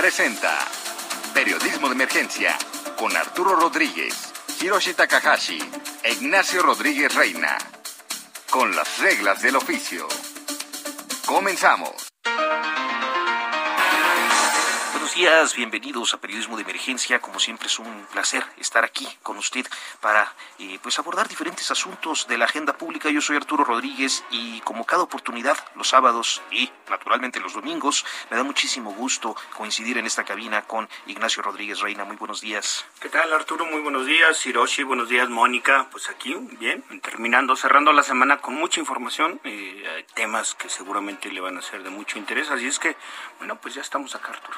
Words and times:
presenta 0.00 0.56
Periodismo 1.34 1.88
de 1.88 1.94
Emergencia 1.94 2.56
con 2.96 3.14
Arturo 3.14 3.54
Rodríguez, 3.54 4.32
Hiroshi 4.58 4.94
Takahashi 4.94 5.58
e 6.02 6.12
Ignacio 6.12 6.62
Rodríguez 6.62 7.14
Reina. 7.14 7.58
Con 8.48 8.74
las 8.74 8.98
reglas 9.00 9.42
del 9.42 9.56
oficio. 9.56 10.08
Comenzamos. 11.26 12.08
Buenos 15.20 15.34
días, 15.34 15.54
bienvenidos 15.54 16.14
a 16.14 16.18
Periodismo 16.18 16.56
de 16.56 16.62
Emergencia. 16.62 17.20
Como 17.20 17.38
siempre 17.38 17.66
es 17.66 17.78
un 17.78 18.06
placer 18.10 18.42
estar 18.56 18.84
aquí 18.86 19.06
con 19.22 19.36
usted 19.36 19.66
para 20.00 20.34
eh, 20.58 20.78
pues 20.82 20.98
abordar 20.98 21.28
diferentes 21.28 21.70
asuntos 21.70 22.26
de 22.26 22.38
la 22.38 22.46
agenda 22.46 22.78
pública. 22.78 23.10
Yo 23.10 23.20
soy 23.20 23.36
Arturo 23.36 23.62
Rodríguez 23.64 24.24
y 24.30 24.62
como 24.62 24.86
cada 24.86 25.02
oportunidad, 25.02 25.58
los 25.74 25.88
sábados 25.88 26.40
y 26.50 26.70
naturalmente 26.88 27.38
los 27.38 27.52
domingos, 27.52 28.06
me 28.30 28.38
da 28.38 28.44
muchísimo 28.44 28.94
gusto 28.94 29.36
coincidir 29.54 29.98
en 29.98 30.06
esta 30.06 30.24
cabina 30.24 30.62
con 30.62 30.88
Ignacio 31.06 31.42
Rodríguez 31.42 31.80
Reina. 31.80 32.06
Muy 32.06 32.16
buenos 32.16 32.40
días. 32.40 32.86
¿Qué 32.98 33.10
tal 33.10 33.30
Arturo? 33.34 33.66
Muy 33.66 33.82
buenos 33.82 34.06
días. 34.06 34.46
Hiroshi, 34.46 34.84
buenos 34.84 35.10
días 35.10 35.28
Mónica. 35.28 35.88
Pues 35.90 36.08
aquí, 36.08 36.34
bien, 36.58 36.82
terminando, 37.02 37.56
cerrando 37.56 37.92
la 37.92 38.04
semana 38.04 38.38
con 38.38 38.54
mucha 38.54 38.80
información, 38.80 39.38
eh, 39.44 40.06
temas 40.14 40.54
que 40.54 40.70
seguramente 40.70 41.30
le 41.30 41.42
van 41.42 41.58
a 41.58 41.62
ser 41.62 41.82
de 41.82 41.90
mucho 41.90 42.18
interés. 42.18 42.48
Así 42.48 42.66
es 42.66 42.78
que, 42.78 42.96
bueno, 43.36 43.60
pues 43.60 43.74
ya 43.74 43.82
estamos 43.82 44.14
acá 44.14 44.30
Arturo. 44.30 44.56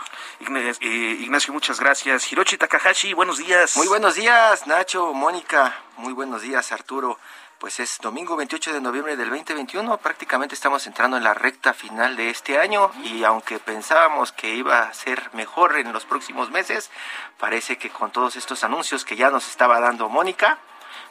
Ignacio, 0.57 0.87
eh, 0.87 1.17
Ignacio, 1.21 1.53
muchas 1.55 1.81
gracias. 1.81 2.31
Hiroshi 2.31 2.59
Takahashi, 2.59 3.15
buenos 3.15 3.39
días. 3.39 3.77
Muy 3.77 3.87
buenos 3.89 4.15
días, 4.17 4.67
Nacho, 4.67 5.15
Mónica. 5.15 5.75
Muy 5.97 6.13
buenos 6.13 6.43
días, 6.43 6.73
Arturo. 6.73 7.19
Pues 7.59 7.81
es 7.81 7.99
domingo 8.03 8.37
28 8.37 8.73
de 8.73 8.81
noviembre 8.81 9.17
del 9.17 9.31
2021, 9.31 9.97
prácticamente 9.99 10.55
estamos 10.55 10.87
entrando 10.89 11.17
en 11.17 11.23
la 11.23 11.33
recta 11.33 11.73
final 11.73 12.17
de 12.17 12.29
este 12.29 12.59
año 12.59 12.91
y 13.05 13.23
aunque 13.23 13.61
pensábamos 13.61 14.33
que 14.33 14.55
iba 14.55 14.81
a 14.81 14.93
ser 14.93 15.31
mejor 15.33 15.77
en 15.77 15.93
los 15.93 16.05
próximos 16.05 16.51
meses, 16.51 16.91
parece 17.39 17.79
que 17.79 17.89
con 17.89 18.11
todos 18.11 18.35
estos 18.35 18.65
anuncios 18.65 19.05
que 19.05 19.15
ya 19.15 19.31
nos 19.31 19.49
estaba 19.49 19.79
dando 19.79 20.09
Mónica, 20.09 20.59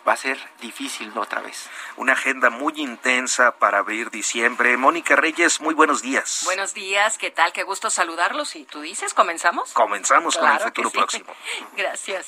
va 0.08 0.14
a 0.14 0.18
ser 0.18 0.38
difícil 0.60 1.12
otra 1.18 1.42
vez. 1.42 1.70
Una 1.96 2.14
agenda 2.14 2.50
muy 2.50 2.74
intensa 2.78 3.58
para 3.58 3.80
abrir 3.80 4.10
diciembre. 4.10 4.76
Mónica 4.78 5.16
Reyes, 5.16 5.62
muy 5.62 5.74
buenos 5.74 6.02
días. 6.02 6.42
Buenos 6.46 6.74
días, 6.74 7.18
¿qué 7.18 7.32
tal? 7.32 7.54
Qué 7.54 7.64
gusto 7.64 7.90
saludarlos. 7.90 8.56
¿Y 8.56 8.66
tú 8.66 8.82
dices, 8.82 9.14
comenzamos? 9.14 9.72
Comenzamos 9.74 10.36
Claro 10.38 10.58
con 10.58 10.68
el 10.68 10.90
futuro 10.90 11.08
que 11.08 11.18
sí. 11.18 11.24
próximo. 11.24 11.36
Gracias. 11.78 12.28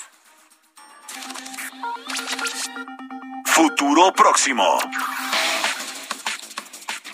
Futuro 3.46 4.12
próximo. 4.14 4.78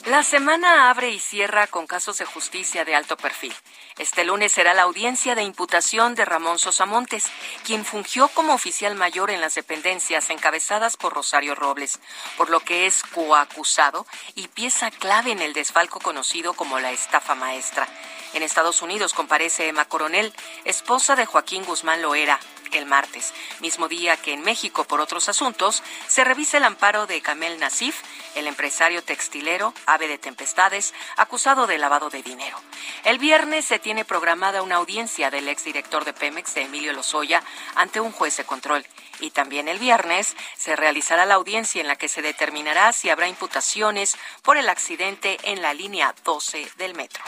La 0.05 0.23
semana 0.23 0.89
abre 0.89 1.09
y 1.09 1.19
cierra 1.19 1.67
con 1.67 1.85
casos 1.85 2.17
de 2.17 2.25
justicia 2.25 2.83
de 2.85 2.95
alto 2.95 3.15
perfil. 3.17 3.53
Este 3.99 4.23
lunes 4.23 4.53
será 4.53 4.73
la 4.73 4.83
audiencia 4.83 5.35
de 5.35 5.43
imputación 5.43 6.15
de 6.15 6.23
Ramón 6.23 6.57
Sosamontes, 6.57 7.25
quien 7.65 7.83
fungió 7.83 8.29
como 8.29 8.53
oficial 8.53 8.95
mayor 8.95 9.29
en 9.29 9.41
las 9.41 9.55
dependencias 9.55 10.29
encabezadas 10.29 10.95
por 10.95 11.13
Rosario 11.13 11.53
Robles, 11.53 11.99
por 12.37 12.49
lo 12.49 12.61
que 12.61 12.85
es 12.85 13.03
coacusado 13.03 14.07
y 14.35 14.47
pieza 14.47 14.89
clave 14.89 15.31
en 15.31 15.41
el 15.41 15.51
desfalco 15.51 15.99
conocido 15.99 16.53
como 16.53 16.79
la 16.79 16.91
estafa 16.91 17.35
maestra. 17.35 17.89
En 18.33 18.43
Estados 18.43 18.81
Unidos 18.81 19.13
comparece 19.13 19.67
Emma 19.67 19.85
Coronel, 19.85 20.33
esposa 20.63 21.15
de 21.15 21.25
Joaquín 21.25 21.63
Guzmán 21.65 22.01
Loera, 22.01 22.39
el 22.71 22.85
martes, 22.85 23.33
mismo 23.59 23.87
día 23.87 24.17
que 24.17 24.33
en 24.33 24.41
México, 24.41 24.83
por 24.83 25.01
otros 25.01 25.29
asuntos, 25.29 25.81
se 26.07 26.23
revisa 26.23 26.57
el 26.57 26.63
amparo 26.63 27.07
de 27.07 27.21
Kamel 27.21 27.59
Nasif, 27.59 28.01
el 28.35 28.47
empresario 28.47 29.03
textilero, 29.03 29.73
ave 29.87 30.07
de 30.07 30.17
tempestades, 30.17 30.93
acusado 31.17 31.67
de 31.67 31.77
lavado 31.77 32.09
de 32.09 32.21
dinero. 32.21 32.57
El 33.03 33.17
viernes 33.17 33.65
se 33.65 33.79
tiene 33.79 34.05
programada 34.05 34.61
una 34.61 34.75
audiencia 34.75 35.31
del 35.31 35.47
exdirector 35.47 36.05
de 36.05 36.13
Pemex, 36.13 36.55
Emilio 36.57 36.93
Lozoya, 36.93 37.43
ante 37.75 37.99
un 37.99 38.11
juez 38.11 38.37
de 38.37 38.45
control. 38.45 38.85
Y 39.19 39.31
también 39.31 39.67
el 39.67 39.79
viernes 39.79 40.35
se 40.55 40.75
realizará 40.75 41.25
la 41.25 41.35
audiencia 41.35 41.81
en 41.81 41.87
la 41.87 41.97
que 41.97 42.07
se 42.07 42.21
determinará 42.21 42.93
si 42.93 43.09
habrá 43.09 43.27
imputaciones 43.27 44.15
por 44.43 44.57
el 44.57 44.69
accidente 44.69 45.37
en 45.43 45.61
la 45.61 45.73
línea 45.73 46.13
12 46.23 46.71
del 46.77 46.93
metro. 46.93 47.23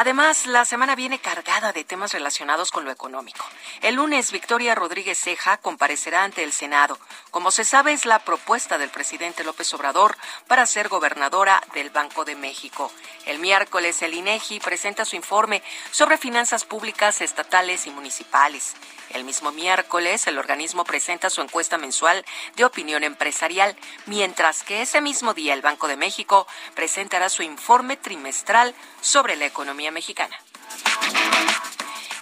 Además, 0.00 0.46
la 0.46 0.64
semana 0.64 0.94
viene 0.94 1.18
cargada 1.18 1.72
de 1.72 1.82
temas 1.82 2.12
relacionados 2.12 2.70
con 2.70 2.84
lo 2.84 2.92
económico. 2.92 3.44
El 3.82 3.96
lunes, 3.96 4.30
Victoria 4.30 4.76
Rodríguez 4.76 5.18
Ceja 5.18 5.56
comparecerá 5.56 6.22
ante 6.22 6.44
el 6.44 6.52
Senado. 6.52 6.96
Como 7.32 7.50
se 7.50 7.64
sabe, 7.64 7.94
es 7.94 8.06
la 8.06 8.20
propuesta 8.20 8.78
del 8.78 8.90
presidente 8.90 9.42
López 9.42 9.74
Obrador 9.74 10.16
para 10.46 10.66
ser 10.66 10.88
gobernadora 10.88 11.60
del 11.74 11.90
Banco 11.90 12.24
de 12.24 12.36
México. 12.36 12.92
El 13.26 13.40
miércoles, 13.40 14.00
el 14.02 14.14
INEGI 14.14 14.60
presenta 14.60 15.04
su 15.04 15.16
informe 15.16 15.64
sobre 15.90 16.16
finanzas 16.16 16.64
públicas 16.64 17.20
estatales 17.20 17.88
y 17.88 17.90
municipales. 17.90 18.76
El 19.10 19.24
mismo 19.24 19.52
miércoles, 19.52 20.26
el 20.26 20.38
organismo 20.38 20.84
presenta 20.84 21.30
su 21.30 21.40
encuesta 21.40 21.78
mensual 21.78 22.24
de 22.56 22.64
opinión 22.64 23.04
empresarial, 23.04 23.76
mientras 24.06 24.62
que 24.62 24.82
ese 24.82 25.00
mismo 25.00 25.34
día 25.34 25.54
el 25.54 25.62
Banco 25.62 25.88
de 25.88 25.96
México 25.96 26.46
presentará 26.74 27.28
su 27.28 27.42
informe 27.42 27.96
trimestral 27.96 28.74
sobre 29.00 29.36
la 29.36 29.46
economía 29.46 29.90
mexicana. 29.90 30.38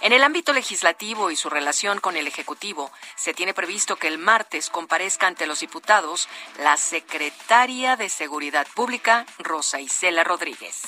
En 0.01 0.13
el 0.13 0.23
ámbito 0.23 0.53
legislativo 0.53 1.31
y 1.31 1.35
su 1.35 1.49
relación 1.49 1.99
con 1.99 2.17
el 2.17 2.27
Ejecutivo, 2.27 2.91
se 3.15 3.33
tiene 3.33 3.53
previsto 3.53 3.95
que 3.95 4.07
el 4.07 4.19
martes 4.19 4.69
comparezca 4.69 5.27
ante 5.27 5.47
los 5.47 5.59
diputados 5.59 6.29
la 6.59 6.77
secretaria 6.77 7.95
de 7.95 8.09
Seguridad 8.09 8.67
Pública, 8.75 9.25
Rosa 9.39 9.81
Isela 9.81 10.23
Rodríguez. 10.23 10.83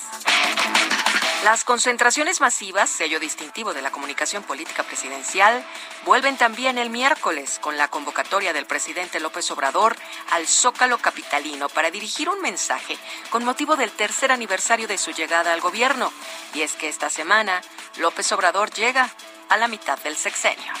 Las 1.44 1.64
concentraciones 1.64 2.42
masivas, 2.42 2.90
sello 2.90 3.18
distintivo 3.18 3.72
de 3.72 3.80
la 3.80 3.90
comunicación 3.90 4.42
política 4.42 4.82
presidencial, 4.82 5.64
vuelven 6.04 6.36
también 6.36 6.76
el 6.76 6.90
miércoles 6.90 7.58
con 7.62 7.78
la 7.78 7.88
convocatoria 7.88 8.52
del 8.52 8.66
presidente 8.66 9.20
López 9.20 9.50
Obrador 9.50 9.96
al 10.32 10.46
Zócalo 10.46 10.98
Capitalino 10.98 11.70
para 11.70 11.90
dirigir 11.90 12.28
un 12.28 12.42
mensaje 12.42 12.98
con 13.30 13.46
motivo 13.46 13.76
del 13.76 13.90
tercer 13.90 14.32
aniversario 14.32 14.86
de 14.86 14.98
su 14.98 15.12
llegada 15.12 15.54
al 15.54 15.62
gobierno. 15.62 16.12
Y 16.52 16.60
es 16.60 16.74
que 16.74 16.90
esta 16.90 17.08
semana 17.08 17.62
López 17.96 18.30
Obrador 18.32 18.70
llega 18.70 18.99
a 19.48 19.56
la 19.56 19.68
mitad 19.68 19.98
del 20.00 20.16
sexenio. 20.16 20.72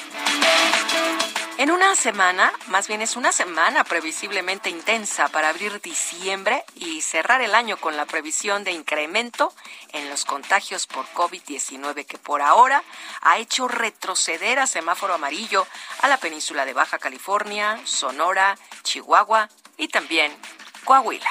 En 1.60 1.70
una 1.70 1.94
semana, 1.94 2.50
más 2.68 2.88
bien 2.88 3.02
es 3.02 3.16
una 3.16 3.32
semana 3.32 3.84
previsiblemente 3.84 4.70
intensa 4.70 5.28
para 5.28 5.50
abrir 5.50 5.82
diciembre 5.82 6.64
y 6.74 7.02
cerrar 7.02 7.42
el 7.42 7.54
año 7.54 7.76
con 7.76 7.98
la 7.98 8.06
previsión 8.06 8.64
de 8.64 8.72
incremento 8.72 9.52
en 9.92 10.08
los 10.08 10.24
contagios 10.24 10.86
por 10.86 11.04
COVID-19 11.08 12.06
que 12.06 12.16
por 12.16 12.40
ahora 12.40 12.82
ha 13.20 13.36
hecho 13.36 13.68
retroceder 13.68 14.58
a 14.58 14.66
semáforo 14.66 15.12
amarillo 15.12 15.66
a 16.00 16.08
la 16.08 16.16
península 16.16 16.64
de 16.64 16.72
Baja 16.72 16.98
California, 16.98 17.78
Sonora, 17.84 18.56
Chihuahua 18.82 19.50
y 19.76 19.88
también 19.88 20.32
Coahuila. 20.84 21.30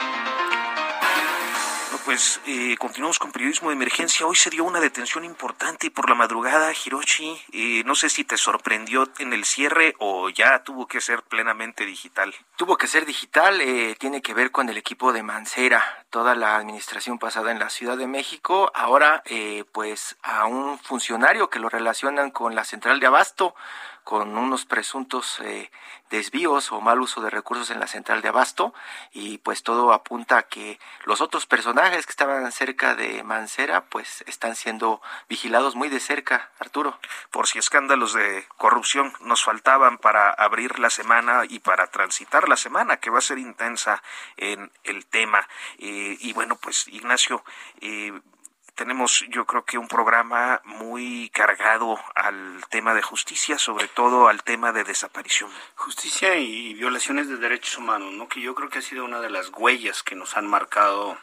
Pues 2.11 2.41
eh, 2.45 2.75
continuamos 2.77 3.19
con 3.19 3.31
periodismo 3.31 3.69
de 3.69 3.75
emergencia. 3.75 4.25
Hoy 4.25 4.35
se 4.35 4.49
dio 4.49 4.65
una 4.65 4.81
detención 4.81 5.23
importante 5.23 5.89
por 5.91 6.09
la 6.09 6.13
madrugada, 6.13 6.73
Hiroshi. 6.73 7.41
Eh, 7.53 7.83
no 7.85 7.95
sé 7.95 8.09
si 8.09 8.25
te 8.25 8.35
sorprendió 8.35 9.09
en 9.19 9.31
el 9.31 9.45
cierre 9.45 9.95
o 9.97 10.27
ya 10.27 10.61
tuvo 10.61 10.87
que 10.87 10.99
ser 10.99 11.23
plenamente 11.23 11.85
digital. 11.85 12.35
Tuvo 12.57 12.75
que 12.75 12.87
ser 12.87 13.05
digital, 13.05 13.61
eh, 13.61 13.95
tiene 13.97 14.21
que 14.21 14.33
ver 14.33 14.51
con 14.51 14.67
el 14.67 14.75
equipo 14.75 15.13
de 15.13 15.23
Mancera, 15.23 16.03
toda 16.09 16.35
la 16.35 16.57
administración 16.57 17.17
pasada 17.17 17.49
en 17.49 17.59
la 17.59 17.69
Ciudad 17.69 17.95
de 17.95 18.07
México, 18.07 18.73
ahora 18.75 19.23
eh, 19.23 19.63
pues 19.71 20.17
a 20.21 20.47
un 20.47 20.79
funcionario 20.79 21.49
que 21.49 21.59
lo 21.59 21.69
relacionan 21.69 22.29
con 22.29 22.55
la 22.55 22.65
central 22.65 22.99
de 22.99 23.07
abasto, 23.07 23.55
con 24.11 24.37
unos 24.37 24.65
presuntos 24.65 25.39
eh, 25.39 25.71
desvíos 26.09 26.73
o 26.73 26.81
mal 26.81 26.99
uso 26.99 27.21
de 27.21 27.29
recursos 27.29 27.69
en 27.69 27.79
la 27.79 27.87
central 27.87 28.21
de 28.21 28.27
abasto 28.27 28.73
y 29.13 29.37
pues 29.37 29.63
todo 29.63 29.93
apunta 29.93 30.37
a 30.37 30.43
que 30.43 30.81
los 31.05 31.21
otros 31.21 31.45
personajes 31.45 32.05
que 32.05 32.11
estaban 32.11 32.51
cerca 32.51 32.93
de 32.93 33.23
Mancera 33.23 33.85
pues 33.85 34.21
están 34.27 34.57
siendo 34.57 35.01
vigilados 35.29 35.75
muy 35.75 35.87
de 35.87 36.01
cerca, 36.01 36.51
Arturo. 36.59 36.99
Por 37.29 37.47
si 37.47 37.57
escándalos 37.57 38.11
de 38.11 38.45
corrupción 38.57 39.13
nos 39.21 39.45
faltaban 39.45 39.97
para 39.97 40.29
abrir 40.29 40.77
la 40.77 40.89
semana 40.89 41.43
y 41.47 41.59
para 41.59 41.87
transitar 41.87 42.49
la 42.49 42.57
semana 42.57 42.97
que 42.97 43.11
va 43.11 43.19
a 43.19 43.21
ser 43.21 43.37
intensa 43.37 44.03
en 44.35 44.73
el 44.83 45.05
tema. 45.05 45.47
Eh, 45.77 46.17
y 46.19 46.33
bueno, 46.33 46.57
pues 46.57 46.85
Ignacio, 46.89 47.45
eh, 47.79 48.11
tenemos 48.81 49.23
yo 49.29 49.45
creo 49.45 49.63
que 49.63 49.77
un 49.77 49.87
programa 49.87 50.59
muy 50.65 51.29
cargado 51.29 51.99
al 52.15 52.65
tema 52.71 52.95
de 52.95 53.03
justicia, 53.03 53.59
sobre 53.59 53.87
todo 53.87 54.27
al 54.27 54.41
tema 54.41 54.71
de 54.71 54.83
desaparición. 54.83 55.51
Justicia 55.75 56.35
y 56.37 56.73
violaciones 56.73 57.27
de 57.29 57.37
derechos 57.37 57.77
humanos, 57.77 58.11
¿no? 58.13 58.27
Que 58.27 58.41
yo 58.41 58.55
creo 58.55 58.69
que 58.69 58.79
ha 58.79 58.81
sido 58.81 59.05
una 59.05 59.21
de 59.21 59.29
las 59.29 59.51
huellas 59.55 60.01
que 60.01 60.15
nos 60.15 60.35
han 60.35 60.47
marcado 60.47 61.15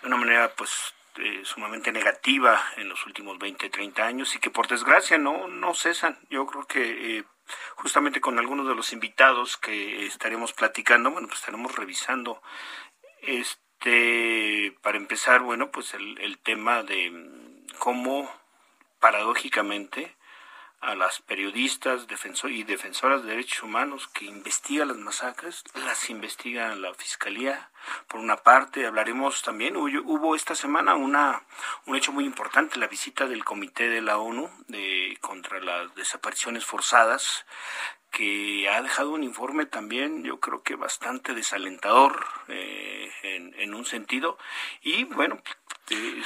de 0.00 0.06
una 0.08 0.16
manera 0.16 0.54
pues 0.56 0.94
eh, 1.16 1.42
sumamente 1.44 1.92
negativa 1.92 2.58
en 2.78 2.88
los 2.88 3.04
últimos 3.04 3.38
20, 3.38 3.68
30 3.68 4.06
años 4.06 4.34
y 4.34 4.38
que 4.38 4.48
por 4.48 4.66
desgracia 4.66 5.18
no, 5.18 5.48
no 5.48 5.74
cesan. 5.74 6.18
Yo 6.30 6.46
creo 6.46 6.66
que 6.66 7.18
eh, 7.18 7.24
justamente 7.74 8.22
con 8.22 8.38
algunos 8.38 8.66
de 8.66 8.74
los 8.74 8.94
invitados 8.94 9.58
que 9.58 10.06
estaremos 10.06 10.54
platicando, 10.54 11.10
bueno, 11.10 11.28
pues 11.28 11.40
estaremos 11.40 11.76
revisando 11.76 12.40
este 13.20 13.60
este, 13.82 14.76
para 14.80 14.96
empezar, 14.96 15.42
bueno, 15.42 15.72
pues 15.72 15.92
el, 15.94 16.38
tema 16.38 16.84
de 16.84 17.12
cómo 17.78 18.30
paradójicamente 19.00 20.14
a 20.80 20.94
las 20.94 21.20
periodistas 21.20 22.06
y 22.48 22.62
defensoras 22.62 23.22
de 23.22 23.30
derechos 23.30 23.64
humanos 23.64 24.06
que 24.08 24.24
investigan 24.24 24.88
las 24.88 24.96
masacres, 24.98 25.64
las 25.84 26.10
investiga 26.10 26.76
la 26.76 26.94
Fiscalía. 26.94 27.70
Por 28.06 28.20
una 28.20 28.36
parte, 28.36 28.86
hablaremos 28.86 29.42
también, 29.42 29.76
hubo, 29.76 29.88
hubo, 30.04 30.36
esta 30.36 30.54
semana 30.54 30.94
una, 30.94 31.42
un 31.86 31.96
hecho 31.96 32.12
muy 32.12 32.24
importante, 32.24 32.78
la 32.78 32.86
visita 32.86 33.26
del 33.26 33.44
Comité 33.44 33.88
de 33.88 34.00
la 34.00 34.18
ONU 34.18 34.48
de, 34.68 35.18
contra 35.20 35.60
las 35.60 35.92
desapariciones 35.96 36.64
forzadas, 36.64 37.46
que 38.12 38.68
ha 38.68 38.82
dejado 38.82 39.10
un 39.10 39.24
informe 39.24 39.64
también, 39.66 40.22
yo 40.22 40.38
creo 40.38 40.62
que 40.62 40.76
bastante 40.76 41.34
desalentador 41.34 42.24
eh, 42.48 43.10
en, 43.22 43.54
en, 43.58 43.74
un 43.74 43.86
sentido. 43.86 44.36
Y 44.82 45.04
bueno, 45.04 45.42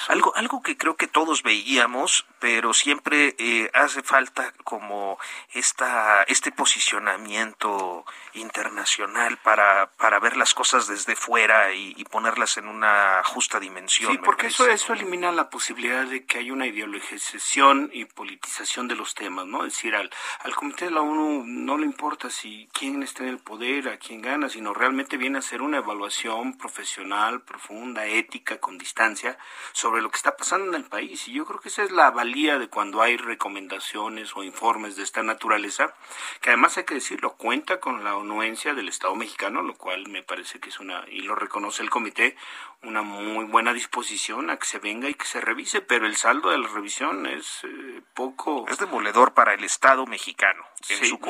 algo, 0.08 0.34
algo 0.36 0.62
que 0.62 0.76
creo 0.76 0.96
que 0.96 1.06
todos 1.06 1.42
veíamos, 1.42 2.26
pero 2.38 2.74
siempre 2.74 3.34
eh, 3.38 3.70
hace 3.74 4.02
falta 4.02 4.52
como 4.64 5.18
esta, 5.52 6.22
este 6.24 6.52
posicionamiento 6.52 8.04
internacional 8.34 9.38
para, 9.38 9.90
para 9.96 10.18
ver 10.20 10.36
las 10.36 10.54
cosas 10.54 10.86
desde 10.86 11.16
fuera 11.16 11.72
y, 11.72 11.94
ponerlas 12.10 12.56
en 12.56 12.68
una 12.68 13.20
justa 13.24 13.58
dimensión. 13.58 14.12
Sí, 14.12 14.18
porque 14.18 14.46
eso, 14.46 14.66
eso 14.68 14.92
elimina 14.92 15.32
la 15.32 15.50
posibilidad 15.50 16.06
de 16.06 16.24
que 16.24 16.38
haya 16.38 16.52
una 16.52 16.66
ideologización 16.66 17.90
y 17.92 18.04
politización 18.04 18.88
de 18.88 18.94
los 18.94 19.14
temas, 19.14 19.44
¿no? 19.44 19.66
Es 19.66 19.74
decir, 19.74 19.96
al, 19.96 20.10
al 20.40 20.54
Comité 20.54 20.86
de 20.86 20.92
la 20.92 21.00
ONU 21.00 21.44
no 21.44 21.76
le 21.76 21.84
importa 21.84 22.30
si 22.30 22.68
quién 22.72 23.02
está 23.02 23.24
en 23.24 23.30
el 23.30 23.38
poder, 23.38 23.88
a 23.88 23.98
quién 23.98 24.22
gana, 24.22 24.48
sino 24.48 24.72
realmente 24.72 25.16
viene 25.16 25.38
a 25.38 25.42
ser 25.42 25.62
una 25.62 25.78
evaluación 25.78 26.56
profesional, 26.56 27.42
profunda, 27.42 28.06
ética, 28.06 28.58
con 28.58 28.78
distancia, 28.78 29.36
sobre 29.72 30.02
lo 30.02 30.10
que 30.10 30.16
está 30.16 30.36
pasando 30.36 30.68
en 30.68 30.74
el 30.74 30.88
país. 30.88 31.28
Y 31.28 31.32
yo 31.32 31.44
creo 31.44 31.60
que 31.60 31.68
esa 31.68 31.82
es 31.82 31.90
la 31.90 32.10
valía 32.10 32.58
de 32.58 32.68
cuando 32.68 33.02
hay 33.02 33.16
recomendaciones 33.16 34.36
o 34.36 34.42
informes 34.42 34.96
de 34.96 35.02
esta 35.02 35.22
naturaleza, 35.22 35.94
que 36.40 36.50
además 36.50 36.76
hay 36.76 36.84
que 36.84 36.94
decirlo, 36.94 37.34
cuenta 37.34 37.80
con 37.80 38.04
la 38.04 38.10
anuencia 38.10 38.74
del 38.74 38.88
Estado 38.88 39.14
mexicano, 39.14 39.62
lo 39.62 39.74
cual 39.74 40.08
me 40.08 40.22
parece 40.22 40.60
que 40.60 40.68
es 40.68 40.80
una, 40.80 41.04
y 41.08 41.20
lo 41.20 41.34
reconoce 41.34 41.82
el 41.82 41.90
comité, 41.90 42.36
una 42.82 43.02
muy 43.02 43.44
buena 43.44 43.72
disposición 43.72 44.50
a 44.50 44.58
que 44.58 44.66
se 44.66 44.78
venga 44.78 45.08
y 45.08 45.14
que 45.14 45.26
se 45.26 45.40
revise, 45.40 45.80
pero 45.80 46.06
el 46.06 46.16
saldo 46.16 46.50
de 46.50 46.58
la 46.58 46.68
revisión 46.68 47.26
es 47.26 47.64
eh, 47.64 48.02
poco... 48.14 48.66
Es 48.68 48.78
demoledor 48.78 49.34
para 49.34 49.54
el 49.54 49.64
Estado 49.64 50.06
mexicano. 50.06 50.64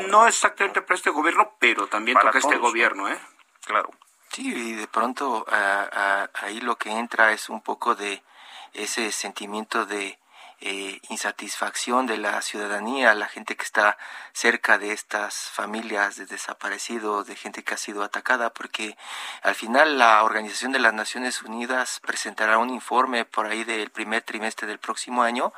no 0.09 0.27
exactamente 0.27 0.83
para 0.83 0.97
este 0.97 1.11
gobierno, 1.11 1.57
pero 1.59 1.87
también 1.87 2.19
para 2.19 2.39
este 2.39 2.57
gobierno, 2.57 3.09
¿eh? 3.09 3.19
Claro. 3.65 3.91
Sí, 4.37 4.53
y 4.55 4.73
de 4.75 4.87
pronto 4.87 5.47
ahí 6.35 6.61
lo 6.61 6.77
que 6.77 6.91
entra 6.91 7.33
es 7.33 7.49
un 7.49 7.63
poco 7.63 7.95
de 7.95 8.23
ese 8.75 9.11
sentimiento 9.11 9.87
de 9.87 10.19
eh, 10.61 11.01
insatisfacción 11.11 12.07
de 12.07 12.19
la 12.19 12.41
ciudadanía, 12.43 13.15
la 13.15 13.29
gente 13.29 13.57
que 13.57 13.65
está 13.65 13.99
cerca 14.33 14.79
de 14.79 14.93
estas 14.93 15.51
familias 15.51 16.17
de 16.17 16.27
desaparecidos, 16.27 17.27
de 17.27 17.37
gente 17.37 17.63
que 17.63 17.75
ha 17.75 17.79
sido 17.79 18.03
atacada, 18.03 18.53
porque 18.53 18.97
al 19.43 19.55
final 19.55 19.99
la 19.99 20.23
Organización 20.25 20.73
de 20.73 20.79
las 20.79 20.95
Naciones 20.95 21.43
Unidas 21.43 22.01
presentará 22.07 22.59
un 22.59 22.71
informe 22.71 23.25
por 23.25 23.47
ahí 23.47 23.65
del 23.65 23.91
primer 23.91 24.23
trimestre 24.23 24.67
del 24.67 24.79
próximo 24.79 25.23
año 25.23 25.53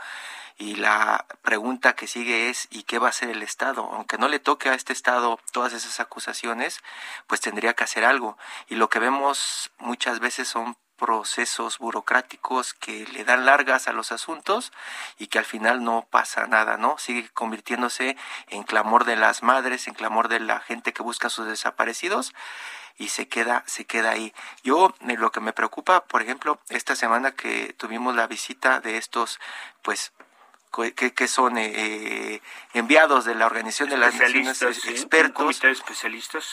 y 0.58 0.74
la 0.74 1.24
pregunta 1.42 1.94
que 1.94 2.08
sigue 2.08 2.50
es 2.50 2.66
¿y 2.70 2.82
qué 2.82 2.98
va 2.98 3.06
a 3.06 3.10
hacer 3.10 3.30
el 3.30 3.44
Estado? 3.44 3.88
Aunque 3.92 4.18
no 4.18 4.28
le 4.28 4.40
toque 4.40 4.68
a 4.68 4.74
este 4.74 4.92
Estado 4.92 5.38
todas 5.52 5.72
esas 5.72 6.00
acusaciones, 6.00 6.82
pues 7.28 7.40
tendría 7.40 7.74
que 7.74 7.84
hacer 7.84 8.04
algo. 8.04 8.36
Y 8.68 8.74
lo 8.74 8.88
que 8.88 8.98
vemos 8.98 9.70
muchas 9.78 10.18
veces 10.18 10.48
son 10.48 10.76
procesos 10.98 11.78
burocráticos 11.78 12.74
que 12.74 13.06
le 13.06 13.24
dan 13.24 13.46
largas 13.46 13.88
a 13.88 13.92
los 13.92 14.12
asuntos 14.12 14.72
y 15.18 15.28
que 15.28 15.38
al 15.38 15.44
final 15.44 15.82
no 15.82 16.06
pasa 16.10 16.46
nada, 16.46 16.76
¿no? 16.76 16.98
Sigue 16.98 17.28
convirtiéndose 17.30 18.16
en 18.48 18.64
clamor 18.64 19.04
de 19.04 19.16
las 19.16 19.42
madres, 19.42 19.88
en 19.88 19.94
clamor 19.94 20.28
de 20.28 20.40
la 20.40 20.60
gente 20.60 20.92
que 20.92 21.02
busca 21.02 21.28
a 21.28 21.30
sus 21.30 21.46
desaparecidos 21.46 22.34
y 22.98 23.08
se 23.08 23.28
queda 23.28 23.62
se 23.66 23.84
queda 23.84 24.10
ahí. 24.10 24.34
Yo 24.64 24.94
eh, 25.08 25.16
lo 25.16 25.30
que 25.30 25.40
me 25.40 25.52
preocupa, 25.52 26.04
por 26.04 26.20
ejemplo, 26.20 26.60
esta 26.68 26.96
semana 26.96 27.30
que 27.30 27.72
tuvimos 27.74 28.14
la 28.16 28.26
visita 28.26 28.80
de 28.80 28.98
estos 28.98 29.38
pues 29.82 30.12
que, 30.94 31.14
que 31.14 31.28
son 31.28 31.58
eh, 31.58 31.72
eh, 31.74 32.42
enviados 32.74 33.24
de 33.24 33.34
la 33.34 33.46
Organización 33.46 33.88
de 33.88 33.96
las 33.96 34.14
Naciones 34.14 34.62
expertos. 34.62 35.60
de 35.60 35.70
especialistas? 35.70 36.46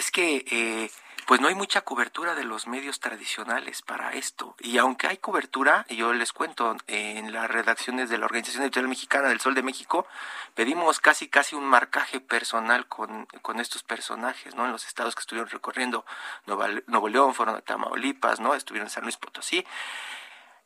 Es 0.00 0.10
que 0.10 0.46
eh, 0.50 0.90
pues 1.26 1.42
no 1.42 1.48
hay 1.48 1.54
mucha 1.54 1.82
cobertura 1.82 2.34
de 2.34 2.44
los 2.44 2.66
medios 2.66 3.00
tradicionales 3.00 3.82
para 3.82 4.14
esto. 4.14 4.56
Y 4.58 4.78
aunque 4.78 5.08
hay 5.08 5.18
cobertura, 5.18 5.84
yo 5.90 6.14
les 6.14 6.32
cuento, 6.32 6.74
en 6.86 7.34
las 7.34 7.50
redacciones 7.50 8.08
de 8.08 8.16
la 8.16 8.24
Organización 8.24 8.62
Editorial 8.62 8.88
Mexicana 8.88 9.28
del 9.28 9.40
Sol 9.40 9.54
de 9.54 9.62
México, 9.62 10.06
pedimos 10.54 11.00
casi 11.00 11.28
casi 11.28 11.54
un 11.54 11.66
marcaje 11.66 12.18
personal 12.18 12.86
con, 12.86 13.26
con 13.42 13.60
estos 13.60 13.82
personajes, 13.82 14.54
¿no? 14.54 14.64
En 14.64 14.72
los 14.72 14.86
estados 14.86 15.14
que 15.14 15.20
estuvieron 15.20 15.50
recorriendo, 15.50 16.06
Nuevo, 16.46 16.64
Nuevo 16.86 17.08
León, 17.10 17.34
fueron 17.34 17.56
a 17.56 17.60
Tamaulipas, 17.60 18.40
¿no? 18.40 18.54
Estuvieron 18.54 18.86
en 18.86 18.90
San 18.90 19.02
Luis 19.02 19.18
Potosí. 19.18 19.66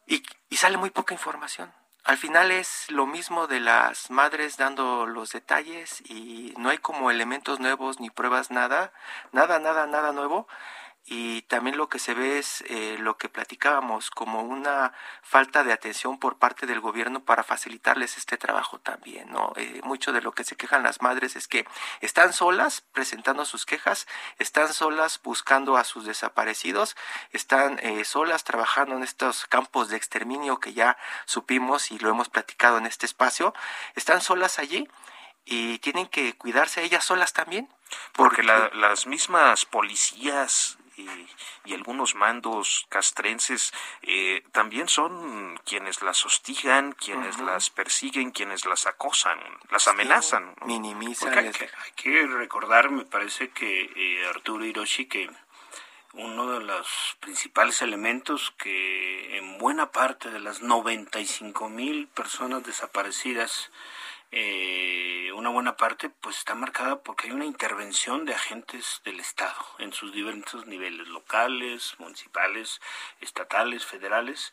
Y, 0.06 0.22
y 0.48 0.56
sale 0.58 0.76
muy 0.76 0.90
poca 0.90 1.12
información 1.12 1.72
al 2.04 2.18
final 2.18 2.50
es 2.50 2.90
lo 2.90 3.06
mismo 3.06 3.46
de 3.46 3.60
las 3.60 4.10
madres 4.10 4.58
dando 4.58 5.06
los 5.06 5.32
detalles 5.32 6.02
y 6.08 6.52
no 6.58 6.68
hay 6.68 6.78
como 6.78 7.10
elementos 7.10 7.60
nuevos 7.60 7.98
ni 7.98 8.10
pruebas 8.10 8.50
nada, 8.50 8.92
nada, 9.32 9.58
nada, 9.58 9.86
nada 9.86 10.12
nuevo 10.12 10.46
y 11.06 11.42
también 11.42 11.76
lo 11.76 11.90
que 11.90 11.98
se 11.98 12.14
ve 12.14 12.38
es 12.38 12.64
eh, 12.68 12.96
lo 12.98 13.18
que 13.18 13.28
platicábamos 13.28 14.10
como 14.10 14.40
una 14.40 14.94
falta 15.22 15.62
de 15.62 15.72
atención 15.72 16.18
por 16.18 16.38
parte 16.38 16.66
del 16.66 16.80
gobierno 16.80 17.22
para 17.24 17.42
facilitarles 17.42 18.16
este 18.16 18.38
trabajo 18.38 18.78
también 18.78 19.30
no 19.30 19.52
eh, 19.56 19.82
mucho 19.84 20.12
de 20.12 20.22
lo 20.22 20.32
que 20.32 20.44
se 20.44 20.56
quejan 20.56 20.82
las 20.82 21.02
madres 21.02 21.36
es 21.36 21.46
que 21.46 21.66
están 22.00 22.32
solas 22.32 22.80
presentando 22.92 23.44
sus 23.44 23.66
quejas 23.66 24.06
están 24.38 24.72
solas 24.72 25.20
buscando 25.22 25.76
a 25.76 25.84
sus 25.84 26.06
desaparecidos 26.06 26.96
están 27.32 27.78
eh, 27.82 28.04
solas 28.04 28.44
trabajando 28.44 28.96
en 28.96 29.02
estos 29.02 29.44
campos 29.46 29.90
de 29.90 29.98
exterminio 29.98 30.58
que 30.58 30.72
ya 30.72 30.96
supimos 31.26 31.90
y 31.90 31.98
lo 31.98 32.08
hemos 32.08 32.30
platicado 32.30 32.78
en 32.78 32.86
este 32.86 33.04
espacio 33.04 33.52
están 33.94 34.22
solas 34.22 34.58
allí 34.58 34.88
y 35.44 35.78
tienen 35.80 36.06
que 36.06 36.34
cuidarse 36.38 36.82
ellas 36.82 37.04
solas 37.04 37.34
también 37.34 37.68
porque, 38.12 38.42
las 38.42 39.06
mismas 39.06 39.66
policías 39.66 40.78
y, 40.96 41.74
algunos 41.74 42.14
mandos 42.14 42.86
castrenses 42.88 43.72
eh, 44.02 44.42
también 44.52 44.88
son 44.88 45.58
quienes 45.64 46.02
las 46.02 46.24
hostigan, 46.24 46.92
quienes 46.92 47.38
las 47.40 47.70
persiguen, 47.70 48.30
quienes 48.30 48.64
las 48.64 48.86
acosan, 48.86 49.38
las 49.70 49.88
amenazan. 49.88 50.54
minimizan. 50.64 51.36
Hay 51.36 51.50
que, 51.50 51.64
hay 51.64 51.92
que, 51.96 52.26
recordar, 52.26 52.90
me 52.90 53.04
parece 53.04 53.50
que 53.50 53.90
eh, 53.96 54.26
Arturo 54.28 54.64
Hiroshi, 54.64 55.06
que 55.06 55.28
uno 56.14 56.46
de 56.52 56.60
los 56.60 57.16
principales 57.20 57.82
elementos 57.82 58.52
que 58.56 59.36
en 59.36 59.58
buena 59.58 59.90
parte 59.90 60.30
de 60.30 60.40
las 60.40 60.62
95 60.62 61.68
mil 61.68 62.06
personas 62.08 62.62
desaparecidas 62.64 63.70
eh, 64.30 65.30
una 65.34 65.50
buena 65.50 65.76
parte 65.76 66.08
pues 66.08 66.38
está 66.38 66.54
marcada 66.54 67.02
porque 67.02 67.26
hay 67.26 67.32
una 67.32 67.44
intervención 67.44 68.24
de 68.24 68.34
agentes 68.34 69.00
del 69.04 69.20
Estado 69.20 69.54
en 69.78 69.92
sus 69.92 70.12
diversos 70.12 70.66
niveles 70.66 71.08
locales, 71.08 71.94
municipales, 71.98 72.80
estatales, 73.20 73.84
federales, 73.84 74.52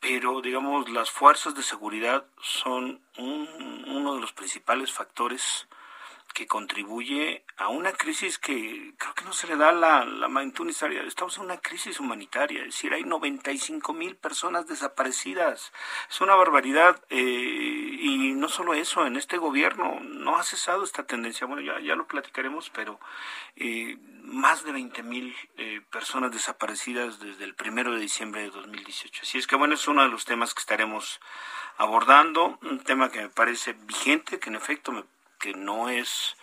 pero 0.00 0.40
digamos 0.40 0.88
las 0.90 1.10
fuerzas 1.10 1.54
de 1.54 1.62
seguridad 1.62 2.26
son 2.40 3.00
uno 3.18 4.14
de 4.14 4.20
los 4.20 4.32
principales 4.32 4.92
factores 4.92 5.66
que 6.36 6.46
contribuye 6.46 7.46
a 7.56 7.68
una 7.68 7.92
crisis 7.92 8.38
que 8.38 8.92
creo 8.98 9.14
que 9.14 9.24
no 9.24 9.32
se 9.32 9.46
le 9.46 9.56
da 9.56 9.72
la, 9.72 10.04
la 10.04 10.28
magnitud 10.28 10.66
necesaria. 10.66 11.02
Estamos 11.02 11.38
en 11.38 11.44
una 11.44 11.56
crisis 11.56 11.98
humanitaria, 11.98 12.60
es 12.60 12.74
decir, 12.74 12.92
hay 12.92 13.04
95 13.04 13.94
mil 13.94 14.16
personas 14.16 14.66
desaparecidas. 14.66 15.72
Es 16.10 16.20
una 16.20 16.34
barbaridad. 16.34 17.02
Eh, 17.08 17.96
y 18.00 18.34
no 18.34 18.50
solo 18.50 18.74
eso, 18.74 19.06
en 19.06 19.16
este 19.16 19.38
gobierno 19.38 19.98
no 20.00 20.36
ha 20.36 20.42
cesado 20.42 20.84
esta 20.84 21.06
tendencia. 21.06 21.46
Bueno, 21.46 21.62
ya, 21.62 21.80
ya 21.80 21.96
lo 21.96 22.06
platicaremos, 22.06 22.68
pero 22.68 23.00
eh, 23.56 23.96
más 24.22 24.62
de 24.62 24.72
20 24.72 25.02
mil 25.04 25.34
eh, 25.56 25.80
personas 25.90 26.32
desaparecidas 26.32 27.18
desde 27.18 27.44
el 27.44 27.54
primero 27.54 27.94
de 27.94 28.00
diciembre 28.00 28.42
de 28.42 28.50
2018. 28.50 29.22
Así 29.22 29.38
es 29.38 29.46
que, 29.46 29.56
bueno, 29.56 29.72
es 29.72 29.88
uno 29.88 30.02
de 30.02 30.10
los 30.10 30.26
temas 30.26 30.52
que 30.52 30.60
estaremos 30.60 31.18
abordando, 31.78 32.58
un 32.60 32.80
tema 32.80 33.10
que 33.10 33.22
me 33.22 33.30
parece 33.30 33.72
vigente, 33.72 34.38
que 34.38 34.50
en 34.50 34.56
efecto 34.56 34.92
me 34.92 35.04
no 35.54 35.88
es 35.88 36.36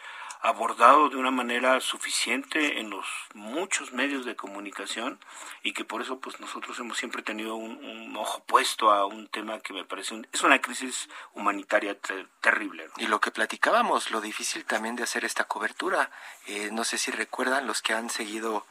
abordado 0.43 1.07
de 1.07 1.15
una 1.15 1.31
manera 1.31 1.79
suficiente 1.79 2.81
en 2.81 2.89
los 2.89 3.05
muchos 3.33 3.93
medios 3.93 4.25
de 4.25 4.35
comunicación 4.35 5.17
y 5.63 5.71
que 5.71 5.85
por 5.85 6.01
eso 6.01 6.19
pues 6.19 6.41
nosotros 6.41 6.77
hemos 6.79 6.97
siempre 6.97 7.21
tenido 7.21 7.55
un, 7.55 8.13
ojo 8.17 8.43
puesto 8.43 8.91
a 8.91 9.05
un 9.05 9.27
tema 9.29 9.59
que 9.61 9.71
me 9.71 9.85
parece 9.85 10.21
es 10.33 10.43
una 10.43 10.61
crisis 10.61 11.07
humanitaria 11.33 11.97
terrible. 12.41 12.89
Y 12.97 13.07
lo 13.07 13.21
que 13.21 13.31
platicábamos, 13.31 14.11
lo 14.11 14.19
difícil 14.19 14.65
también 14.65 14.97
de 14.97 15.03
hacer 15.03 15.23
esta 15.23 15.45
cobertura, 15.45 16.11
eh, 16.47 16.69
no 16.73 16.83
sé 16.83 16.97
si 16.97 17.11
recuerdan 17.11 17.65
los 17.65 17.81
que 17.81 17.93
han 17.93 18.09
seguido 18.09 18.65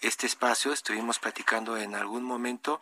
este 0.00 0.26
espacio, 0.26 0.72
estuvimos 0.72 1.18
platicando 1.18 1.76
en 1.76 1.94
algún 1.94 2.22
momento 2.22 2.80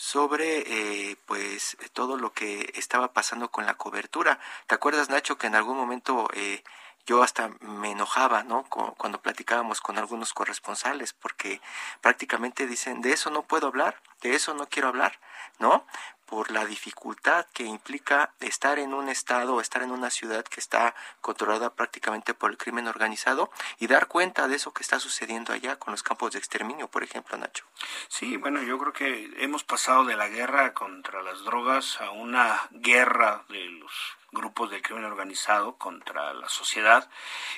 sobre 0.00 0.64
eh, 0.66 1.16
pues 1.26 1.76
todo 1.92 2.16
lo 2.16 2.32
que 2.32 2.72
estaba 2.74 3.12
pasando 3.12 3.50
con 3.50 3.66
la 3.66 3.74
cobertura. 3.74 4.40
¿Te 4.66 4.74
acuerdas 4.74 5.10
Nacho 5.10 5.36
que 5.36 5.46
en 5.46 5.54
algún 5.54 5.76
momento 5.76 6.26
eh, 6.32 6.64
yo 7.04 7.22
hasta 7.22 7.50
me 7.60 7.90
enojaba, 7.90 8.42
¿no? 8.42 8.64
Cuando 8.64 9.20
platicábamos 9.20 9.82
con 9.82 9.98
algunos 9.98 10.32
corresponsales, 10.32 11.12
porque 11.12 11.60
prácticamente 12.00 12.66
dicen, 12.66 13.02
de 13.02 13.12
eso 13.12 13.28
no 13.28 13.42
puedo 13.42 13.66
hablar, 13.66 14.00
de 14.22 14.34
eso 14.34 14.54
no 14.54 14.70
quiero 14.70 14.88
hablar, 14.88 15.20
¿no? 15.58 15.84
Por 16.30 16.52
la 16.52 16.64
dificultad 16.64 17.44
que 17.52 17.64
implica 17.64 18.32
estar 18.38 18.78
en 18.78 18.94
un 18.94 19.08
estado, 19.08 19.60
estar 19.60 19.82
en 19.82 19.90
una 19.90 20.10
ciudad 20.10 20.44
que 20.44 20.60
está 20.60 20.94
controlada 21.20 21.74
prácticamente 21.74 22.34
por 22.34 22.52
el 22.52 22.56
crimen 22.56 22.86
organizado 22.86 23.50
y 23.80 23.88
dar 23.88 24.06
cuenta 24.06 24.46
de 24.46 24.54
eso 24.54 24.72
que 24.72 24.84
está 24.84 25.00
sucediendo 25.00 25.52
allá 25.52 25.76
con 25.76 25.90
los 25.90 26.04
campos 26.04 26.32
de 26.32 26.38
exterminio, 26.38 26.86
por 26.86 27.02
ejemplo, 27.02 27.36
Nacho. 27.36 27.64
Sí, 28.06 28.36
bueno, 28.36 28.62
yo 28.62 28.78
creo 28.78 28.92
que 28.92 29.34
hemos 29.38 29.64
pasado 29.64 30.04
de 30.04 30.16
la 30.16 30.28
guerra 30.28 30.72
contra 30.72 31.20
las 31.22 31.42
drogas 31.44 32.00
a 32.00 32.12
una 32.12 32.68
guerra 32.70 33.44
de 33.48 33.64
los 33.64 34.19
grupos 34.32 34.70
del 34.70 34.82
crimen 34.82 35.04
organizado 35.04 35.76
contra 35.76 36.32
la 36.34 36.48
sociedad 36.48 37.08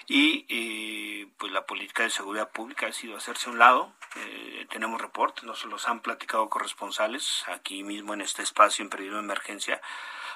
y 0.07 0.47
eh, 0.49 1.29
pues 1.38 1.52
la 1.52 1.67
política 1.67 2.02
de 2.02 2.11
seguridad 2.11 2.50
pública 2.50 2.87
ha 2.87 2.93
sido 2.93 3.17
hacerse 3.17 3.49
a 3.49 3.52
un 3.52 3.59
lado. 3.59 3.93
Eh, 4.17 4.67
tenemos 4.71 5.00
reportes, 5.00 5.45
nos 5.45 5.64
los 5.64 5.88
han 5.88 6.00
platicado 6.00 6.49
corresponsales 6.49 7.45
aquí 7.49 7.83
mismo 7.83 8.14
en 8.14 8.21
este 8.21 8.43
espacio 8.43 8.83
en 8.83 8.91
periodo 8.91 9.17
de 9.17 9.25
emergencia 9.25 9.81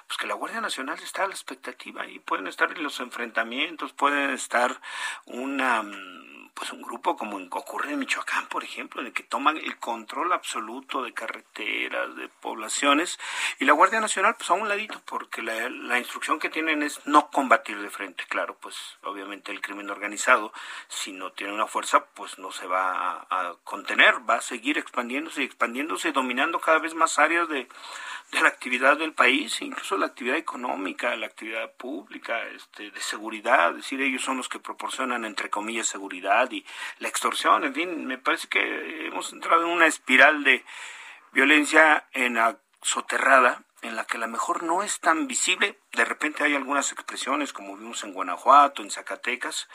pues 0.07 0.19
que 0.19 0.27
la 0.27 0.35
Guardia 0.35 0.61
Nacional 0.61 0.99
está 1.03 1.25
a 1.25 1.29
la 1.29 1.35
expectativa 1.35 2.07
y 2.07 2.21
pueden 2.21 2.47
estar 2.47 2.71
en 2.71 2.83
los 2.83 3.01
enfrentamientos, 3.01 3.93
pueden 3.93 4.31
estar 4.31 4.81
una 5.27 5.83
mm, 5.83 6.46
pues 6.57 6.73
un 6.73 6.81
grupo 6.81 7.17
como 7.17 7.37
ocurre 7.37 7.93
en 7.93 7.99
Michoacán, 7.99 8.49
por 8.49 8.65
ejemplo, 8.65 9.03
en 9.03 9.09
el 9.09 9.13
que 9.13 9.23
toman 9.23 9.59
el 9.59 9.77
control 9.77 10.33
absoluto 10.33 11.03
de 11.03 11.13
carreteras, 11.13 12.17
de 12.17 12.29
poblaciones, 12.29 13.19
y 13.59 13.67
la 13.67 13.75
Guardia 13.75 14.01
Nacional, 14.01 14.37
pues 14.39 14.49
a 14.49 14.55
un 14.55 14.67
ladito, 14.67 15.03
porque 15.05 15.43
la, 15.43 15.69
la 15.69 15.99
instrucción 15.99 16.39
que 16.39 16.49
tienen 16.49 16.83
es 16.83 17.07
no 17.07 17.31
combatir 17.31 17.79
de 17.79 17.91
frente, 17.91 18.25
claro, 18.27 18.57
pues 18.59 18.75
obviamente 19.03 19.53
el 19.53 19.61
crimen 19.61 19.91
organizado, 19.91 20.51
si 20.89 21.13
no 21.13 21.33
tiene 21.33 21.53
una 21.53 21.67
fuerza, 21.67 22.07
pues 22.15 22.39
no 22.39 22.51
se 22.51 22.67
va 22.67 23.27
a, 23.29 23.55
contener, 23.65 24.29
va 24.29 24.37
a 24.37 24.41
seguir 24.41 24.79
expandiéndose 24.79 25.43
y 25.43 25.45
expandiéndose, 25.45 26.13
dominando 26.13 26.59
cada 26.59 26.79
vez 26.79 26.95
más 26.95 27.19
áreas 27.19 27.51
de, 27.51 27.69
de 28.33 28.41
la 28.41 28.49
actividad 28.49 28.97
del 28.97 29.13
país, 29.13 29.61
incluso 29.61 29.99
la 29.99 30.07
actividad 30.07 30.39
económica, 30.39 31.15
la 31.17 31.27
actividad 31.27 31.71
pública, 31.75 32.47
este, 32.49 32.91
de 32.91 33.01
seguridad, 33.01 33.71
es 33.71 33.77
decir, 33.77 34.01
ellos 34.01 34.23
son 34.23 34.39
los 34.39 34.49
que 34.49 34.59
proporcionan, 34.59 35.27
entre 35.27 35.51
comillas, 35.51 35.87
seguridad 35.87 36.46
y 36.53 36.65
la 36.99 37.09
extorsión, 37.09 37.65
en 37.65 37.75
fin, 37.75 38.07
me 38.07 38.19
parece 38.19 38.49
que 38.49 39.07
hemos 39.07 39.33
entrado 39.33 39.63
en 39.63 39.71
una 39.71 39.87
espiral 39.87 40.45
de 40.45 40.65
violencia 41.33 42.07
en 42.13 42.39
soterrada 42.83 43.63
en 43.83 43.97
la 43.97 44.05
que 44.05 44.17
a 44.17 44.21
lo 44.21 44.29
mejor 44.29 44.63
no 44.63 44.83
es 44.83 45.01
tan 45.01 45.27
visible, 45.27 45.79
de 45.93 46.05
repente 46.05 46.45
hay 46.45 46.55
algunas 46.55 46.93
expresiones 46.93 47.53
como 47.53 47.77
vimos 47.77 48.03
en 48.05 48.13
Guanajuato, 48.13 48.83
en 48.83 48.91
Zacatecas, 48.91 49.69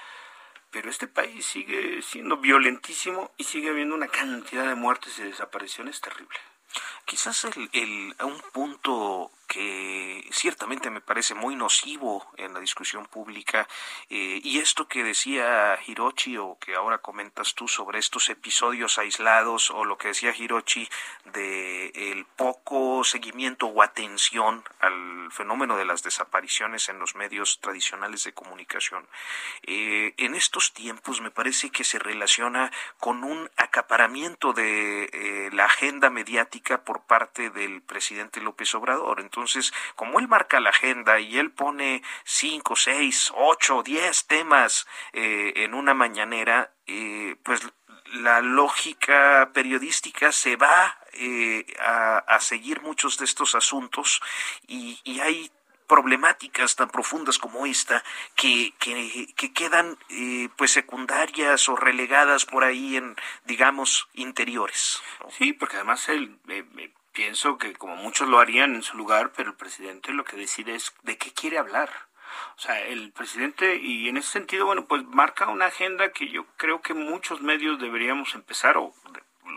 pero 0.71 0.89
este 0.89 1.07
país 1.07 1.45
sigue 1.45 2.01
siendo 2.01 2.37
violentísimo 2.37 3.31
y 3.37 3.43
sigue 3.43 3.69
habiendo 3.69 3.95
una 3.95 4.07
cantidad 4.07 4.65
de 4.65 4.75
muertes 4.75 5.19
y 5.19 5.23
desapariciones 5.23 5.99
terrible. 6.01 6.37
Quizás 7.05 7.43
el, 7.45 7.69
el, 7.73 8.15
un 8.23 8.41
punto 8.53 9.31
que 9.51 10.25
ciertamente 10.31 10.89
me 10.89 11.01
parece 11.01 11.35
muy 11.35 11.57
nocivo 11.57 12.25
en 12.37 12.53
la 12.53 12.61
discusión 12.61 13.05
pública. 13.05 13.67
Eh, 14.09 14.39
y 14.41 14.59
esto 14.59 14.87
que 14.87 15.03
decía 15.03 15.77
Hirochi 15.85 16.37
o 16.37 16.57
que 16.57 16.75
ahora 16.75 16.99
comentas 16.99 17.53
tú 17.53 17.67
sobre 17.67 17.99
estos 17.99 18.29
episodios 18.29 18.97
aislados 18.97 19.69
o 19.69 19.83
lo 19.83 19.97
que 19.97 20.07
decía 20.07 20.33
Hirochi 20.33 20.87
de 21.33 21.87
el 22.11 22.23
poco 22.23 23.03
seguimiento 23.03 23.67
o 23.67 23.83
atención 23.83 24.63
al 24.79 25.29
fenómeno 25.33 25.75
de 25.75 25.83
las 25.83 26.01
desapariciones 26.01 26.87
en 26.87 26.99
los 26.99 27.15
medios 27.15 27.59
tradicionales 27.59 28.23
de 28.23 28.31
comunicación. 28.31 29.05
Eh, 29.63 30.13
en 30.15 30.35
estos 30.35 30.71
tiempos 30.71 31.19
me 31.19 31.29
parece 31.29 31.71
que 31.71 31.83
se 31.83 31.99
relaciona 31.99 32.71
con 33.01 33.25
un 33.25 33.49
acaparamiento 33.57 34.53
de 34.53 35.09
eh, 35.11 35.49
la 35.51 35.65
agenda 35.65 36.09
mediática 36.09 36.85
por 36.85 37.01
parte 37.01 37.49
del 37.49 37.81
presidente 37.81 38.39
López 38.39 38.73
Obrador. 38.75 39.19
Entonces, 39.19 39.40
entonces, 39.41 39.73
como 39.95 40.19
él 40.19 40.27
marca 40.27 40.59
la 40.59 40.69
agenda 40.69 41.19
y 41.19 41.39
él 41.39 41.49
pone 41.49 42.03
cinco, 42.23 42.75
seis, 42.75 43.31
ocho, 43.35 43.81
diez 43.81 44.27
temas 44.27 44.85
eh, 45.13 45.53
en 45.55 45.73
una 45.73 45.95
mañanera, 45.95 46.75
eh, 46.85 47.35
pues 47.41 47.67
la 48.13 48.41
lógica 48.41 49.49
periodística 49.51 50.31
se 50.31 50.57
va 50.57 50.99
eh, 51.13 51.65
a, 51.79 52.39
seguir 52.39 52.81
muchos 52.81 53.17
de 53.17 53.25
estos 53.25 53.55
asuntos 53.55 54.21
y, 54.67 54.99
hay 55.19 55.51
problemáticas 55.87 56.75
tan 56.75 56.89
profundas 56.89 57.37
como 57.37 57.65
esta 57.65 58.03
que, 58.35 58.73
que, 58.79 59.53
quedan 59.53 59.97
pues 60.55 60.71
secundarias 60.71 61.67
o 61.67 61.75
relegadas 61.75 62.45
por 62.45 62.63
ahí 62.63 62.95
en 62.95 63.17
digamos 63.43 64.07
interiores 64.13 65.01
sí 65.37 65.51
porque 65.51 65.75
además 65.75 66.07
el 66.07 66.39
pienso 67.13 67.57
que 67.57 67.73
como 67.73 67.95
muchos 67.95 68.27
lo 68.27 68.39
harían 68.39 68.75
en 68.75 68.83
su 68.83 68.97
lugar, 68.97 69.31
pero 69.35 69.51
el 69.51 69.55
presidente 69.55 70.13
lo 70.13 70.23
que 70.23 70.37
decide 70.37 70.75
es 70.75 70.93
de 71.03 71.17
qué 71.17 71.31
quiere 71.31 71.57
hablar. 71.57 71.89
O 72.57 72.59
sea, 72.59 72.79
el 72.79 73.11
presidente, 73.11 73.75
y 73.75 74.07
en 74.07 74.17
ese 74.17 74.29
sentido, 74.29 74.65
bueno, 74.65 74.85
pues 74.85 75.03
marca 75.03 75.49
una 75.49 75.65
agenda 75.65 76.11
que 76.11 76.29
yo 76.29 76.45
creo 76.57 76.81
que 76.81 76.93
muchos 76.93 77.41
medios 77.41 77.79
deberíamos 77.79 78.35
empezar, 78.35 78.77
o 78.77 78.93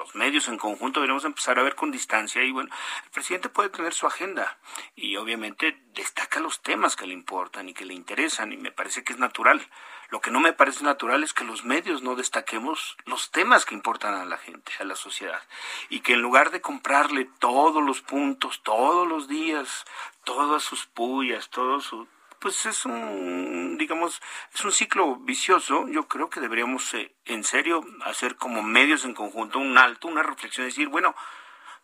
los 0.04 0.14
medios 0.14 0.49
en 0.49 0.58
conjunto 0.58 1.00
deberíamos 1.00 1.25
empezar 1.25 1.58
a 1.58 1.62
ver 1.62 1.75
con 1.75 1.90
distancia. 1.90 2.42
Y 2.42 2.52
bueno, 2.52 2.70
el 3.04 3.11
presidente 3.11 3.49
puede 3.49 3.70
tener 3.70 3.94
su 3.94 4.06
agenda 4.06 4.58
y 4.94 5.16
obviamente 5.16 5.80
destaca 5.94 6.40
los 6.40 6.61
temas 6.61 6.94
que 6.94 7.06
le 7.06 7.14
importan 7.14 7.70
y 7.70 7.73
que 7.73 7.87
le 7.87 7.94
interesan, 7.94 8.52
y 8.52 8.58
me 8.58 8.70
parece 8.70 9.02
que 9.02 9.14
es 9.14 9.18
natural. 9.18 9.66
Lo 10.11 10.20
que 10.20 10.30
no 10.30 10.40
me 10.40 10.52
parece 10.52 10.84
natural 10.84 11.25
es 11.25 11.32
que 11.32 11.44
los 11.44 11.64
medios 11.64 12.02
no 12.02 12.16
destaquemos 12.16 12.99
los 13.06 13.30
temas 13.30 13.64
que 13.64 13.75
importan 13.75 14.12
a 14.12 14.26
la 14.26 14.37
gente, 14.37 14.73
a 14.78 14.84
la 14.84 14.94
sociedad, 14.94 15.40
y 15.88 16.00
que 16.00 16.12
en 16.12 16.20
lugar 16.20 16.50
de 16.50 16.61
comprarle 16.61 17.26
todos 17.38 17.82
los 17.82 18.02
puntos, 18.02 18.62
todos 18.62 19.08
los 19.08 19.26
días, 19.26 19.87
todas 20.25 20.62
sus 20.62 20.84
pullas, 20.84 21.49
todo 21.49 21.80
su 21.80 22.06
pues 22.44 22.66
es 22.66 22.84
un, 22.84 23.78
digamos, 23.78 24.20
es 24.52 24.62
un 24.66 24.70
ciclo 24.70 25.16
vicioso. 25.16 25.88
Yo 25.88 26.08
creo 26.08 26.28
que 26.28 26.40
deberíamos, 26.40 26.92
eh, 26.92 27.14
en 27.24 27.42
serio, 27.42 27.82
hacer 28.04 28.36
como 28.36 28.62
medios 28.62 29.06
en 29.06 29.14
conjunto 29.14 29.58
un 29.58 29.78
alto, 29.78 30.08
una 30.08 30.22
reflexión, 30.22 30.66
decir, 30.66 30.88
bueno, 30.88 31.16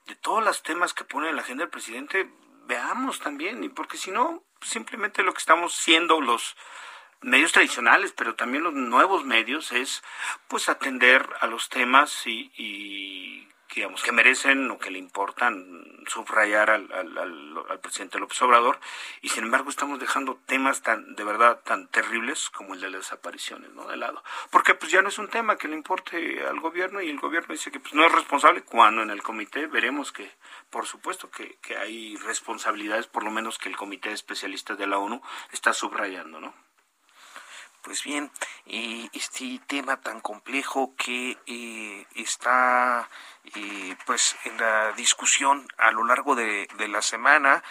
de 0.06 0.16
todos 0.16 0.44
los 0.44 0.62
temas 0.62 0.92
que 0.92 1.04
pone 1.04 1.30
en 1.30 1.36
la 1.36 1.40
agenda 1.40 1.64
el 1.64 1.70
presidente, 1.70 2.30
veamos 2.66 3.20
también, 3.20 3.70
porque 3.70 3.96
si 3.96 4.10
no, 4.10 4.44
simplemente 4.60 5.22
lo 5.22 5.32
que 5.32 5.38
estamos 5.38 5.72
siendo 5.72 6.20
los 6.20 6.58
medios 7.22 7.52
tradicionales, 7.52 8.12
pero 8.12 8.34
también 8.34 8.62
los 8.62 8.74
nuevos 8.74 9.24
medios, 9.24 9.72
es 9.72 10.02
pues 10.46 10.68
atender 10.68 11.26
a 11.40 11.46
los 11.46 11.70
temas 11.70 12.26
y, 12.26 12.52
y 12.54 13.48
digamos, 13.74 14.02
que 14.02 14.12
merecen 14.12 14.70
o 14.70 14.78
que 14.78 14.90
le 14.90 14.98
importan 14.98 16.04
subrayar 16.06 16.70
al, 16.70 16.90
al, 16.92 17.80
presidente 17.80 18.18
López 18.18 18.40
Obrador, 18.42 18.80
y 19.22 19.28
sin 19.28 19.44
embargo 19.44 19.70
estamos 19.70 19.98
dejando 19.98 20.40
temas 20.46 20.82
tan, 20.82 21.14
de 21.14 21.24
verdad, 21.24 21.60
tan 21.64 21.88
terribles 21.88 22.50
como 22.50 22.74
el 22.74 22.80
de 22.80 22.90
las 22.90 23.02
desapariciones, 23.02 23.70
¿no? 23.72 23.86
De 23.86 23.96
lado. 23.96 24.22
Porque 24.50 24.74
pues 24.74 24.90
ya 24.90 25.02
no 25.02 25.08
es 25.08 25.18
un 25.18 25.28
tema 25.28 25.56
que 25.56 25.68
le 25.68 25.74
importe 25.74 26.46
al 26.46 26.60
gobierno, 26.60 27.00
y 27.00 27.08
el 27.08 27.18
gobierno 27.18 27.52
dice 27.52 27.70
que 27.70 27.80
pues 27.80 27.94
no 27.94 28.04
es 28.04 28.12
responsable, 28.12 28.62
cuando 28.62 29.02
en 29.02 29.10
el 29.10 29.22
comité 29.22 29.66
veremos 29.66 30.12
que, 30.12 30.30
por 30.70 30.86
supuesto, 30.86 31.30
que, 31.30 31.56
que 31.62 31.76
hay 31.76 32.16
responsabilidades, 32.16 33.06
por 33.06 33.24
lo 33.24 33.30
menos 33.30 33.58
que 33.58 33.68
el 33.68 33.76
comité 33.76 34.10
de 34.10 34.16
especialistas 34.16 34.78
de 34.78 34.86
la 34.86 34.98
ONU 34.98 35.22
está 35.52 35.72
subrayando, 35.72 36.40
¿no? 36.40 36.54
Pues 37.82 38.04
bien, 38.04 38.30
eh, 38.66 39.08
este 39.14 39.58
tema 39.66 39.98
tan 40.00 40.20
complejo 40.20 40.94
que 40.96 41.38
eh, 41.46 42.06
está 42.14 43.08
eh, 43.54 43.97
pues 44.06 44.37
en 44.44 44.56
la 44.59 44.92
discusión 44.92 45.66
a 45.78 45.90
lo 45.90 46.04
largo 46.04 46.35
de, 46.35 46.68
la 46.88 47.02
semana, 47.02 47.62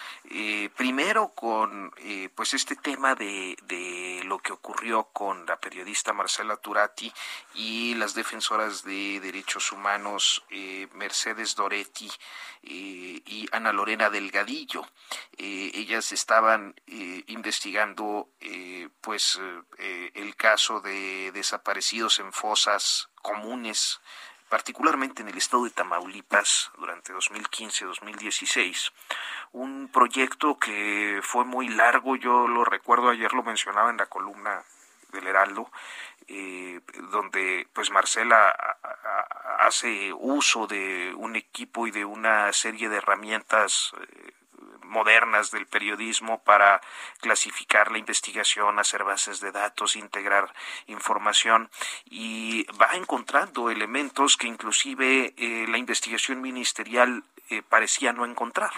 primero 0.76 1.28
con 1.34 1.92
pues 2.34 2.54
este 2.54 2.76
tema 2.76 3.14
de, 3.14 3.56
de, 3.64 4.22
lo 4.24 4.38
que 4.38 4.52
ocurrió 4.52 5.04
con 5.12 5.44
la 5.46 5.58
periodista 5.58 6.12
Marcela 6.12 6.56
Turati 6.56 7.12
y 7.54 7.94
las 7.94 8.14
defensoras 8.14 8.82
de 8.84 9.20
derechos 9.20 9.72
humanos 9.72 10.44
Mercedes 10.94 11.54
Doretti 11.54 12.10
y 12.62 13.48
Ana 13.52 13.72
Lorena 13.72 14.10
Delgadillo. 14.10 14.86
ellas 15.36 16.12
estaban 16.12 16.74
investigando 17.26 18.28
pues 19.00 19.38
el 19.80 20.36
caso 20.36 20.80
de 20.80 21.32
desaparecidos 21.32 22.18
en 22.20 22.32
fosas 22.32 23.10
comunes, 23.22 24.00
particularmente 24.50 25.22
en 25.22 25.28
el 25.28 25.38
estado 25.38 25.64
de 25.64 25.70
Tamaulipas 25.70 26.72
durante 26.76 27.14
2015-2016. 27.14 28.92
Un 29.52 29.88
proyecto 29.88 30.58
que 30.58 31.20
fue 31.22 31.44
muy 31.44 31.68
largo, 31.68 32.16
yo 32.16 32.46
lo 32.48 32.64
recuerdo, 32.64 33.08
ayer 33.08 33.32
lo 33.32 33.44
mencionaba 33.44 33.90
en 33.90 33.96
la 33.96 34.06
columna 34.06 34.62
del 35.12 35.26
Heraldo, 35.28 35.70
eh, 36.26 36.80
donde 37.10 37.66
pues 37.72 37.90
Marcela 37.90 38.54
hace 39.60 40.12
uso 40.12 40.66
de 40.66 41.14
un 41.16 41.36
equipo 41.36 41.86
y 41.86 41.92
de 41.92 42.04
una 42.04 42.52
serie 42.52 42.88
de 42.88 42.96
herramientas 42.96 43.92
eh, 44.00 44.32
modernas 44.90 45.50
del 45.50 45.66
periodismo 45.66 46.42
para 46.42 46.80
clasificar 47.20 47.90
la 47.90 47.98
investigación, 47.98 48.78
hacer 48.78 49.04
bases 49.04 49.40
de 49.40 49.52
datos, 49.52 49.96
integrar 49.96 50.52
información 50.86 51.70
y 52.04 52.64
va 52.80 52.90
encontrando 52.94 53.70
elementos 53.70 54.36
que 54.36 54.48
inclusive 54.48 55.34
eh, 55.36 55.66
la 55.68 55.78
investigación 55.78 56.40
ministerial 56.40 57.24
eh, 57.48 57.62
parecía 57.68 58.12
no 58.12 58.24
encontrar. 58.24 58.70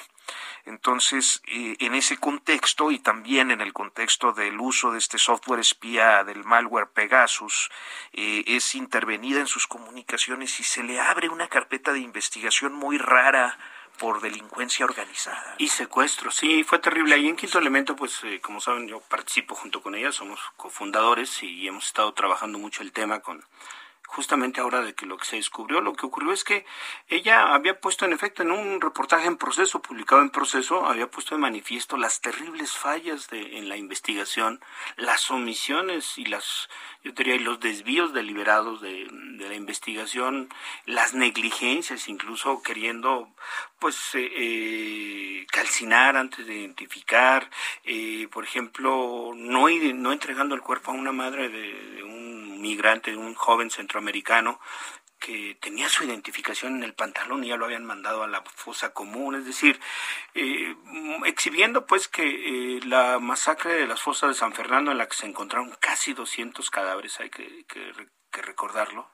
Entonces, 0.64 1.42
eh, 1.46 1.76
en 1.80 1.94
ese 1.94 2.16
contexto 2.16 2.90
y 2.90 2.98
también 2.98 3.50
en 3.50 3.60
el 3.60 3.72
contexto 3.72 4.32
del 4.32 4.60
uso 4.60 4.92
de 4.92 4.98
este 4.98 5.18
software 5.18 5.60
espía 5.60 6.24
del 6.24 6.44
malware 6.44 6.88
Pegasus, 6.88 7.70
es 8.12 8.74
intervenida 8.74 9.40
en 9.40 9.46
sus 9.46 9.66
comunicaciones 9.66 10.60
y 10.60 10.64
se 10.64 10.82
le 10.82 11.00
abre 11.00 11.28
una 11.28 11.48
carpeta 11.48 11.92
de 11.92 12.00
investigación 12.00 12.72
muy 12.74 12.98
rara 12.98 13.58
por 13.98 14.20
delincuencia 14.20 14.84
organizada. 14.84 15.54
Y 15.58 15.68
secuestro, 15.68 16.30
sí, 16.30 16.64
fue 16.64 16.78
terrible. 16.78 17.14
Ahí 17.14 17.28
en 17.28 17.36
Quinto 17.36 17.58
Elemento, 17.58 17.96
pues 17.96 18.20
eh, 18.24 18.40
como 18.40 18.60
saben, 18.60 18.88
yo 18.88 19.00
participo 19.00 19.54
junto 19.54 19.82
con 19.82 19.94
ella, 19.94 20.12
somos 20.12 20.40
cofundadores 20.56 21.42
y 21.42 21.66
hemos 21.68 21.86
estado 21.86 22.12
trabajando 22.12 22.58
mucho 22.58 22.82
el 22.82 22.92
tema 22.92 23.20
con 23.20 23.44
justamente 24.12 24.60
ahora 24.60 24.82
de 24.82 24.94
que 24.94 25.06
lo 25.06 25.16
que 25.16 25.24
se 25.24 25.36
descubrió, 25.36 25.80
lo 25.80 25.94
que 25.94 26.04
ocurrió 26.04 26.32
es 26.32 26.44
que 26.44 26.66
ella 27.08 27.54
había 27.54 27.80
puesto 27.80 28.04
en 28.04 28.12
efecto 28.12 28.42
en 28.42 28.52
un 28.52 28.78
reportaje 28.80 29.26
en 29.26 29.38
proceso, 29.38 29.80
publicado 29.80 30.20
en 30.20 30.28
proceso, 30.28 30.84
había 30.84 31.10
puesto 31.10 31.34
de 31.34 31.40
manifiesto 31.40 31.96
las 31.96 32.20
terribles 32.20 32.72
fallas 32.72 33.30
de, 33.30 33.56
en 33.56 33.70
la 33.70 33.78
investigación, 33.78 34.60
las 34.96 35.30
omisiones 35.30 36.18
y 36.18 36.26
las, 36.26 36.68
yo 37.02 37.12
diría, 37.12 37.36
los 37.36 37.58
desvíos 37.60 38.12
deliberados 38.12 38.82
de, 38.82 39.08
de 39.10 39.48
la 39.48 39.54
investigación, 39.54 40.50
las 40.84 41.14
negligencias, 41.14 42.06
incluso 42.08 42.62
queriendo 42.62 43.30
pues 43.78 44.14
eh, 44.14 44.30
eh, 44.36 45.46
calcinar 45.50 46.18
antes 46.18 46.46
de 46.46 46.54
identificar, 46.54 47.48
eh, 47.84 48.28
por 48.30 48.44
ejemplo, 48.44 49.32
no, 49.34 49.68
no 49.68 50.12
entregando 50.12 50.54
el 50.54 50.60
cuerpo 50.60 50.90
a 50.90 50.94
una 50.94 51.12
madre 51.12 51.48
de 51.48 52.02
un 52.04 52.21
migrante, 52.62 53.14
un 53.16 53.34
joven 53.34 53.70
centroamericano 53.70 54.60
que 55.22 55.56
tenía 55.60 55.88
su 55.88 56.02
identificación 56.02 56.76
en 56.76 56.82
el 56.82 56.94
pantalón 56.94 57.44
y 57.44 57.48
ya 57.48 57.56
lo 57.56 57.66
habían 57.66 57.84
mandado 57.84 58.24
a 58.24 58.28
la 58.28 58.42
fosa 58.42 58.92
común, 58.92 59.36
es 59.36 59.46
decir, 59.46 59.78
eh, 60.34 60.74
exhibiendo 61.26 61.86
pues 61.86 62.08
que 62.08 62.24
eh, 62.24 62.80
la 62.84 63.20
masacre 63.20 63.74
de 63.74 63.86
las 63.86 64.02
fosas 64.02 64.30
de 64.30 64.34
San 64.34 64.52
Fernando 64.52 64.90
en 64.90 64.98
la 64.98 65.06
que 65.06 65.14
se 65.14 65.26
encontraron 65.26 65.76
casi 65.78 66.12
200 66.12 66.68
cadáveres, 66.70 67.20
hay 67.20 67.30
que, 67.30 67.64
recordarlo, 68.32 69.08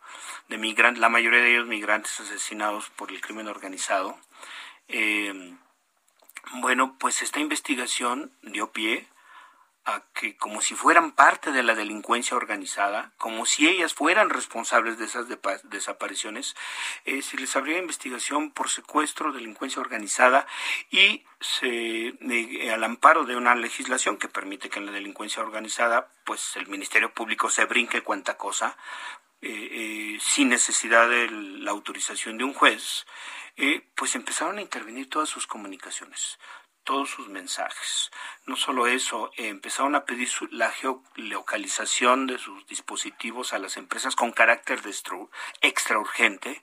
de 0.49 0.57
migrantes, 0.57 1.01
la 1.01 1.11
mayoría 1.11 1.41
de 1.41 1.53
ellos 1.53 1.67
migrantes 1.67 2.19
asesinados 2.21 2.89
por 2.91 3.11
el 3.11 3.21
crimen 3.21 3.49
organizado. 3.49 4.19
Eh, 4.87 5.55
bueno, 6.55 6.97
pues 6.99 7.21
esta 7.21 7.41
investigación 7.41 8.33
dio 8.41 8.73
pie 8.73 9.07
a 9.89 10.03
que 10.13 10.37
como 10.37 10.61
si 10.61 10.75
fueran 10.75 11.13
parte 11.13 11.51
de 11.51 11.63
la 11.63 11.75
delincuencia 11.75 12.37
organizada, 12.37 13.13
como 13.17 13.47
si 13.47 13.67
ellas 13.67 13.95
fueran 13.95 14.29
responsables 14.29 14.99
de 14.99 15.07
esas 15.07 15.27
desapariciones, 15.65 16.55
eh, 17.07 17.23
se 17.23 17.39
les 17.39 17.57
abría 17.57 17.79
investigación 17.79 18.51
por 18.51 18.69
secuestro, 18.69 19.33
delincuencia 19.33 19.81
organizada 19.81 20.47
y 20.91 21.25
se, 21.41 22.19
al 22.71 22.85
amparo 22.85 23.25
de 23.25 23.37
una 23.37 23.55
legislación 23.55 24.19
que 24.19 24.29
permite 24.29 24.69
que 24.69 24.79
en 24.79 24.87
la 24.87 24.93
delincuencia 24.93 25.43
organizada, 25.43 26.13
pues 26.25 26.57
el 26.57 26.67
Ministerio 26.67 27.15
Público 27.15 27.49
se 27.49 27.65
brinque 27.65 28.03
cuanta 28.03 28.37
cosa, 28.37 28.77
eh, 29.41 29.49
eh, 29.51 30.19
sin 30.21 30.51
necesidad 30.51 31.09
de 31.09 31.31
la 31.31 31.71
autorización 31.71 32.37
de 32.37 32.45
un 32.45 32.53
juez, 32.53 33.07
pues 33.97 34.15
empezaron 34.15 34.59
a 34.59 34.63
intervenir 34.63 35.11
todas 35.11 35.29
sus 35.29 35.49
comunicaciones 35.49 36.39
todos 36.89 37.11
sus 37.11 37.29
mensajes. 37.29 38.11
No 38.47 38.57
solo 38.57 38.87
eso, 38.87 39.31
empezaron 39.37 39.95
a 39.95 40.07
pedir 40.07 40.27
la 40.53 40.71
geolocalización 40.71 42.27
de 42.27 42.39
sus 42.39 42.67
dispositivos 42.67 43.53
a 43.53 43.59
las 43.59 43.77
empresas 43.77 44.17
con 44.17 44.33
carácter 44.33 44.81
de 44.81 44.95
extra 45.61 45.99
urgente. 45.99 46.63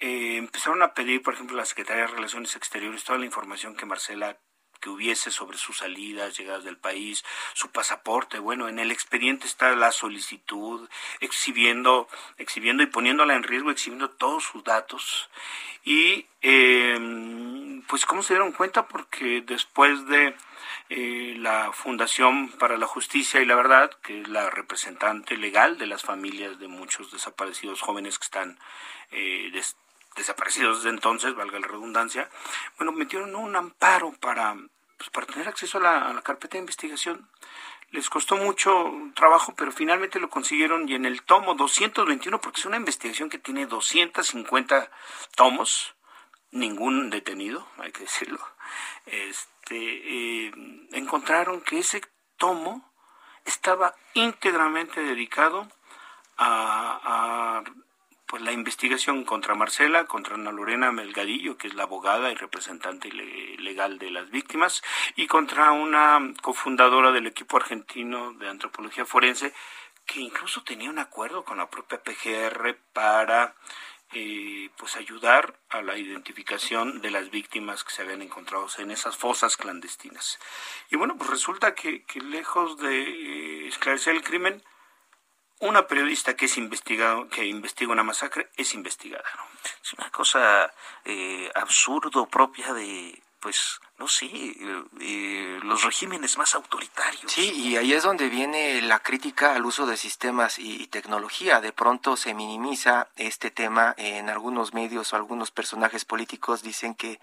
Eh, 0.00 0.36
empezaron 0.38 0.82
a 0.82 0.94
pedir, 0.94 1.22
por 1.22 1.34
ejemplo, 1.34 1.54
la 1.54 1.66
Secretaría 1.66 2.04
de 2.04 2.14
Relaciones 2.14 2.56
Exteriores 2.56 3.04
toda 3.04 3.18
la 3.18 3.26
información 3.26 3.76
que 3.76 3.84
Marcela 3.84 4.38
que 4.80 4.88
hubiese 4.88 5.30
sobre 5.30 5.58
sus 5.58 5.78
salidas, 5.78 6.38
llegadas 6.38 6.64
del 6.64 6.78
país, 6.78 7.22
su 7.52 7.70
pasaporte. 7.70 8.38
Bueno, 8.38 8.68
en 8.68 8.78
el 8.78 8.90
expediente 8.90 9.46
está 9.46 9.74
la 9.76 9.92
solicitud, 9.92 10.88
exhibiendo, 11.20 12.08
exhibiendo 12.38 12.82
y 12.82 12.86
poniéndola 12.86 13.34
en 13.34 13.42
riesgo, 13.42 13.70
exhibiendo 13.70 14.08
todos 14.10 14.44
sus 14.44 14.64
datos. 14.64 15.28
Y 15.84 16.26
em, 16.40 17.67
pues 17.88 18.06
cómo 18.06 18.22
se 18.22 18.34
dieron 18.34 18.52
cuenta, 18.52 18.86
porque 18.86 19.42
después 19.44 20.06
de 20.06 20.36
eh, 20.90 21.34
la 21.38 21.72
Fundación 21.72 22.50
para 22.50 22.76
la 22.76 22.86
Justicia 22.86 23.40
y 23.40 23.46
la 23.46 23.56
Verdad, 23.56 23.90
que 24.02 24.20
es 24.20 24.28
la 24.28 24.50
representante 24.50 25.36
legal 25.36 25.78
de 25.78 25.86
las 25.86 26.02
familias 26.02 26.58
de 26.58 26.68
muchos 26.68 27.10
desaparecidos 27.10 27.80
jóvenes 27.80 28.18
que 28.18 28.24
están 28.24 28.58
eh, 29.10 29.50
desaparecidos 30.16 30.78
desde 30.78 30.90
entonces, 30.90 31.34
valga 31.34 31.58
la 31.58 31.66
redundancia, 31.66 32.28
bueno, 32.76 32.92
metieron 32.92 33.34
un 33.34 33.56
amparo 33.56 34.12
para, 34.20 34.54
pues, 34.98 35.10
para 35.10 35.26
tener 35.26 35.48
acceso 35.48 35.78
a 35.78 36.12
la, 36.12 36.22
carpeta 36.22 36.52
de 36.52 36.60
investigación. 36.60 37.28
Les 37.90 38.10
costó 38.10 38.36
mucho 38.36 38.92
trabajo, 39.14 39.54
pero 39.56 39.72
finalmente 39.72 40.20
lo 40.20 40.28
consiguieron 40.28 40.86
y 40.88 40.94
en 40.94 41.06
el 41.06 41.22
tomo 41.22 41.54
221, 41.54 42.38
porque 42.38 42.60
es 42.60 42.66
una 42.66 42.76
investigación 42.76 43.30
que 43.30 43.38
tiene 43.38 43.64
250 43.64 44.90
tomos, 45.34 45.94
ningún 46.50 47.10
detenido, 47.10 47.66
hay 47.78 47.92
que 47.92 48.04
decirlo, 48.04 48.40
este, 49.06 50.46
eh, 50.46 50.52
encontraron 50.92 51.60
que 51.60 51.78
ese 51.80 52.00
tomo 52.36 52.88
estaba 53.44 53.94
íntegramente 54.14 55.00
dedicado 55.00 55.68
a, 56.38 57.62
pues 58.26 58.42
la 58.42 58.52
investigación 58.52 59.24
contra 59.24 59.54
Marcela, 59.54 60.04
contra 60.04 60.34
Ana 60.34 60.52
Lorena 60.52 60.92
Melgadillo, 60.92 61.56
que 61.56 61.66
es 61.66 61.74
la 61.74 61.84
abogada 61.84 62.30
y 62.30 62.34
representante 62.34 63.10
legal 63.10 63.98
de 63.98 64.10
las 64.10 64.30
víctimas, 64.30 64.82
y 65.16 65.26
contra 65.26 65.72
una 65.72 66.34
cofundadora 66.42 67.10
del 67.10 67.26
equipo 67.26 67.56
argentino 67.56 68.34
de 68.34 68.50
antropología 68.50 69.06
forense, 69.06 69.54
que 70.04 70.20
incluso 70.20 70.62
tenía 70.62 70.90
un 70.90 70.98
acuerdo 70.98 71.44
con 71.44 71.58
la 71.58 71.70
propia 71.70 72.02
PGR 72.02 72.76
para 72.92 73.54
eh, 74.12 74.70
pues 74.78 74.96
ayudar 74.96 75.58
a 75.68 75.82
la 75.82 75.98
identificación 75.98 77.02
de 77.02 77.10
las 77.10 77.30
víctimas 77.30 77.84
que 77.84 77.92
se 77.92 78.02
habían 78.02 78.22
encontrado 78.22 78.66
en 78.78 78.90
esas 78.90 79.16
fosas 79.16 79.56
clandestinas. 79.56 80.38
Y 80.90 80.96
bueno, 80.96 81.16
pues 81.16 81.28
resulta 81.28 81.74
que, 81.74 82.04
lejos 82.24 82.78
de 82.78 83.02
eh, 83.02 83.68
esclarecer 83.68 84.14
el 84.14 84.22
crimen, 84.22 84.62
una 85.60 85.86
periodista 85.86 86.36
que 86.36 86.46
es 86.46 86.56
investigado, 86.56 87.28
que 87.28 87.44
investiga 87.44 87.92
una 87.92 88.02
masacre, 88.02 88.48
es 88.56 88.74
investigada. 88.74 89.24
Es 89.82 89.92
una 89.92 90.10
cosa 90.10 90.72
eh, 91.04 91.50
absurdo 91.54 92.26
propia 92.26 92.72
de 92.72 93.22
pues 93.40 93.80
no 93.98 94.06
sé, 94.06 94.26
eh, 94.26 95.58
los 95.62 95.82
regímenes 95.82 96.38
más 96.38 96.54
autoritarios. 96.54 97.32
Sí, 97.32 97.50
y 97.50 97.76
ahí 97.76 97.92
es 97.92 98.04
donde 98.04 98.28
viene 98.28 98.80
la 98.80 99.00
crítica 99.00 99.56
al 99.56 99.66
uso 99.66 99.86
de 99.86 99.96
sistemas 99.96 100.60
y, 100.60 100.86
tecnología. 100.86 101.60
De 101.60 101.72
pronto 101.72 102.16
se 102.16 102.32
minimiza 102.32 103.08
este 103.16 103.50
tema 103.50 103.94
en 103.98 104.30
algunos 104.30 104.72
medios 104.72 105.12
o 105.12 105.16
algunos 105.16 105.50
personajes 105.50 106.04
políticos 106.04 106.62
dicen 106.62 106.94
que 106.94 107.20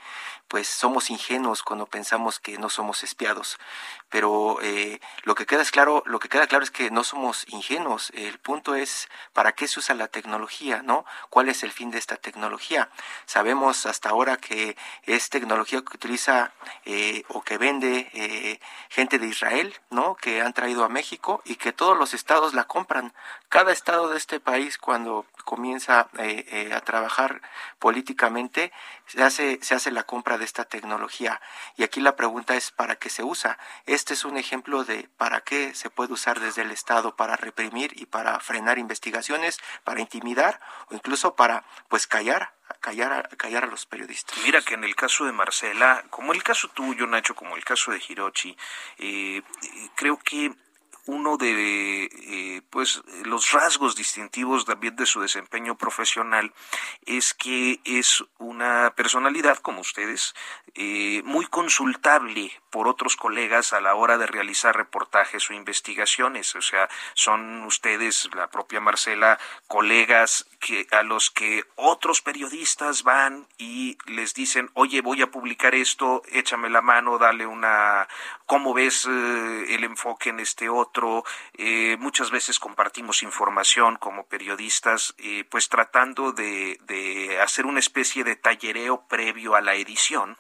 pues 0.47 0.67
somos 0.67 1.09
ingenuos 1.09 1.63
cuando 1.63 1.87
pensamos 1.87 2.39
que 2.39 2.57
no 2.57 2.69
somos 2.69 3.03
espiados. 3.03 3.57
Pero 4.09 4.59
eh, 4.61 4.99
lo 5.23 5.33
que 5.33 5.45
queda 5.45 5.61
es 5.61 5.71
claro, 5.71 6.03
lo 6.05 6.19
que 6.19 6.29
queda 6.29 6.45
claro 6.47 6.63
es 6.63 6.71
que 6.71 6.91
no 6.91 7.03
somos 7.05 7.45
ingenuos. 7.47 8.11
El 8.13 8.37
punto 8.39 8.75
es 8.75 9.07
para 9.33 9.53
qué 9.53 9.67
se 9.67 9.79
usa 9.79 9.95
la 9.95 10.09
tecnología, 10.09 10.81
¿no? 10.83 11.05
¿Cuál 11.29 11.47
es 11.49 11.63
el 11.63 11.71
fin 11.71 11.89
de 11.89 11.99
esta 11.99 12.17
tecnología? 12.17 12.89
Sabemos 13.25 13.85
hasta 13.85 14.09
ahora 14.09 14.37
que 14.37 14.77
es 15.03 15.29
tecnología 15.29 15.81
que 15.81 15.95
utiliza 15.95 16.51
eh, 16.85 17.23
o 17.29 17.41
que 17.41 17.57
vende 17.57 18.09
eh, 18.13 18.59
gente 18.89 19.19
de 19.19 19.27
Israel, 19.27 19.73
¿no? 19.89 20.15
Que 20.15 20.41
han 20.41 20.53
traído 20.53 20.83
a 20.83 20.89
México 20.89 21.41
y 21.45 21.55
que 21.55 21.73
todos 21.73 21.97
los 21.97 22.13
estados 22.13 22.53
la 22.53 22.65
compran. 22.65 23.13
Cada 23.49 23.71
estado 23.71 24.09
de 24.09 24.17
este 24.17 24.39
país 24.39 24.77
cuando 24.77 25.25
comienza 25.43 26.09
eh, 26.17 26.71
a 26.73 26.81
trabajar 26.81 27.41
políticamente 27.79 28.71
se 29.05 29.23
hace 29.23 29.59
se 29.61 29.75
hace 29.75 29.91
la 29.91 30.03
compra 30.03 30.37
de 30.37 30.45
esta 30.45 30.65
tecnología 30.65 31.39
y 31.77 31.83
aquí 31.83 32.01
la 32.01 32.15
pregunta 32.15 32.55
es 32.55 32.71
para 32.71 32.95
qué 32.95 33.09
se 33.09 33.23
usa. 33.23 33.57
Este 33.85 34.13
es 34.13 34.25
un 34.25 34.37
ejemplo 34.37 34.83
de 34.83 35.09
para 35.17 35.41
qué 35.41 35.73
se 35.75 35.89
puede 35.89 36.13
usar 36.13 36.39
desde 36.39 36.63
el 36.63 36.71
estado 36.71 37.15
para 37.15 37.35
reprimir 37.35 37.91
y 37.95 38.07
para 38.07 38.39
frenar 38.39 38.79
investigaciones, 38.79 39.59
para 39.83 40.01
intimidar 40.01 40.59
o 40.89 40.95
incluso 40.95 41.35
para 41.35 41.63
pues 41.89 42.07
callar 42.07 42.53
callar 42.79 43.11
a, 43.13 43.23
callar 43.35 43.63
a 43.63 43.67
los 43.67 43.85
periodistas. 43.85 44.37
Mira 44.43 44.61
que 44.61 44.73
en 44.73 44.83
el 44.83 44.95
caso 44.95 45.25
de 45.25 45.31
Marcela, 45.31 46.03
como 46.09 46.33
el 46.33 46.43
caso 46.43 46.67
tuyo, 46.69 47.07
Nacho, 47.07 47.35
como 47.35 47.55
el 47.55 47.63
caso 47.63 47.91
de 47.91 48.01
Hirochi, 48.07 48.55
eh, 48.97 49.41
creo 49.95 50.17
que 50.19 50.53
uno 51.07 51.37
de 51.37 52.05
eh, 52.05 52.61
pues 52.69 53.03
los 53.25 53.51
rasgos 53.51 53.95
distintivos 53.95 54.65
también 54.65 54.95
de 54.95 55.05
su 55.05 55.21
desempeño 55.21 55.77
profesional 55.77 56.53
es 57.05 57.33
que 57.33 57.79
es 57.83 58.23
una 58.39 58.93
personalidad 58.95 59.57
como 59.57 59.81
ustedes 59.81 60.33
eh, 60.73 61.21
muy 61.25 61.45
consultable 61.45 62.51
por 62.69 62.87
otros 62.87 63.15
colegas 63.15 63.71
a 63.73 63.79
la 63.79 63.95
hora 63.95 64.17
de 64.17 64.27
realizar 64.27 64.75
reportajes 64.75 65.49
o 65.49 65.53
investigaciones. 65.53 66.55
O 66.55 66.61
sea 66.61 66.89
son 67.13 67.63
ustedes 67.63 68.29
la 68.35 68.49
propia 68.49 68.81
Marcela 68.81 69.39
colegas 69.67 70.47
que 70.59 70.87
a 70.91 71.03
los 71.03 71.29
que 71.29 71.63
otros 71.75 72.21
periodistas 72.21 73.03
van 73.03 73.47
y 73.57 73.97
les 74.07 74.33
dicen 74.33 74.71
oye 74.73 75.01
voy 75.01 75.21
a 75.21 75.31
publicar 75.31 75.75
esto 75.75 76.23
échame 76.31 76.69
la 76.69 76.81
mano 76.81 77.17
dale 77.17 77.45
una 77.45 78.07
cómo 78.45 78.73
ves 78.73 79.05
eh, 79.09 79.75
el 79.75 79.83
enfoque 79.83 80.29
en 80.29 80.39
este 80.39 80.69
otro 80.69 81.23
eh, 81.57 81.97
muchas 81.99 82.31
veces 82.31 82.59
compartimos 82.59 83.23
información 83.23 83.97
como 83.97 84.25
periodistas, 84.27 85.15
eh, 85.17 85.43
pues 85.49 85.69
tratando 85.69 86.31
de, 86.31 86.77
de 86.87 87.39
hacer 87.41 87.65
una 87.65 87.79
especie 87.79 88.23
de 88.23 88.35
tallereo 88.35 89.07
previo 89.07 89.55
a 89.55 89.61
la 89.61 89.75
edición 89.75 90.37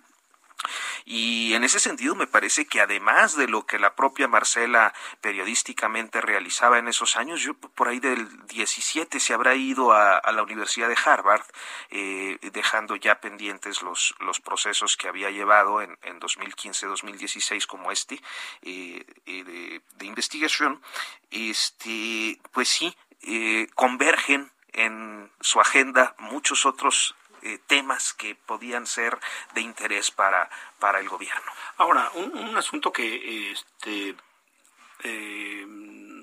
y 1.05 1.53
en 1.53 1.63
ese 1.63 1.79
sentido 1.79 2.15
me 2.15 2.27
parece 2.27 2.65
que 2.65 2.81
además 2.81 3.35
de 3.35 3.47
lo 3.47 3.65
que 3.65 3.79
la 3.79 3.95
propia 3.95 4.27
Marcela 4.27 4.93
periodísticamente 5.21 6.21
realizaba 6.21 6.79
en 6.79 6.87
esos 6.87 7.15
años, 7.15 7.41
yo 7.41 7.53
por 7.53 7.87
ahí 7.87 7.99
del 7.99 8.45
17 8.47 9.19
se 9.19 9.33
habrá 9.33 9.55
ido 9.55 9.93
a, 9.93 10.21
la 10.31 10.43
Universidad 10.43 10.89
de 10.89 10.97
Harvard, 11.03 11.45
eh, 11.89 12.37
dejando 12.51 12.95
ya 12.95 13.19
pendientes 13.19 13.81
los, 13.81 14.15
los 14.19 14.39
procesos 14.39 14.97
que 14.97 15.07
había 15.07 15.29
llevado 15.29 15.81
en, 15.81 15.97
en 16.03 16.19
2015-2016 16.19 17.65
como 17.67 17.91
este 17.91 18.21
eh, 18.61 19.05
eh, 19.25 19.43
de, 19.43 19.81
de, 19.95 20.05
investigación, 20.05 20.81
este, 21.31 22.39
pues 22.51 22.69
sí, 22.69 22.95
convergen 23.73 24.51
en 24.73 25.31
su 25.39 25.59
agenda 25.59 26.15
muchos 26.19 26.65
otros 26.65 27.15
eh, 27.45 27.59
temas 27.67 28.13
que 28.13 28.33
podían 28.33 28.87
ser 28.87 29.19
de 29.53 29.61
interés 29.61 30.09
para, 30.09 30.49
para 30.79 30.99
el 30.99 31.07
gobierno. 31.07 31.51
Ahora, 31.77 32.09
un, 32.15 32.57
asunto 32.57 32.91
que 32.91 33.51
este, 33.51 34.15
eh, 35.03 35.67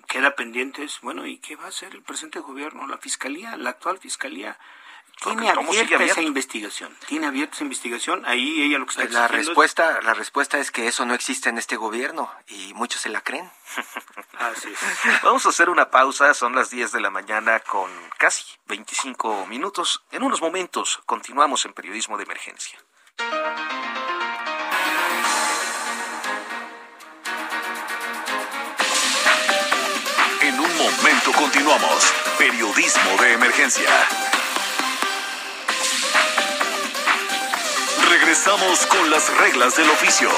queda 0.09 0.35
pendiente 0.35 0.83
es, 0.83 1.01
bueno, 1.01 1.25
¿y 1.25 1.39
qué 1.39 1.55
va 1.55 1.67
a 1.67 1.69
hacer 1.69 1.95
el 1.95 2.03
presente 2.03 2.41
gobierno? 2.41 2.89
La 2.89 2.99
fiscalía, 2.99 3.57
la 3.57 3.71
actual 3.71 4.01
fiscalía 4.01 4.59
tiene 5.21 5.49
abierta 5.51 6.05
esa 6.05 6.23
investigación. 6.23 6.97
Tiene 7.07 7.27
abierta 7.27 7.55
esa 7.55 7.65
investigación. 7.65 8.25
Ahí 8.27 8.63
ella 8.63 8.79
lo 8.79 8.87
que 8.87 9.03
está 9.03 9.05
la 9.09 9.29
respuesta, 9.29 10.01
la 10.03 10.15
respuesta 10.15 10.59
es 10.59 10.71
que 10.71 10.89
eso 10.89 11.07
no 11.07 11.15
existe 11.15 11.49
en 11.49 11.59
este 11.59 11.77
gobierno 11.77 12.31
y 12.49 12.75
muchos 12.75 13.01
se 13.03 13.09
la 13.09 13.21
creen. 13.21 13.51
Así 14.39 14.69
es. 14.69 15.23
Vamos 15.23 15.47
a 15.47 15.51
hacer 15.51 15.71
una 15.71 15.91
pausa. 15.91 16.35
Son 16.35 16.55
las 16.55 16.71
10 16.71 16.93
de 16.93 17.01
la 17.01 17.11
mañana 17.11 17.61
con 17.61 17.91
casi 18.19 18.45
25 18.67 19.47
minutos. 19.47 20.03
En 20.11 20.23
unos 20.23 20.41
momentos 20.41 21.01
continuamos 21.07 21.65
en 21.65 21.73
periodismo 21.73 22.17
de 22.17 22.25
emergencia. 22.25 22.79
En 30.41 30.59
un 30.59 30.77
momento 30.77 31.33
continuamos. 31.33 32.13
Periodismo 32.39 33.23
de 33.23 33.33
emergencia. 33.35 33.89
Regresamos 38.23 38.87
con 38.87 39.11
las 39.11 39.37
reglas 39.39 39.77
del 39.77 39.91
oficio. 39.91 40.31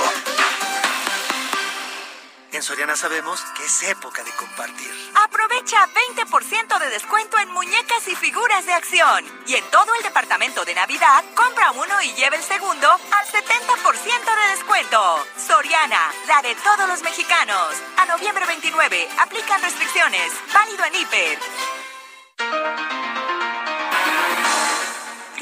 En 2.51 2.63
Soriana 2.63 2.97
sabemos 2.97 3.43
que 3.55 3.63
es 3.63 3.83
época 3.83 4.25
de 4.25 4.31
compartir. 4.31 4.91
Aprovecha 5.23 5.87
20% 6.17 6.79
de 6.79 6.89
descuento 6.89 7.39
en 7.39 7.51
muñecas 7.51 8.09
y 8.09 8.17
figuras 8.17 8.65
de 8.65 8.73
acción. 8.73 9.27
Y 9.47 9.57
en 9.57 9.65
todo 9.71 9.95
el 9.97 10.03
departamento 10.03 10.65
de 10.65 10.75
Navidad, 10.75 11.23
compra 11.35 11.73
uno 11.73 12.01
y 12.01 12.15
lleve 12.15 12.37
el 12.37 12.43
segundo 12.43 12.89
al 12.91 13.27
70% 13.27 13.45
de 13.45 14.57
descuento. 14.57 15.27
Soriana, 15.37 16.11
la 16.27 16.41
de 16.41 16.55
todos 16.55 16.89
los 16.89 17.03
mexicanos. 17.03 17.75
A 17.99 18.07
noviembre 18.07 18.47
29, 18.47 19.09
aplican 19.19 19.61
restricciones. 19.61 20.33
Válido 20.55 20.87
en 20.87 20.95
Hiper. 20.95 21.39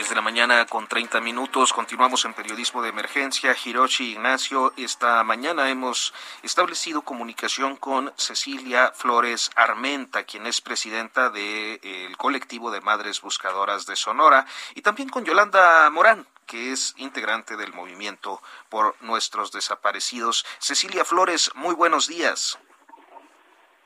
De 0.09 0.17
la 0.17 0.23
mañana 0.23 0.67
con 0.67 0.87
30 0.87 1.21
minutos. 1.21 1.73
Continuamos 1.73 2.25
en 2.25 2.35
periodismo 2.35 2.83
de 2.83 2.89
emergencia. 2.89 3.55
Hiroshi 3.55 4.13
Ignacio, 4.13 4.73
esta 4.77 5.23
mañana 5.23 5.71
hemos 5.71 6.13
establecido 6.43 7.03
comunicación 7.03 7.77
con 7.77 8.13
Cecilia 8.17 8.93
Flores 8.95 9.51
Armenta, 9.55 10.25
quien 10.25 10.47
es 10.47 10.61
presidenta 10.61 11.31
del 11.31 11.81
de, 11.81 12.15
colectivo 12.17 12.71
de 12.71 12.81
madres 12.81 13.21
buscadoras 13.21 13.87
de 13.87 13.97
Sonora, 13.97 14.47
y 14.75 14.83
también 14.83 15.09
con 15.09 15.25
Yolanda 15.25 15.89
Morán, 15.91 16.27
que 16.47 16.73
es 16.73 16.95
integrante 16.97 17.57
del 17.57 17.73
movimiento 17.73 18.41
por 18.69 18.97
nuestros 19.03 19.53
desaparecidos. 19.53 20.45
Cecilia 20.59 21.05
Flores, 21.05 21.51
muy 21.55 21.75
buenos 21.75 22.09
días. 22.09 22.59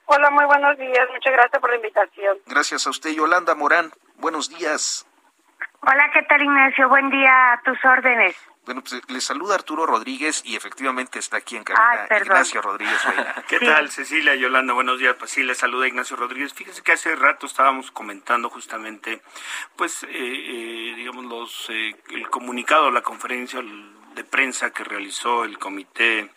Hola, 0.06 0.30
muy 0.30 0.44
buenos 0.44 0.78
días. 0.78 1.08
Muchas 1.12 1.32
gracias 1.32 1.60
por 1.60 1.70
la 1.70 1.76
invitación. 1.76 2.38
Gracias 2.46 2.86
a 2.86 2.90
usted, 2.90 3.10
Yolanda 3.10 3.54
Morán. 3.54 3.92
Buenos 4.16 4.48
días. 4.48 5.06
Hola, 5.80 6.10
¿qué 6.12 6.22
tal 6.22 6.42
Ignacio? 6.42 6.88
Buen 6.88 7.10
día 7.10 7.52
a 7.52 7.62
tus 7.62 7.78
órdenes. 7.84 8.36
Bueno, 8.64 8.82
pues 8.82 9.00
le 9.08 9.20
saluda 9.20 9.54
Arturo 9.54 9.86
Rodríguez 9.86 10.42
y 10.44 10.56
efectivamente 10.56 11.20
está 11.20 11.36
aquí 11.36 11.56
en 11.56 11.62
cabina 11.62 12.08
Ignacio 12.20 12.60
Rodríguez 12.60 12.98
¿Qué 13.48 13.60
tal, 13.60 13.90
Cecilia 13.90 14.34
Yolanda? 14.34 14.74
Buenos 14.74 14.98
días. 14.98 15.14
Pues 15.16 15.30
sí, 15.30 15.44
le 15.44 15.54
saluda 15.54 15.86
Ignacio 15.86 16.16
Rodríguez. 16.16 16.52
Fíjese 16.52 16.82
que 16.82 16.92
hace 16.92 17.14
rato 17.14 17.46
estábamos 17.46 17.92
comentando 17.92 18.50
justamente, 18.50 19.22
pues, 19.76 20.02
eh, 20.02 20.08
eh, 20.10 20.94
digamos, 20.96 21.26
los, 21.26 21.70
eh, 21.70 21.94
el 22.10 22.28
comunicado, 22.28 22.90
la 22.90 23.02
conferencia 23.02 23.62
de 24.14 24.24
prensa 24.24 24.72
que 24.72 24.82
realizó 24.82 25.44
el 25.44 25.58
comité 25.58 26.32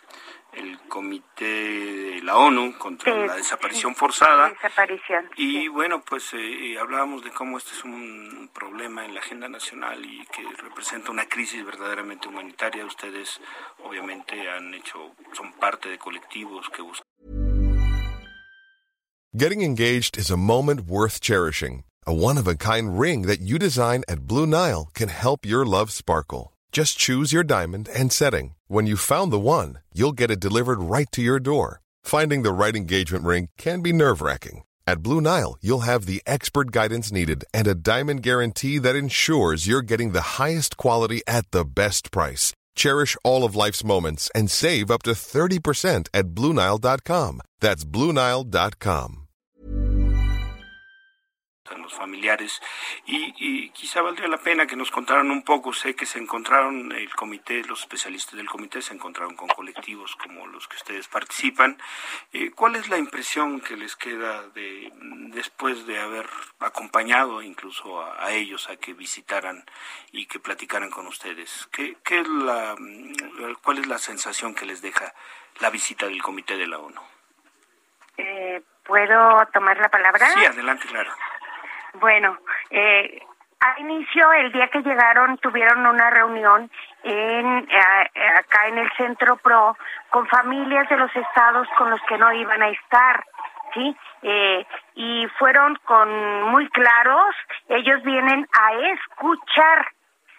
el 0.52 0.78
comité 0.88 1.44
de 1.44 2.22
la 2.22 2.36
ONU 2.36 2.76
contra 2.78 3.26
la 3.26 3.36
desaparición 3.36 3.94
forzada. 3.94 4.52
Y 5.36 5.68
bueno, 5.68 6.02
pues 6.02 6.32
eh, 6.34 6.76
hablábamos 6.78 7.24
de 7.24 7.30
cómo 7.30 7.58
este 7.58 7.72
es 7.72 7.84
un 7.84 8.50
problema 8.52 9.04
en 9.04 9.14
la 9.14 9.20
agenda 9.20 9.48
nacional 9.48 10.04
y 10.04 10.26
que 10.26 10.42
representa 10.62 11.10
una 11.10 11.26
crisis 11.26 11.64
verdaderamente 11.64 12.28
humanitaria. 12.28 12.84
Ustedes 12.84 13.40
obviamente 13.84 14.48
han 14.50 14.74
hecho, 14.74 15.14
son 15.32 15.52
parte 15.54 15.88
de 15.88 15.98
colectivos 15.98 16.68
que 16.70 16.82
buscan. 16.82 17.06
Getting 19.32 19.62
engaged 19.62 20.18
is 20.18 20.30
a 20.30 20.36
moment 20.36 20.88
worth 20.88 21.20
cherishing. 21.20 21.84
A 22.04 22.12
one-of-a-kind 22.12 22.98
ring 22.98 23.26
that 23.26 23.40
you 23.40 23.58
design 23.58 24.02
at 24.08 24.26
Blue 24.26 24.46
Nile 24.46 24.88
can 24.92 25.08
help 25.08 25.46
your 25.46 25.64
love 25.64 25.92
sparkle. 25.92 26.52
Just 26.72 26.98
choose 26.98 27.32
your 27.32 27.44
diamond 27.44 27.88
and 27.94 28.10
setting. 28.10 28.54
When 28.70 28.86
you 28.86 28.96
found 28.96 29.32
the 29.32 29.46
one, 29.56 29.78
you'll 29.92 30.20
get 30.20 30.30
it 30.30 30.38
delivered 30.38 30.78
right 30.78 31.10
to 31.10 31.20
your 31.20 31.40
door. 31.40 31.80
Finding 32.04 32.42
the 32.42 32.52
right 32.52 32.76
engagement 32.76 33.24
ring 33.24 33.48
can 33.58 33.82
be 33.82 33.92
nerve 33.92 34.22
wracking. 34.22 34.62
At 34.86 35.02
Blue 35.02 35.20
Nile, 35.20 35.56
you'll 35.60 35.80
have 35.90 36.06
the 36.06 36.22
expert 36.24 36.70
guidance 36.70 37.10
needed 37.10 37.44
and 37.52 37.66
a 37.66 37.74
diamond 37.74 38.22
guarantee 38.22 38.78
that 38.78 38.94
ensures 38.94 39.66
you're 39.66 39.82
getting 39.82 40.12
the 40.12 40.38
highest 40.38 40.76
quality 40.76 41.20
at 41.26 41.50
the 41.50 41.64
best 41.64 42.12
price. 42.12 42.52
Cherish 42.76 43.16
all 43.24 43.42
of 43.42 43.56
life's 43.56 43.82
moments 43.82 44.30
and 44.36 44.48
save 44.48 44.88
up 44.88 45.02
to 45.02 45.14
30% 45.14 46.08
at 46.14 46.26
BlueNile.com. 46.26 47.40
That's 47.58 47.84
BlueNile.com. 47.84 49.19
los 51.78 51.94
familiares. 51.94 52.60
Y, 53.06 53.34
y, 53.38 53.70
quizá 53.70 54.02
valdría 54.02 54.28
la 54.28 54.38
pena 54.38 54.66
que 54.66 54.76
nos 54.76 54.90
contaran 54.90 55.30
un 55.30 55.42
poco. 55.42 55.72
Sé 55.72 55.94
que 55.94 56.06
se 56.06 56.18
encontraron 56.18 56.92
el 56.92 57.14
comité 57.14 57.62
los 57.64 57.80
especialistas 57.80 58.36
del 58.36 58.48
comité 58.48 58.82
se 58.82 58.94
encontraron 58.94 59.34
con 59.34 59.48
colectivos 59.48 60.16
como 60.16 60.46
los 60.46 60.68
que 60.68 60.76
ustedes 60.76 61.08
participan. 61.08 61.78
Eh, 62.32 62.50
cuál 62.50 62.76
es 62.76 62.88
la 62.88 62.98
impresión 62.98 63.60
que 63.60 63.76
les 63.76 63.96
queda 63.96 64.48
de 64.48 64.92
después 65.32 65.86
de 65.86 66.00
haber 66.00 66.28
acompañado 66.58 67.42
incluso 67.42 68.02
a, 68.02 68.24
a 68.24 68.32
ellos 68.32 68.68
a 68.68 68.76
que 68.76 68.92
visitaran 68.92 69.64
y 70.12 70.26
que 70.26 70.40
platicaran 70.40 70.90
con 70.90 71.06
ustedes 71.06 71.68
qué, 71.72 71.96
qué 72.04 72.20
es 72.20 72.28
la 72.28 72.76
cuál 73.62 73.78
es 73.78 73.86
la 73.86 73.98
sensación 73.98 74.54
que 74.54 74.66
les 74.66 74.82
deja 74.82 75.14
la 75.60 75.70
visita 75.70 76.06
del 76.06 76.22
comité 76.22 76.56
de 76.56 76.66
la 76.66 76.78
ONU 76.78 77.00
eh, 78.16 78.62
¿Puedo 78.84 79.46
tomar 79.52 79.78
la 79.78 79.88
palabra? 79.88 80.28
Sí, 80.30 80.44
adelante, 80.44 80.86
claro. 80.88 81.12
Bueno, 81.94 82.38
eh, 82.70 83.20
al 83.60 83.78
inicio, 83.80 84.32
el 84.32 84.52
día 84.52 84.68
que 84.68 84.82
llegaron, 84.82 85.36
tuvieron 85.38 85.86
una 85.86 86.10
reunión 86.10 86.70
en 87.02 87.68
eh, 87.68 88.28
acá 88.38 88.68
en 88.68 88.78
el 88.78 88.90
Centro 88.96 89.36
Pro 89.36 89.76
con 90.10 90.26
familias 90.28 90.88
de 90.88 90.96
los 90.96 91.14
estados 91.14 91.68
con 91.76 91.90
los 91.90 92.00
que 92.08 92.16
no 92.16 92.32
iban 92.32 92.62
a 92.62 92.68
estar, 92.68 93.24
¿sí? 93.74 93.96
Eh, 94.22 94.66
y 94.94 95.26
fueron 95.38 95.76
con 95.84 96.08
muy 96.50 96.68
claros, 96.70 97.34
ellos 97.68 98.02
vienen 98.02 98.48
a 98.58 98.72
escuchar, 98.92 99.88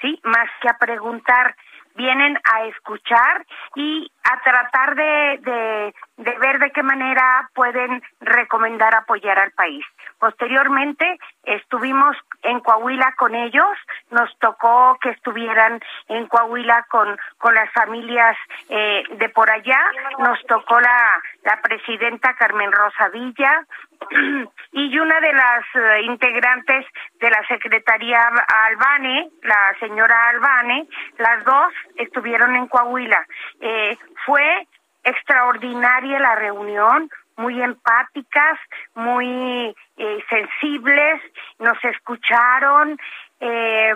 ¿sí? 0.01 0.19
Más 0.23 0.49
que 0.61 0.69
a 0.69 0.77
preguntar 0.77 1.55
vienen 1.95 2.39
a 2.51 2.63
escuchar 2.65 3.45
y 3.75 4.09
a 4.23 4.41
tratar 4.41 4.95
de, 4.95 5.39
de, 5.41 5.93
de, 6.17 6.37
ver 6.39 6.59
de 6.59 6.71
qué 6.71 6.83
manera 6.83 7.49
pueden 7.53 8.01
recomendar 8.21 8.95
apoyar 8.95 9.37
al 9.39 9.51
país. 9.51 9.85
Posteriormente 10.21 11.17
estuvimos 11.45 12.15
en 12.43 12.59
Coahuila 12.59 13.15
con 13.17 13.33
ellos, 13.33 13.75
nos 14.11 14.29
tocó 14.37 14.99
que 15.01 15.09
estuvieran 15.09 15.81
en 16.09 16.27
Coahuila 16.27 16.85
con, 16.91 17.17
con 17.39 17.55
las 17.55 17.71
familias 17.71 18.37
eh, 18.69 19.01
de 19.17 19.29
por 19.29 19.49
allá, 19.49 19.79
nos 20.19 20.39
tocó 20.45 20.79
la, 20.79 21.19
la 21.43 21.59
presidenta 21.63 22.35
Carmen 22.35 22.71
Rosa 22.71 23.09
Villa 23.09 23.65
y 24.73 24.99
una 24.99 25.19
de 25.21 25.33
las 25.33 25.65
uh, 25.73 26.03
integrantes 26.03 26.85
de 27.19 27.29
la 27.31 27.43
Secretaría 27.47 28.21
Albane, 28.67 29.27
la 29.41 29.75
señora 29.79 30.29
Albane, 30.29 30.87
las 31.17 31.43
dos 31.43 31.73
estuvieron 31.95 32.55
en 32.55 32.67
Coahuila. 32.67 33.25
Eh, 33.59 33.97
fue 34.23 34.67
extraordinaria 35.03 36.19
la 36.19 36.35
reunión, 36.35 37.09
muy 37.41 37.61
empáticas, 37.61 38.59
muy 38.93 39.75
eh, 39.97 40.23
sensibles, 40.29 41.21
nos 41.59 41.83
escucharon, 41.83 42.97
eh, 43.39 43.95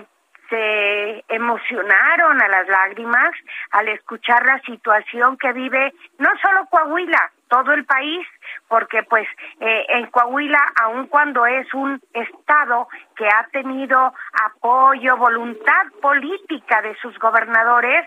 se 0.49 1.23
emocionaron 1.29 2.41
a 2.41 2.47
las 2.47 2.67
lágrimas 2.67 3.31
al 3.71 3.87
escuchar 3.89 4.45
la 4.45 4.59
situación 4.61 5.37
que 5.37 5.53
vive 5.53 5.93
no 6.19 6.29
solo 6.41 6.65
Coahuila, 6.69 7.31
todo 7.47 7.73
el 7.73 7.85
país, 7.85 8.27
porque 8.67 9.03
pues 9.03 9.27
eh, 9.59 9.85
en 9.89 10.07
Coahuila, 10.07 10.59
aun 10.83 11.07
cuando 11.07 11.45
es 11.45 11.71
un 11.73 12.01
estado 12.13 12.87
que 13.15 13.27
ha 13.27 13.47
tenido 13.51 14.13
apoyo, 14.43 15.17
voluntad 15.17 15.85
política 16.01 16.81
de 16.81 16.95
sus 16.95 17.17
gobernadores, 17.19 18.05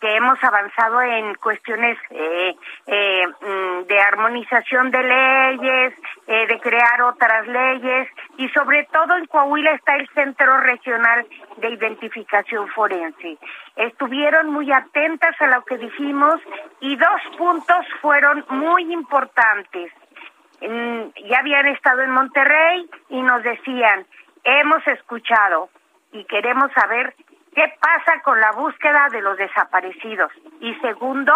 que 0.00 0.16
hemos 0.16 0.42
avanzado 0.42 1.02
en 1.02 1.34
cuestiones 1.34 1.98
eh, 2.10 2.56
eh, 2.86 3.26
mm, 3.26 3.86
de 3.86 4.00
armonización 4.00 4.90
de 4.90 5.02
leyes, 5.02 5.94
eh, 6.26 6.46
de 6.46 6.58
crear 6.60 7.02
otras 7.02 7.46
leyes 7.46 8.08
y 8.38 8.48
sobre 8.48 8.84
todo 8.92 9.16
en 9.16 9.26
Coahuila 9.26 9.72
está 9.72 9.96
el 9.96 10.08
Centro 10.14 10.58
Regional 10.58 11.26
de 11.58 11.70
Identificación 11.70 12.68
Forense. 12.68 13.36
Estuvieron 13.76 14.50
muy 14.50 14.72
atentas 14.72 15.38
a 15.40 15.46
lo 15.48 15.64
que 15.64 15.76
dijimos 15.76 16.40
y 16.80 16.96
dos 16.96 17.20
puntos 17.36 17.86
fueron 18.00 18.44
muy 18.48 18.92
importantes. 18.92 19.92
ya 20.60 21.38
habían 21.38 21.66
estado 21.68 22.02
en 22.02 22.10
Monterrey 22.10 22.88
y 23.08 23.22
nos 23.22 23.42
decían, 23.42 24.06
hemos 24.44 24.86
escuchado 24.86 25.68
y 26.12 26.24
queremos 26.24 26.70
saber 26.72 27.14
¿Qué 27.60 27.74
pasa 27.78 28.22
con 28.22 28.40
la 28.40 28.52
búsqueda 28.52 29.08
de 29.12 29.20
los 29.20 29.36
desaparecidos? 29.36 30.32
Y 30.60 30.74
segundo, 30.76 31.34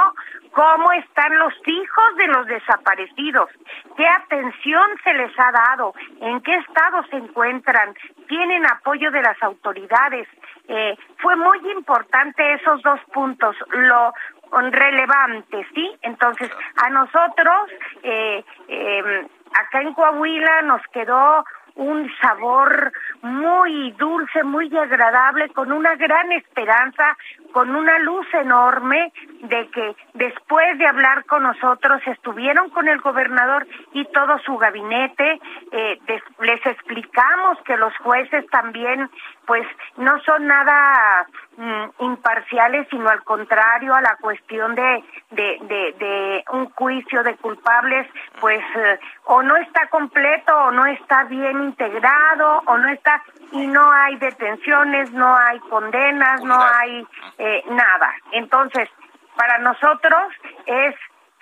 ¿cómo 0.53 0.91
están 0.93 1.37
los 1.37 1.53
hijos 1.67 2.17
de 2.17 2.27
los 2.29 2.47
desaparecidos? 2.47 3.51
¿Qué 3.95 4.09
atención 4.09 4.87
se 5.05 5.13
les 5.13 5.39
ha 5.39 5.53
dado? 5.53 5.93
¿En 6.23 6.41
qué 6.41 6.55
estado 6.55 7.05
se 7.11 7.17
encuentran? 7.17 7.95
¿Tienen 8.27 8.65
apoyo 8.65 9.11
de 9.11 9.21
las 9.21 9.37
autoridades? 9.43 10.27
Eh, 10.67 10.97
fue 11.19 11.37
muy 11.37 11.59
importante 11.73 12.55
esos 12.55 12.81
dos 12.81 13.01
puntos, 13.13 13.55
lo 13.75 14.15
relevante, 14.51 15.67
¿sí? 15.75 15.95
Entonces, 16.01 16.51
a 16.83 16.89
nosotros, 16.89 17.71
eh, 18.03 18.43
eh, 18.69 19.27
acá 19.61 19.83
en 19.83 19.93
Coahuila, 19.93 20.63
nos 20.63 20.81
quedó 20.91 21.45
un 21.77 22.11
sabor 22.21 22.93
muy 23.23 23.93
dulce, 23.93 24.43
muy 24.45 24.75
agradable, 24.77 25.49
con 25.51 25.73
una 25.73 25.95
gran 25.97 26.33
esperanza, 26.33 27.17
con 27.55 27.73
una 27.77 28.01
luz 28.01 28.27
enorme 28.35 29.13
de 29.43 29.69
que 29.69 29.95
después 30.15 30.77
de 30.77 30.89
hablar 30.89 31.25
con 31.27 31.45
nosotros 31.45 32.03
estuvieron 32.05 32.69
con 32.71 32.89
el 32.89 33.01
gobernador 33.01 33.65
y 33.93 34.05
todo 34.07 34.41
su 34.41 34.59
gabinete, 34.59 35.41
eh, 35.71 36.01
les 36.41 36.67
explicamos 36.67 37.57
que 37.65 37.77
los 37.77 37.97
jueces 37.99 38.45
también 38.51 39.09
pues 39.47 39.65
no 39.97 40.19
son 40.23 40.49
nada 40.49 41.27
mm, 41.57 42.03
imparciales, 42.03 42.89
sino 42.91 43.09
al 43.09 43.23
contrario 43.23 43.95
a 43.95 44.01
la 44.01 44.17
cuestión 44.17 44.75
de, 44.75 45.05
de, 45.31 45.95
de, 45.99 46.45
un 46.53 46.71
juicio 46.71 47.23
de 47.23 47.37
culpables, 47.37 48.09
pues 48.41 48.65
eh, 48.75 48.99
o 49.27 49.43
no 49.45 49.57
está 49.57 49.87
completo 49.89 50.57
o 50.57 50.71
no 50.73 50.87
está 50.87 51.25
bien 51.25 51.63
integrado 51.63 52.63
o 52.67 52.79
no 52.79 52.89
está 52.89 53.23
y 53.55 53.67
no 53.69 53.91
hay 53.91 54.17
detenciones, 54.17 55.13
no 55.13 55.35
hay 55.37 55.59
condenas, 55.61 56.43
no 56.43 56.61
hay 56.61 57.07
eh, 57.39 57.63
nada. 57.71 58.13
Entonces, 58.33 58.89
para 59.37 59.59
nosotros 59.59 60.33
es 60.67 60.95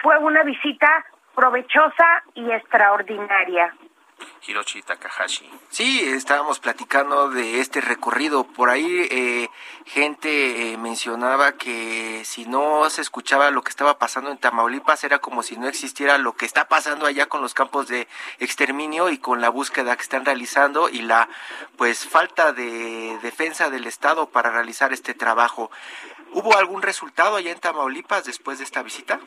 fue 0.03 0.19
una 0.19 0.43
visita 0.43 1.05
provechosa 1.35 2.23
y 2.35 2.51
extraordinaria. 2.51 3.75
Hiroshi 4.47 4.83
Takahashi. 4.83 5.49
Sí, 5.71 6.01
estábamos 6.01 6.59
platicando 6.59 7.31
de 7.31 7.61
este 7.61 7.81
recorrido. 7.81 8.45
Por 8.45 8.71
ahí 8.71 9.07
eh, 9.11 9.49
gente 9.87 10.73
eh, 10.73 10.77
mencionaba 10.79 11.53
que 11.53 12.25
si 12.25 12.45
no 12.45 12.89
se 12.91 13.03
escuchaba 13.03 13.51
lo 13.51 13.63
que 13.63 13.71
estaba 13.71 13.99
pasando 13.99 14.31
en 14.31 14.39
Tamaulipas 14.39 15.05
era 15.05 15.19
como 15.19 15.43
si 15.43 15.57
no 15.57 15.69
existiera 15.69 16.19
lo 16.19 16.35
que 16.35 16.47
está 16.47 16.69
pasando 16.69 17.07
allá 17.07 17.27
con 17.27 17.41
los 17.41 17.55
campos 17.55 17.89
de 17.89 18.09
exterminio 18.39 19.11
y 19.11 19.19
con 19.19 19.41
la 19.41 19.49
búsqueda 19.49 19.97
que 19.97 20.03
están 20.03 20.25
realizando 20.25 20.89
y 20.89 21.03
la 21.03 21.29
pues 21.77 22.07
falta 22.07 22.53
de 22.53 23.19
defensa 23.23 23.71
del 23.71 23.87
Estado 23.87 24.29
para 24.29 24.51
realizar 24.51 24.93
este 24.93 25.15
trabajo. 25.15 25.71
¿Hubo 26.33 26.57
algún 26.57 26.83
resultado 26.83 27.37
allá 27.37 27.53
en 27.53 27.61
Tamaulipas 27.61 28.25
después 28.25 28.59
de 28.59 28.65
esta 28.65 28.83
visita? 28.83 29.21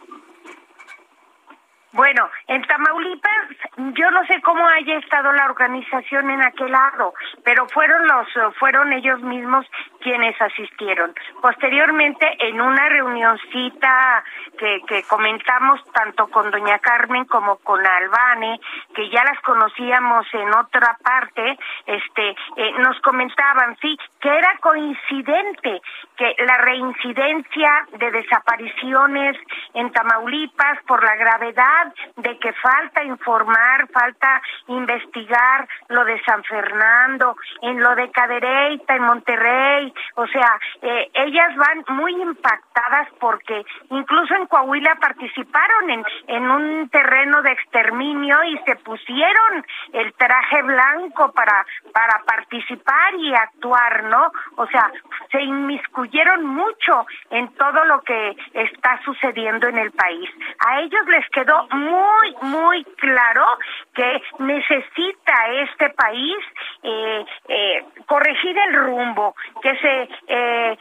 Bueno, 1.96 2.30
en 2.48 2.62
Tamaulipas, 2.64 3.48
yo 3.78 4.12
no 4.12 4.26
sé 4.26 4.42
cómo 4.42 4.68
haya 4.68 4.98
estado 4.98 5.32
la 5.32 5.46
organización 5.46 6.30
en 6.30 6.42
aquel 6.42 6.70
lado, 6.70 7.14
pero 7.46 7.70
fueron 7.70 8.06
los, 8.06 8.28
fueron 8.60 8.92
ellos 8.92 9.22
mismos 9.22 9.66
quienes 10.02 10.40
asistieron. 10.42 11.16
Posteriormente, 11.42 12.28
en 12.40 12.60
una 12.60 12.90
reunioncita 12.90 14.26
que, 14.58 14.82
que 14.86 15.04
comentamos 15.04 15.80
tanto 15.94 16.28
con 16.28 16.52
doña 16.52 16.80
Carmen 16.80 17.24
como 17.26 17.56
con 17.60 17.80
Albane, 17.88 18.60
que 18.94 19.10
ya 19.10 19.24
las 19.24 19.40
conocíamos 19.40 20.28
en 20.34 20.54
otra 20.54 20.98
parte, 21.02 21.58
este, 21.86 22.36
eh, 22.58 22.74
nos 22.80 23.00
comentaban, 23.00 23.78
sí, 23.78 23.98
que 24.20 24.38
era 24.38 24.58
coincidente 24.58 25.82
que 26.18 26.36
la 26.46 26.58
reincidencia 26.58 27.88
de 27.98 28.12
desapariciones 28.12 29.38
en 29.74 29.92
Tamaulipas 29.92 30.80
por 30.88 31.04
la 31.04 31.16
gravedad 31.16 31.94
de 32.18 32.38
que 32.40 32.54
falta 32.54 33.04
informar, 33.04 33.88
falta 33.92 34.42
investigar 34.68 35.68
lo 35.90 36.06
de 36.06 36.22
San 36.24 36.44
Fernando, 36.44 37.36
en 37.62 37.82
lo 37.82 37.96
de 37.96 38.10
Cadereyta, 38.12 38.96
en 38.96 39.04
Monterrey, 39.04 39.94
o 40.16 40.28
sea, 40.28 40.60
eh, 40.82 41.10
ellas 41.14 41.56
van 41.56 41.84
muy 41.98 42.14
impactadas 42.22 43.10
porque 43.20 43.66
incluso 43.90 44.36
en 44.36 44.48
Coahuila 44.48 44.96
participaron 44.96 45.90
en, 45.90 46.06
en 46.28 46.50
un 46.50 46.90
terreno 46.90 47.42
de 47.42 47.52
exterminio 47.52 48.44
y 48.46 48.58
se 48.66 48.76
pusieron 48.78 49.66
el 49.94 50.14
traje 50.14 50.62
blanco 50.62 51.32
para, 51.34 51.66
para 51.94 52.24
participar 52.26 53.16
y 53.16 53.34
actuar, 53.34 54.04
¿no? 54.06 54.32
O 54.56 54.68
sea, 54.68 54.92
se 55.32 55.42
inmiscuyeron 55.42 56.05
mucho 56.44 57.06
en 57.30 57.54
todo 57.56 57.86
lo 57.86 58.02
que 58.02 58.36
está 58.54 59.00
sucediendo 59.04 59.68
en 59.68 59.78
el 59.78 59.92
país. 59.92 60.30
A 60.66 60.82
ellos 60.82 61.06
les 61.08 61.28
quedó 61.30 61.68
muy, 61.70 62.36
muy 62.42 62.84
claro 62.98 63.46
que 63.94 64.22
necesita 64.40 65.34
este 65.64 65.90
país 65.92 66.38
eh, 66.84 67.26
eh, 67.48 67.86
corregir 68.06 68.58
el 68.58 68.74
rumbo, 68.74 69.36
que 69.62 69.76
se 69.78 70.10
eh, 70.28 70.78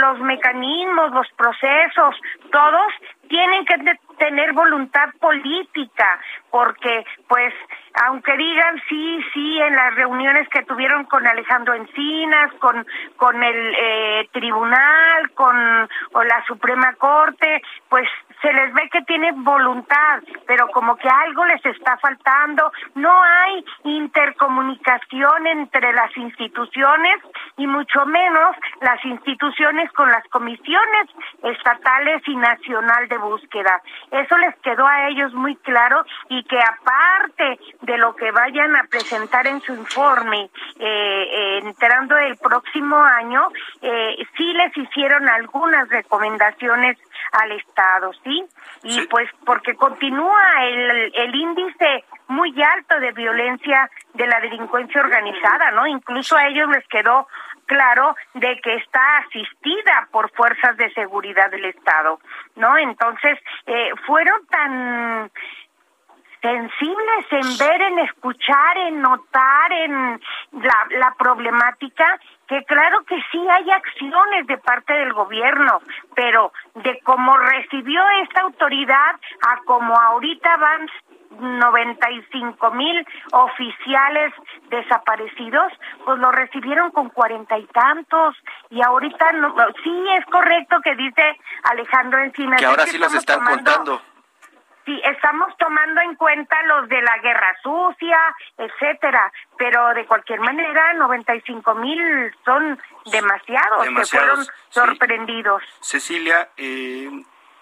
los 0.00 0.20
mecanismos, 0.20 1.12
los 1.12 1.28
procesos, 1.36 2.16
todos 2.50 2.92
tienen 3.28 3.64
que 3.64 3.76
tener 4.18 4.52
voluntad 4.52 5.10
política, 5.20 6.20
porque 6.50 7.04
pues 7.28 7.52
aunque 8.04 8.36
digan 8.36 8.82
sí, 8.88 9.24
sí, 9.32 9.58
en 9.60 9.74
las 9.74 9.94
reuniones 9.94 10.48
que 10.50 10.62
tuvieron 10.64 11.04
con 11.04 11.26
Alejandro 11.26 11.74
Encinas, 11.74 12.52
con, 12.54 12.86
con 13.16 13.42
el 13.42 13.74
eh, 13.78 14.28
tribunal, 14.32 15.30
con 15.34 15.56
o 16.12 16.22
la 16.22 16.44
Suprema 16.46 16.94
Corte, 16.94 17.62
pues 17.88 18.08
se 18.42 18.52
les 18.52 18.72
ve 18.74 18.88
que 18.92 19.02
tienen 19.02 19.42
voluntad, 19.44 20.22
pero 20.46 20.68
como 20.68 20.96
que 20.96 21.08
algo 21.08 21.44
les 21.46 21.64
está 21.64 21.96
faltando, 21.98 22.70
no 22.94 23.22
hay 23.22 23.64
intercomunicación 23.84 25.46
entre 25.46 25.92
las 25.92 26.14
instituciones 26.16 27.22
y 27.56 27.66
mucho 27.66 28.04
menos 28.04 28.56
las 28.80 29.02
instituciones 29.04 29.90
con 29.92 30.08
las 30.10 30.24
comisiones 30.28 31.08
estatales 31.42 32.22
y 32.26 32.36
nacional 32.36 33.08
de 33.08 33.18
búsqueda. 33.18 33.80
Eso 34.10 34.36
les 34.38 34.54
quedó 34.56 34.86
a 34.86 35.08
ellos 35.08 35.32
muy 35.34 35.56
claro 35.56 36.04
y 36.28 36.42
que 36.44 36.58
aparte 36.58 37.58
de 37.82 37.98
lo 37.98 38.14
que 38.14 38.30
vayan 38.30 38.76
a 38.76 38.84
presentar 38.84 39.46
en 39.46 39.60
su 39.60 39.74
informe 39.74 40.50
eh, 40.78 40.80
eh, 40.80 41.58
entrando 41.62 42.16
el 42.18 42.36
próximo 42.36 42.96
año, 42.96 43.48
eh, 43.82 44.16
sí 44.36 44.52
les 44.52 44.76
hicieron 44.76 45.28
algunas 45.28 45.88
recomendaciones 45.88 46.98
al 47.32 47.52
Estado, 47.52 48.12
¿sí? 48.24 48.44
Y 48.84 49.00
pues 49.06 49.28
porque 49.44 49.74
continúa 49.74 50.42
el, 50.62 51.12
el 51.14 51.34
índice 51.34 52.04
muy 52.28 52.54
alto 52.62 52.98
de 53.00 53.12
violencia 53.12 53.90
de 54.14 54.26
la 54.26 54.40
delincuencia 54.40 55.00
organizada, 55.00 55.70
¿no? 55.72 55.86
Incluso 55.86 56.36
a 56.36 56.46
ellos 56.48 56.68
les 56.70 56.86
quedó 56.88 57.26
claro 57.66 58.16
de 58.34 58.60
que 58.62 58.74
está 58.76 59.18
asistida 59.18 60.08
por 60.10 60.30
fuerzas 60.32 60.76
de 60.76 60.92
seguridad 60.94 61.50
del 61.50 61.66
Estado, 61.66 62.18
¿no? 62.56 62.76
Entonces, 62.78 63.38
eh, 63.66 63.90
fueron 64.06 64.46
tan 64.46 65.30
sensibles 66.40 67.26
en 67.30 67.58
ver, 67.58 67.82
en 67.82 67.98
escuchar, 68.00 68.78
en 68.78 69.00
notar, 69.00 69.72
en 69.72 70.20
la, 70.52 70.86
la 70.90 71.14
problemática, 71.18 72.20
que 72.46 72.62
claro 72.64 73.04
que 73.04 73.20
sí 73.32 73.48
hay 73.48 73.70
acciones 73.70 74.46
de 74.46 74.58
parte 74.58 74.92
del 74.92 75.12
gobierno, 75.12 75.80
pero 76.14 76.52
de 76.74 77.00
cómo 77.02 77.36
recibió 77.36 78.02
esta 78.22 78.42
autoridad 78.42 79.16
a 79.48 79.56
como 79.64 79.98
ahorita 79.98 80.56
van 80.56 80.88
95 81.40 82.70
mil 82.72 83.06
oficiales 83.32 84.32
desaparecidos, 84.70 85.72
pues 86.04 86.18
lo 86.18 86.30
recibieron 86.32 86.90
con 86.90 87.10
cuarenta 87.10 87.58
y 87.58 87.66
tantos 87.66 88.36
y 88.70 88.82
ahorita 88.82 89.32
no, 89.32 89.54
sí 89.82 90.04
es 90.18 90.26
correcto 90.26 90.80
que 90.82 90.94
dice 90.94 91.38
Alejandro 91.64 92.20
Encinas. 92.20 92.60
Que 92.60 92.66
ahora 92.66 92.86
sí 92.86 92.98
los 92.98 93.14
están 93.14 93.44
contando 93.44 94.00
sí, 94.86 95.00
estamos 95.04 95.54
tomando 95.58 96.00
en 96.00 96.14
cuenta 96.14 96.56
los 96.62 96.88
de 96.88 97.02
la 97.02 97.18
guerra 97.18 97.54
sucia, 97.62 98.18
etcétera, 98.56 99.30
pero 99.58 99.92
de 99.92 100.06
cualquier 100.06 100.40
manera 100.40 100.94
95 100.94 101.74
mil 101.74 102.34
son 102.44 102.78
demasiados, 103.10 103.84
demasiados 103.84 103.98
que 104.00 104.16
fueron 104.16 104.46
sorprendidos. 104.70 105.62
Cecilia, 105.80 106.48
eh, 106.56 107.10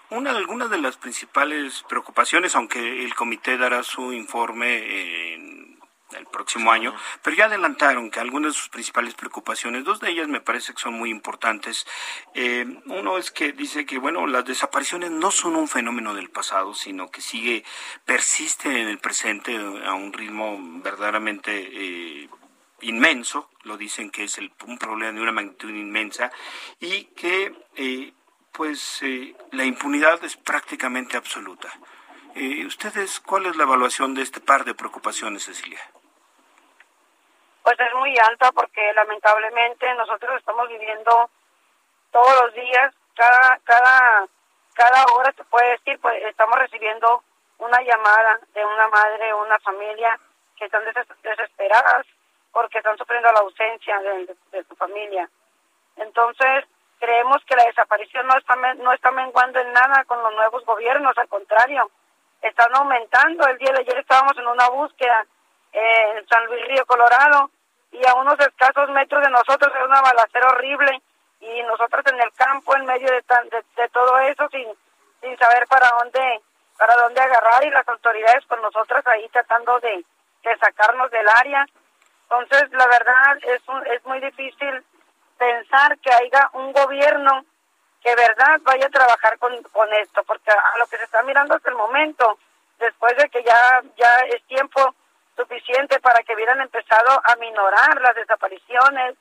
una 0.09 0.31
algunas 0.31 0.69
de 0.69 0.77
las 0.77 0.97
principales 0.97 1.83
preocupaciones, 1.87 2.55
aunque 2.55 3.03
el 3.03 3.15
comité 3.15 3.57
dará 3.57 3.83
su 3.83 4.13
informe 4.13 5.33
en 5.33 5.79
el 6.11 6.25
próximo 6.27 6.71
año, 6.71 6.95
pero 7.23 7.35
ya 7.35 7.45
adelantaron 7.45 8.09
que 8.09 8.19
algunas 8.19 8.53
de 8.53 8.59
sus 8.59 8.69
principales 8.69 9.15
preocupaciones, 9.15 9.83
dos 9.83 9.99
de 9.99 10.11
ellas 10.11 10.27
me 10.27 10.41
parece 10.41 10.73
que 10.73 10.81
son 10.81 10.93
muy 10.93 11.09
importantes. 11.09 11.85
Eh, 12.33 12.65
uno 12.85 13.17
es 13.17 13.31
que 13.31 13.51
dice 13.51 13.85
que, 13.85 13.97
bueno, 13.97 14.27
las 14.27 14.45
desapariciones 14.45 15.11
no 15.11 15.31
son 15.31 15.55
un 15.55 15.67
fenómeno 15.67 16.13
del 16.13 16.29
pasado, 16.29 16.73
sino 16.73 17.09
que 17.09 17.21
sigue, 17.21 17.63
persiste 18.05 18.81
en 18.81 18.87
el 18.87 18.99
presente 18.99 19.57
a 19.57 19.93
un 19.93 20.13
ritmo 20.13 20.57
verdaderamente 20.83 21.69
eh, 21.71 22.29
inmenso, 22.81 23.49
lo 23.63 23.77
dicen 23.77 24.09
que 24.09 24.25
es 24.25 24.37
el, 24.37 24.51
un 24.65 24.77
problema 24.77 25.11
de 25.11 25.21
una 25.21 25.31
magnitud 25.31 25.69
inmensa, 25.69 26.31
y 26.79 27.05
que, 27.15 27.53
eh, 27.75 28.13
pues, 28.55 29.01
la 29.51 29.63
impunidad 29.63 30.23
es 30.23 30.35
prácticamente 30.37 31.17
absoluta. 31.17 31.69
¿Ustedes 32.65 33.19
cuál 33.21 33.45
es 33.45 33.55
la 33.55 33.63
evaluación 33.63 34.13
de 34.13 34.21
este 34.21 34.41
par 34.41 34.65
de 34.65 34.73
preocupaciones, 34.73 35.45
Cecilia? 35.45 35.79
pues 37.65 37.79
es 37.79 37.93
muy 37.95 38.15
alta 38.19 38.51
porque 38.51 38.93
lamentablemente 38.93 39.91
nosotros 39.95 40.37
estamos 40.37 40.69
viviendo 40.69 41.31
todos 42.11 42.43
los 42.43 42.53
días, 42.53 42.93
cada 43.15 43.59
cada 43.63 44.27
cada 44.75 45.05
hora 45.15 45.33
se 45.35 45.43
puede 45.45 45.71
decir, 45.71 45.99
pues 45.99 46.23
estamos 46.25 46.59
recibiendo 46.59 47.23
una 47.57 47.81
llamada 47.81 48.39
de 48.53 48.63
una 48.63 48.87
madre 48.89 49.33
o 49.33 49.41
una 49.41 49.57
familia 49.61 50.19
que 50.55 50.65
están 50.65 50.83
desesperadas 51.23 52.05
porque 52.51 52.77
están 52.77 52.99
sufriendo 52.99 53.31
la 53.31 53.39
ausencia 53.39 53.99
de, 53.99 54.63
su 54.63 54.75
familia. 54.75 55.27
Entonces, 55.95 56.65
creemos 56.99 57.43
que 57.45 57.55
la 57.55 57.65
desaparición 57.65 58.27
no 58.27 58.37
está, 58.37 58.55
no 58.55 58.93
está 58.93 59.11
menguando 59.11 59.59
en 59.59 59.71
nada 59.73 60.03
con 60.05 60.21
los 60.21 60.33
nuevos 60.33 60.65
gobiernos, 60.65 61.17
al 61.17 61.27
contrario, 61.27 61.89
están 62.41 62.73
aumentando. 62.75 63.47
El 63.47 63.57
día 63.57 63.71
de 63.73 63.79
ayer 63.79 63.97
estábamos 63.97 64.37
en 64.37 64.47
una 64.47 64.69
búsqueda 64.69 65.25
en 65.71 66.27
San 66.27 66.45
Luis 66.45 66.65
Río 66.67 66.85
Colorado 66.85 67.49
y 67.91 68.05
a 68.07 68.15
unos 68.15 68.39
escasos 68.39 68.89
metros 68.89 69.21
de 69.23 69.29
nosotros 69.29 69.71
era 69.73 69.85
una 69.85 70.01
balacera 70.01 70.47
horrible 70.47 71.01
y 71.39 71.63
nosotros 71.63 72.03
en 72.07 72.19
el 72.21 72.31
campo 72.33 72.75
en 72.75 72.85
medio 72.85 73.07
de, 73.07 73.23
de, 73.75 73.89
todo 73.89 74.17
eso 74.19 74.47
sin, 74.49 74.67
sin 75.21 75.37
saber 75.37 75.67
para 75.67 75.89
dónde 75.99 76.41
para 76.77 76.95
dónde 76.95 77.21
agarrar 77.21 77.63
y 77.65 77.69
las 77.69 77.87
autoridades 77.87 78.45
con 78.47 78.61
nosotras 78.61 79.05
ahí 79.07 79.27
tratando 79.29 79.79
de, 79.79 80.03
de 80.43 80.57
sacarnos 80.57 81.09
del 81.11 81.27
área 81.27 81.65
entonces 82.23 82.71
la 82.71 82.87
verdad 82.87 83.37
es 83.43 83.61
un, 83.67 83.85
es 83.87 84.05
muy 84.05 84.19
difícil 84.19 84.83
pensar 85.37 85.97
que 85.99 86.11
haya 86.11 86.49
un 86.53 86.71
gobierno 86.71 87.45
que 88.01 88.15
verdad 88.15 88.59
vaya 88.61 88.85
a 88.85 88.89
trabajar 88.89 89.37
con, 89.39 89.61
con 89.63 89.91
esto 89.93 90.23
porque 90.23 90.51
a 90.51 90.77
lo 90.77 90.85
que 90.87 90.97
se 90.97 91.03
está 91.03 91.23
mirando 91.23 91.55
hasta 91.55 91.69
el 91.69 91.75
momento 91.75 92.37
después 92.79 93.15
de 93.17 93.29
que 93.29 93.43
ya 93.43 93.81
ya 93.97 94.19
es 94.29 94.43
tiempo 94.43 94.95
suficiente 95.35 95.99
para 95.99 96.21
que 96.23 96.33
hubieran 96.33 96.61
empezado 96.61 97.21
a 97.23 97.35
minorar 97.37 98.01
las 98.01 98.15
desapariciones, 98.15 99.15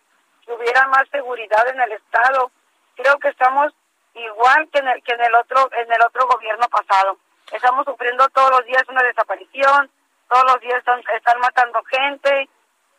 que 0.44 0.53
hubiera 0.53 0.87
más 0.88 1.09
seguridad 1.11 1.66
en 1.68 1.81
el 1.81 1.92
estado. 1.92 2.50
Creo 2.94 3.18
que 3.18 3.29
estamos 3.29 3.72
igual 4.14 4.68
que 4.72 4.79
en 4.79 4.88
el, 4.88 5.03
que 5.03 5.12
en 5.12 5.24
el 5.24 5.35
otro 5.35 5.68
en 5.72 5.92
el 5.92 6.03
otro 6.03 6.27
gobierno 6.27 6.68
pasado. 6.68 7.18
Estamos 7.53 7.85
sufriendo 7.85 8.29
todos 8.29 8.50
los 8.50 8.64
días 8.64 8.85
una 8.88 9.03
desaparición, 9.03 9.90
todos 10.29 10.44
los 10.44 10.61
días 10.61 10.79
están, 10.79 11.03
están 11.14 11.38
matando 11.40 11.83
gente, 11.85 12.48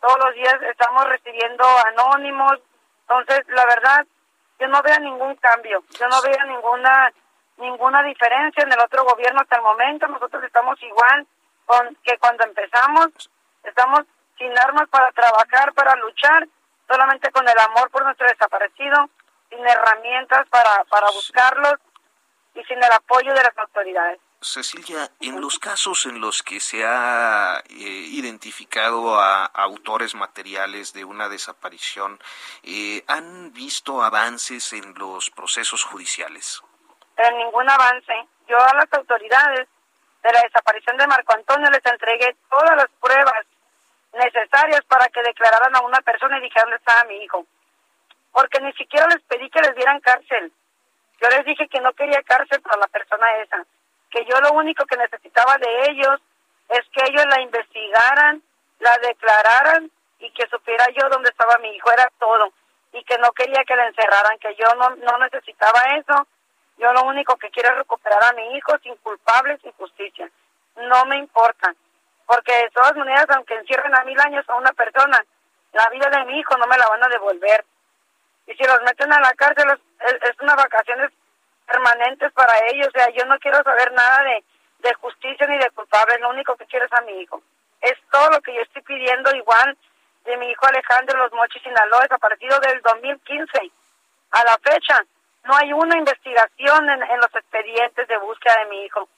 todos 0.00 0.18
los 0.24 0.34
días 0.34 0.56
estamos 0.70 1.04
recibiendo 1.06 1.64
anónimos. 1.86 2.58
Entonces, 3.08 3.46
la 3.48 3.64
verdad, 3.66 4.06
yo 4.58 4.68
no 4.68 4.82
veo 4.82 4.98
ningún 5.00 5.36
cambio, 5.36 5.84
yo 5.98 6.08
no 6.08 6.22
veo 6.22 6.44
ninguna 6.46 7.12
ninguna 7.58 8.02
diferencia 8.02 8.62
en 8.62 8.72
el 8.72 8.80
otro 8.80 9.04
gobierno 9.04 9.40
hasta 9.40 9.56
el 9.56 9.62
momento. 9.62 10.06
Nosotros 10.08 10.42
estamos 10.44 10.82
igual 10.82 11.26
con, 11.64 11.96
que 12.02 12.18
cuando 12.18 12.44
empezamos 12.44 13.30
estamos 13.64 14.00
sin 14.38 14.56
armas 14.58 14.88
para 14.88 15.10
trabajar, 15.12 15.72
para 15.72 15.96
luchar, 15.96 16.46
solamente 16.86 17.30
con 17.32 17.48
el 17.48 17.58
amor 17.58 17.90
por 17.90 18.04
nuestro 18.04 18.26
desaparecido, 18.28 19.08
sin 19.48 19.66
herramientas 19.66 20.46
para, 20.48 20.84
para 20.84 21.10
buscarlos 21.10 21.74
y 22.54 22.62
sin 22.64 22.78
el 22.78 22.92
apoyo 22.92 23.32
de 23.32 23.42
las 23.42 23.58
autoridades. 23.58 24.20
Cecilia, 24.46 25.10
en 25.20 25.40
los 25.40 25.58
casos 25.58 26.06
en 26.06 26.20
los 26.20 26.42
que 26.42 26.60
se 26.60 26.84
ha 26.86 27.62
eh, 27.68 27.74
identificado 27.74 29.20
a, 29.20 29.44
autores 29.46 30.14
materiales 30.14 30.92
de 30.92 31.04
una 31.04 31.28
desaparición, 31.28 32.18
eh, 32.62 33.02
¿han 33.08 33.52
visto 33.52 34.02
avances 34.02 34.72
en 34.72 34.94
los 34.94 35.30
procesos 35.30 35.82
judiciales? 35.84 36.62
En 37.16 37.36
ningún 37.38 37.68
avance. 37.68 38.14
Yo 38.48 38.56
a 38.56 38.74
las 38.74 38.92
autoridades 38.92 39.66
de 40.22 40.32
la 40.32 40.40
desaparición 40.42 40.96
de 40.96 41.06
Marco 41.06 41.34
Antonio 41.34 41.70
les 41.70 41.84
entregué 41.84 42.36
todas 42.48 42.76
las 42.76 42.88
pruebas 43.00 43.46
necesarias 44.12 44.82
para 44.86 45.08
que 45.08 45.22
declararan 45.22 45.74
a 45.74 45.80
una 45.80 46.00
persona 46.02 46.38
y 46.38 46.42
dijeran 46.42 46.66
dónde 46.66 46.76
estaba 46.76 47.04
mi 47.04 47.16
hijo. 47.16 47.44
Porque 48.32 48.60
ni 48.60 48.72
siquiera 48.74 49.06
les 49.08 49.22
pedí 49.22 49.50
que 49.50 49.60
les 49.60 49.74
dieran 49.74 50.00
cárcel. 50.00 50.52
Yo 51.20 51.28
les 51.30 51.44
dije 51.44 51.68
que 51.68 51.80
no 51.80 51.92
quería 51.94 52.22
cárcel 52.22 52.60
para 52.60 52.76
la 52.76 52.88
persona 52.88 53.26
esa, 53.38 53.64
que 54.16 54.24
yo 54.24 54.40
lo 54.40 54.52
único 54.52 54.86
que 54.86 54.96
necesitaba 54.96 55.58
de 55.58 55.90
ellos 55.90 56.18
es 56.70 56.80
que 56.90 57.04
ellos 57.04 57.24
la 57.26 57.42
investigaran, 57.42 58.42
la 58.78 58.96
declararan 58.98 59.90
y 60.18 60.32
que 60.32 60.48
supiera 60.48 60.86
yo 60.88 61.08
dónde 61.10 61.28
estaba 61.28 61.58
mi 61.58 61.68
hijo, 61.76 61.92
era 61.92 62.10
todo. 62.18 62.50
Y 62.92 63.04
que 63.04 63.18
no 63.18 63.30
quería 63.32 63.62
que 63.64 63.76
la 63.76 63.86
encerraran, 63.86 64.38
que 64.38 64.54
yo 64.54 64.74
no, 64.76 64.88
no 64.96 65.18
necesitaba 65.18 65.80
eso. 65.98 66.26
Yo 66.78 66.92
lo 66.94 67.02
único 67.02 67.36
que 67.36 67.50
quiero 67.50 67.70
es 67.70 67.76
recuperar 67.76 68.24
a 68.24 68.32
mi 68.32 68.56
hijo 68.56 68.72
sin 68.82 68.96
culpables, 68.96 69.60
sin 69.60 69.72
justicia. 69.72 70.30
No 70.76 71.04
me 71.04 71.18
importa. 71.18 71.74
Porque 72.26 72.52
de 72.52 72.70
todas 72.70 72.96
maneras, 72.96 73.26
aunque 73.28 73.54
encierren 73.54 73.94
a 73.94 74.04
mil 74.04 74.18
años 74.20 74.48
a 74.48 74.56
una 74.56 74.72
persona, 74.72 75.22
la 75.72 75.90
vida 75.90 76.08
de 76.08 76.24
mi 76.24 76.38
hijo 76.38 76.56
no 76.56 76.66
me 76.66 76.78
la 76.78 76.88
van 76.88 77.04
a 77.04 77.08
devolver. 77.08 77.66
Y 78.46 78.54
si 78.54 78.64
los 78.64 78.80
meten 78.82 79.12
a 79.12 79.20
la 79.20 79.34
cárcel, 79.34 79.68
es, 80.00 80.14
es 80.22 80.40
unas 80.40 80.56
vacaciones 80.56 81.10
permanentes 81.66 82.32
para 82.32 82.52
ellos. 82.68 82.88
O 82.88 82.90
sea, 82.90 83.10
yo 83.10 83.24
no 83.26 83.38
quiero 83.38 83.62
saber 83.62 83.92
nada 83.92 84.22
de, 84.24 84.44
de 84.80 84.94
justicia 84.94 85.46
ni 85.46 85.58
de 85.58 85.70
culpables. 85.70 86.20
Lo 86.20 86.30
único 86.30 86.56
que 86.56 86.66
quiero 86.66 86.86
es 86.86 86.92
a 86.92 87.02
mi 87.02 87.20
hijo. 87.20 87.42
Es 87.80 87.94
todo 88.10 88.30
lo 88.30 88.40
que 88.40 88.54
yo 88.54 88.62
estoy 88.62 88.82
pidiendo, 88.82 89.34
igual 89.34 89.76
de 90.24 90.36
mi 90.38 90.50
hijo 90.50 90.66
Alejandro 90.66 91.18
Los 91.18 91.32
Mochis 91.32 91.62
Sinaloa, 91.62 92.02
desaparecido 92.02 92.58
del 92.60 92.80
2015 92.82 93.70
a 94.32 94.44
la 94.44 94.58
fecha. 94.58 95.04
No 95.44 95.54
hay 95.54 95.72
una 95.72 95.96
investigación 95.96 96.90
en, 96.90 97.02
en 97.02 97.20
los 97.20 97.34
expedientes 97.34 98.08
de 98.08 98.16
búsqueda 98.18 98.58
de 98.60 98.66
mi 98.66 98.84
hijo. 98.84 99.08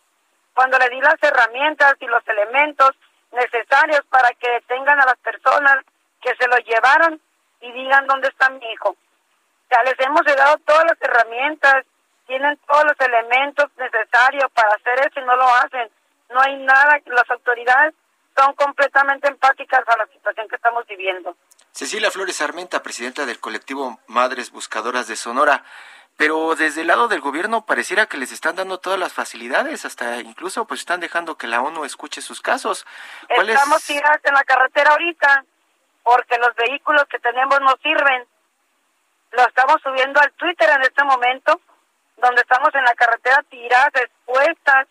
Cuando 0.55 0.79
le 0.79 0.91
di 0.91 1.01
las 1.01 1.23
herramientas 1.23 1.95
y 2.01 2.07
los 2.07 2.27
elementos 2.29 2.91
necesarios 3.33 4.03
para 4.11 4.31
que 4.35 4.51
detengan 4.51 5.01
a 5.01 5.07
las 5.07 5.19
personas 5.19 5.85
que 6.21 6.35
se 6.37 6.47
lo 6.49 6.57
llevaron 6.59 7.21
y 7.61 7.73
digan 7.73 8.07
dónde 8.07 8.29
está 8.29 8.51
mi 8.51 8.67
hijo. 8.73 8.97
Sea, 9.69 9.83
les 9.83 9.99
hemos 10.01 10.25
dado 10.25 10.57
todas 10.59 10.85
las 10.85 11.01
herramientas, 11.01 11.85
tienen 12.29 12.57
todos 12.68 12.85
los 12.85 13.01
elementos 13.01 13.66
necesarios 13.76 14.49
para 14.53 14.68
hacer 14.74 15.01
eso 15.01 15.18
y 15.20 15.24
no 15.24 15.35
lo 15.35 15.49
hacen. 15.49 15.91
No 16.31 16.41
hay 16.41 16.57
nada, 16.59 17.01
las 17.07 17.29
autoridades 17.31 17.95
son 18.37 18.55
completamente 18.55 19.26
empáticas 19.26 19.83
a 19.89 19.97
la 19.97 20.07
situación 20.07 20.47
que 20.47 20.57
estamos 20.57 20.87
viviendo. 20.87 21.35
Cecilia 21.72 22.11
Flores 22.11 22.41
Armenta, 22.41 22.83
presidenta 22.83 23.26
del 23.26 23.41
colectivo 23.41 23.99
Madres 24.07 24.53
Buscadoras 24.53 25.09
de 25.09 25.16
Sonora. 25.16 25.64
Pero 26.18 26.57
desde 26.57 26.81
el 26.81 26.89
lado 26.89 27.07
del 27.07 27.20
gobierno 27.20 27.64
pareciera 27.64 28.07
que 28.07 28.16
les 28.16 28.33
están 28.33 28.57
dando 28.57 28.81
todas 28.81 28.99
las 28.99 29.12
facilidades, 29.12 29.85
hasta 29.85 30.16
incluso 30.16 30.66
pues 30.66 30.81
están 30.81 30.99
dejando 30.99 31.39
que 31.39 31.47
la 31.47 31.62
ONU 31.62 31.85
escuche 31.85 32.20
sus 32.20 32.41
casos. 32.41 32.85
Estamos 33.29 33.85
tirados 33.85 34.20
en 34.24 34.35
la 34.35 34.43
carretera 34.43 34.91
ahorita 34.91 35.45
porque 36.03 36.37
los 36.39 36.55
vehículos 36.57 37.05
que 37.05 37.20
tenemos 37.20 37.61
no 37.61 37.72
sirven. 37.83 38.26
Lo 39.31 39.47
estamos 39.47 39.81
subiendo 39.81 40.20
al 40.20 40.33
Twitter 40.33 40.68
en 40.70 40.83
este 40.83 41.05
momento, 41.05 41.61
donde 42.21 42.43
estamos 42.43 42.75
en 42.75 42.85
la 42.85 42.95
carretera 42.95 43.43
tiradas, 43.49 43.95
expuestas 43.95 44.87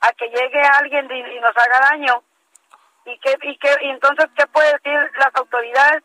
a 0.00 0.12
que 0.12 0.28
llegue 0.28 0.60
alguien 0.60 1.08
y, 1.10 1.40
nos 1.40 1.56
haga 1.56 1.80
daño. 1.90 2.22
¿Y, 3.04 3.18
qué, 3.18 3.36
y, 3.42 3.56
qué, 3.58 3.76
y 3.82 3.90
entonces 3.90 4.26
qué 4.36 4.46
puede 4.48 4.72
decir 4.72 4.98
las 5.18 5.34
autoridades 5.34 6.02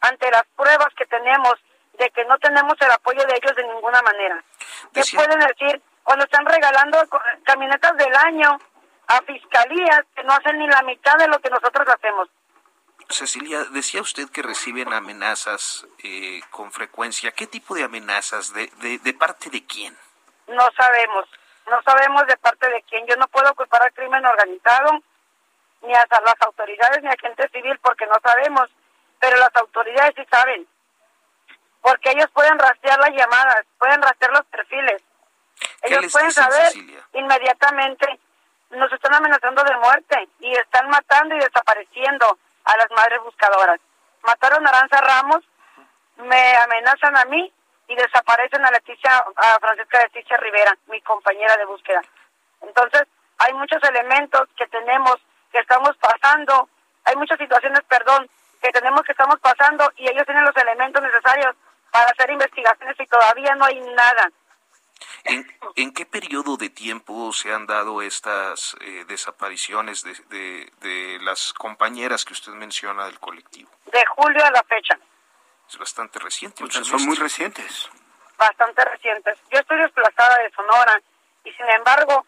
ante 0.00 0.30
las 0.30 0.44
pruebas 0.56 0.88
que 0.96 1.06
tenemos 1.06 1.54
de 1.98 2.10
que 2.10 2.24
no 2.24 2.38
tenemos 2.38 2.74
el 2.80 2.90
apoyo 2.90 3.24
de 3.24 3.34
ellos 3.36 3.56
de 3.56 3.66
ninguna 3.66 4.02
manera? 4.02 4.44
¿Qué 4.92 5.02
pueden 5.14 5.40
decir 5.40 5.82
cuando 6.02 6.24
están 6.24 6.44
regalando 6.46 6.98
camionetas 7.44 7.96
del 7.96 8.14
año 8.14 8.58
a 9.08 9.22
fiscalías 9.22 10.02
que 10.14 10.24
no 10.24 10.32
hacen 10.34 10.58
ni 10.58 10.66
la 10.66 10.82
mitad 10.82 11.16
de 11.16 11.28
lo 11.28 11.38
que 11.40 11.50
nosotros 11.50 11.86
hacemos? 11.88 12.28
Cecilia, 13.08 13.64
decía 13.72 14.00
usted 14.00 14.30
que 14.30 14.42
reciben 14.42 14.92
amenazas 14.92 15.86
eh, 16.02 16.40
con 16.50 16.72
frecuencia. 16.72 17.32
¿Qué 17.32 17.46
tipo 17.46 17.74
de 17.74 17.84
amenazas? 17.84 18.52
¿De, 18.54 18.68
de, 18.78 18.98
de 18.98 19.14
parte 19.14 19.50
de 19.50 19.64
quién? 19.66 19.96
No 20.48 20.68
sabemos. 20.76 21.26
No 21.68 21.82
sabemos 21.82 22.26
de 22.26 22.36
parte 22.36 22.68
de 22.68 22.82
quién. 22.82 23.06
Yo 23.06 23.16
no 23.16 23.26
puedo 23.28 23.54
culpar 23.54 23.82
al 23.82 23.92
crimen 23.92 24.24
organizado, 24.24 25.00
ni 25.82 25.94
a 25.94 26.06
las 26.10 26.40
autoridades, 26.40 27.02
ni 27.02 27.08
a 27.08 27.16
gente 27.20 27.48
civil, 27.48 27.78
porque 27.82 28.06
no 28.06 28.16
sabemos. 28.22 28.68
Pero 29.20 29.36
las 29.36 29.54
autoridades 29.54 30.14
sí 30.16 30.24
saben. 30.30 30.66
Porque 31.80 32.10
ellos 32.10 32.30
pueden 32.32 32.58
rastrear 32.58 32.98
las 32.98 33.10
llamadas, 33.10 33.64
pueden 33.78 34.02
rastrear 34.02 34.32
los 34.32 34.46
perfiles. 34.46 35.02
Ellos 35.82 36.12
pueden 36.12 36.32
saber 36.32 36.66
Cecilia? 36.66 37.00
inmediatamente. 37.12 38.18
Nos 38.70 38.90
están 38.92 39.14
amenazando 39.14 39.62
de 39.64 39.76
muerte 39.76 40.28
y 40.40 40.52
están 40.54 40.88
matando 40.88 41.34
y 41.34 41.40
desapareciendo 41.40 42.38
a 42.64 42.76
las 42.76 42.90
madres 42.92 43.20
buscadoras. 43.22 43.80
Mataron 44.22 44.66
a 44.66 44.70
Aranza 44.70 45.00
Ramos, 45.00 45.44
me 46.16 46.56
amenazan 46.56 47.16
a 47.16 47.24
mí 47.26 47.52
y 47.92 47.96
desaparecen 47.96 48.64
a 48.64 48.70
Leticia, 48.70 49.22
a 49.36 49.58
Francisca 49.60 50.02
Leticia 50.02 50.36
Rivera, 50.38 50.76
mi 50.86 51.00
compañera 51.02 51.56
de 51.58 51.66
búsqueda. 51.66 52.00
Entonces, 52.62 53.02
hay 53.38 53.52
muchos 53.52 53.82
elementos 53.84 54.48
que 54.56 54.66
tenemos, 54.68 55.16
que 55.52 55.58
estamos 55.58 55.94
pasando, 55.98 56.68
hay 57.04 57.16
muchas 57.16 57.38
situaciones, 57.38 57.82
perdón, 57.88 58.30
que 58.62 58.70
tenemos 58.70 59.02
que 59.02 59.12
estamos 59.12 59.38
pasando 59.40 59.90
y 59.96 60.08
ellos 60.08 60.24
tienen 60.24 60.44
los 60.44 60.56
elementos 60.56 61.02
necesarios 61.02 61.54
para 61.90 62.06
hacer 62.06 62.30
investigaciones 62.30 62.96
y 62.98 63.06
todavía 63.06 63.54
no 63.56 63.66
hay 63.66 63.80
nada. 63.80 64.30
¿En, 65.24 65.44
en 65.76 65.92
qué 65.92 66.06
periodo 66.06 66.56
de 66.56 66.70
tiempo 66.70 67.32
se 67.32 67.52
han 67.52 67.66
dado 67.66 68.00
estas 68.00 68.76
eh, 68.80 69.04
desapariciones 69.06 70.02
de, 70.02 70.14
de, 70.30 70.72
de, 70.80 71.18
las 71.20 71.52
compañeras 71.52 72.24
que 72.24 72.32
usted 72.32 72.52
menciona 72.52 73.04
del 73.06 73.18
colectivo? 73.18 73.70
De 73.92 74.04
julio 74.06 74.44
a 74.44 74.50
la 74.50 74.62
fecha. 74.62 74.98
Es 75.72 75.78
bastante 75.78 76.18
reciente. 76.18 76.70
Sea, 76.70 76.84
son 76.84 77.06
muy 77.06 77.16
recientes. 77.16 77.88
Bastante 78.36 78.84
recientes. 78.84 79.38
Yo 79.50 79.58
estoy 79.58 79.78
desplazada 79.78 80.36
de 80.42 80.50
Sonora 80.50 81.00
y 81.44 81.52
sin 81.52 81.66
embargo 81.70 82.26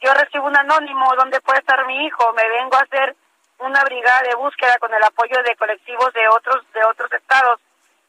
yo 0.00 0.12
recibo 0.12 0.48
un 0.48 0.56
anónimo 0.56 1.14
donde 1.16 1.40
puede 1.40 1.60
estar 1.60 1.86
mi 1.86 2.04
hijo. 2.04 2.32
Me 2.32 2.48
vengo 2.48 2.74
a 2.76 2.80
hacer 2.80 3.14
una 3.58 3.84
brigada 3.84 4.22
de 4.22 4.34
búsqueda 4.34 4.76
con 4.78 4.92
el 4.92 5.04
apoyo 5.04 5.40
de 5.44 5.54
colectivos 5.54 6.12
de 6.14 6.26
otros 6.26 6.64
de 6.72 6.84
otros 6.84 7.12
estados 7.12 7.60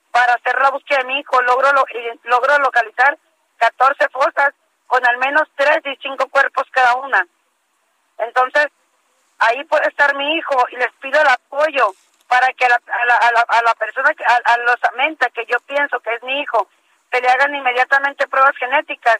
para 0.09 0.34
hacer 0.34 0.59
la 0.59 0.72
búsqueda 0.72 0.97
de 0.99 1.05
mi 1.05 1.20
hijo. 1.20 1.39
Logro, 1.43 1.72
lo, 1.72 1.86
logro 2.24 2.57
localizar 2.57 3.20
14 3.57 4.09
fosas 4.09 4.51
con 4.88 5.05
al 5.05 5.18
menos 5.20 5.47
3 5.57 5.78
y 5.86 5.95
5 6.01 6.28
cuerpos 6.30 6.66
cada 6.72 6.95
una. 6.95 7.24
Entonces, 8.18 8.70
ahí 9.38 9.63
puede 9.66 9.88
estar 9.89 10.16
mi 10.16 10.38
hijo 10.38 10.66
y 10.72 10.78
les 10.78 10.91
pido 10.93 11.22
el 11.22 11.28
apoyo 11.28 11.93
para 12.28 12.51
que 12.53 12.65
a 12.65 12.69
la, 12.69 12.76
a 12.76 13.05
la, 13.05 13.15
a 13.15 13.32
la, 13.32 13.41
a 13.41 13.61
la 13.63 13.73
persona, 13.76 14.13
que, 14.13 14.23
a, 14.23 14.36
a 14.36 14.57
los 14.57 14.76
menta 14.95 15.30
que 15.30 15.45
yo 15.45 15.57
pienso 15.67 15.99
que 15.99 16.13
es 16.13 16.23
mi 16.23 16.41
hijo, 16.41 16.67
se 17.11 17.21
le 17.21 17.30
hagan 17.30 17.55
inmediatamente 17.55 18.28
pruebas 18.28 18.55
genéticas 18.57 19.17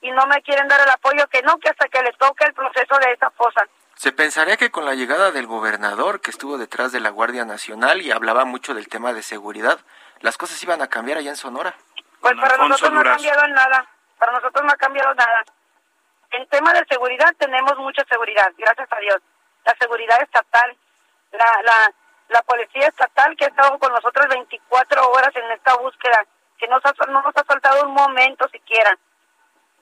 y 0.00 0.10
no 0.10 0.26
me 0.26 0.42
quieren 0.42 0.68
dar 0.68 0.80
el 0.80 0.90
apoyo 0.90 1.26
que 1.28 1.42
no, 1.42 1.58
que 1.58 1.70
hasta 1.70 1.88
que 1.88 2.02
le 2.02 2.12
toque 2.12 2.44
el 2.44 2.54
proceso 2.54 2.98
de 2.98 3.12
esa 3.12 3.30
fosa. 3.30 3.66
Se 3.96 4.12
pensaría 4.12 4.56
que 4.56 4.70
con 4.70 4.84
la 4.84 4.94
llegada 4.94 5.30
del 5.30 5.46
gobernador 5.46 6.20
que 6.20 6.30
estuvo 6.30 6.58
detrás 6.58 6.92
de 6.92 7.00
la 7.00 7.10
Guardia 7.10 7.44
Nacional 7.44 8.02
y 8.02 8.10
hablaba 8.10 8.44
mucho 8.44 8.74
del 8.74 8.88
tema 8.88 9.12
de 9.12 9.22
seguridad, 9.22 9.78
las 10.20 10.36
cosas 10.36 10.62
iban 10.62 10.82
a 10.82 10.88
cambiar 10.88 11.18
allá 11.18 11.30
en 11.30 11.36
Sonora. 11.36 11.74
Pues 12.20 12.34
para 12.40 12.56
nosotros 12.56 12.92
no 12.92 13.00
ha 13.00 13.04
cambiado 13.04 13.48
nada, 13.48 13.86
para 14.18 14.32
nosotros 14.32 14.64
no 14.64 14.72
ha 14.72 14.76
cambiado 14.76 15.14
nada. 15.14 15.44
En 16.32 16.46
tema 16.48 16.72
de 16.72 16.84
seguridad 16.88 17.32
tenemos 17.38 17.78
mucha 17.78 18.04
seguridad, 18.04 18.52
gracias 18.58 18.88
a 18.90 18.98
Dios. 18.98 19.18
La 19.64 19.74
seguridad 19.78 20.20
estatal, 20.20 20.76
la, 21.32 21.62
la, 21.62 21.92
la 22.28 22.42
policía 22.42 22.88
estatal 22.88 23.36
que 23.36 23.44
ha 23.44 23.48
estado 23.48 23.78
con 23.78 23.92
nosotros 23.92 24.26
24 24.28 25.10
horas 25.10 25.34
en 25.36 25.50
esta 25.52 25.74
búsqueda, 25.76 26.24
que 26.58 26.68
nos 26.68 26.84
ha, 26.84 26.92
no 27.06 27.22
nos 27.22 27.36
ha 27.36 27.44
faltado 27.44 27.84
un 27.86 27.94
momento 27.94 28.48
siquiera. 28.48 28.96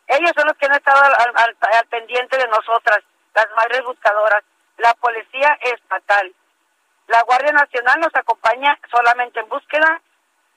Ellos 0.06 0.32
son 0.36 0.46
los 0.46 0.56
que 0.56 0.66
han 0.66 0.74
estado 0.74 1.00
al, 1.02 1.32
al, 1.36 1.86
pendiente 1.88 2.36
de 2.36 2.48
nosotras, 2.48 2.98
las 3.34 3.46
madres 3.56 3.84
buscadoras, 3.84 4.42
la 4.78 4.94
policía 4.94 5.56
estatal. 5.60 6.34
La 7.06 7.22
Guardia 7.22 7.52
Nacional 7.52 8.00
nos 8.00 8.14
acompaña 8.14 8.78
solamente 8.90 9.40
en 9.40 9.48
búsqueda, 9.48 10.00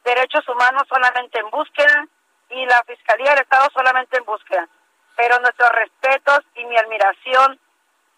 derechos 0.03 0.47
humanos 0.49 0.83
solamente 0.87 1.39
en 1.39 1.49
búsqueda 1.49 2.07
y 2.49 2.65
la 2.65 2.83
Fiscalía 2.83 3.31
del 3.31 3.43
Estado 3.43 3.69
solamente 3.73 4.17
en 4.17 4.25
búsqueda. 4.25 4.67
Pero 5.15 5.39
nuestros 5.39 5.69
respetos 5.71 6.39
y 6.55 6.65
mi 6.65 6.77
admiración 6.77 7.59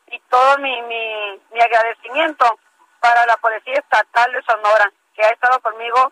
y 0.08 0.20
todo 0.30 0.58
mi, 0.60 0.82
mi, 0.84 1.42
mi 1.52 1.62
agradecimiento 1.62 2.60
para 3.00 3.26
la 3.26 3.38
Policía 3.38 3.76
Estatal 3.76 4.32
de 4.32 4.42
Sonora, 4.44 4.92
que 5.16 5.24
ha 5.24 5.30
estado 5.30 5.60
conmigo 5.62 6.12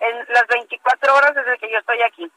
en 0.00 0.26
las 0.28 0.46
24 0.46 1.14
horas 1.14 1.34
desde 1.34 1.58
que 1.58 1.70
yo 1.70 1.78
estoy 1.78 2.02
aquí. 2.02 2.30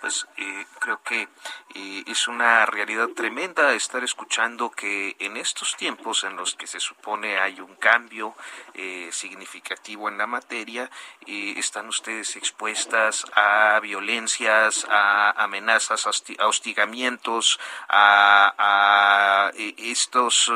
Pues 0.00 0.26
eh, 0.36 0.66
creo 0.78 1.02
que 1.02 1.28
eh, 1.74 2.04
es 2.06 2.28
una 2.28 2.66
realidad 2.66 3.08
tremenda 3.08 3.72
estar 3.72 4.04
escuchando 4.04 4.70
que 4.70 5.16
en 5.18 5.36
estos 5.36 5.74
tiempos 5.76 6.24
en 6.24 6.36
los 6.36 6.54
que 6.54 6.66
se 6.66 6.80
supone 6.80 7.38
hay 7.38 7.60
un 7.60 7.74
cambio 7.76 8.34
eh, 8.74 9.08
significativo 9.10 10.08
en 10.08 10.18
la 10.18 10.26
materia, 10.26 10.90
están 11.26 11.88
ustedes 11.88 12.36
expuestas 12.36 13.24
a 13.34 13.80
violencias, 13.80 14.86
a 14.88 15.30
amenazas, 15.42 16.06
a 16.06 16.46
hostigamientos, 16.46 17.58
a, 17.88 19.50
estos 19.56 20.52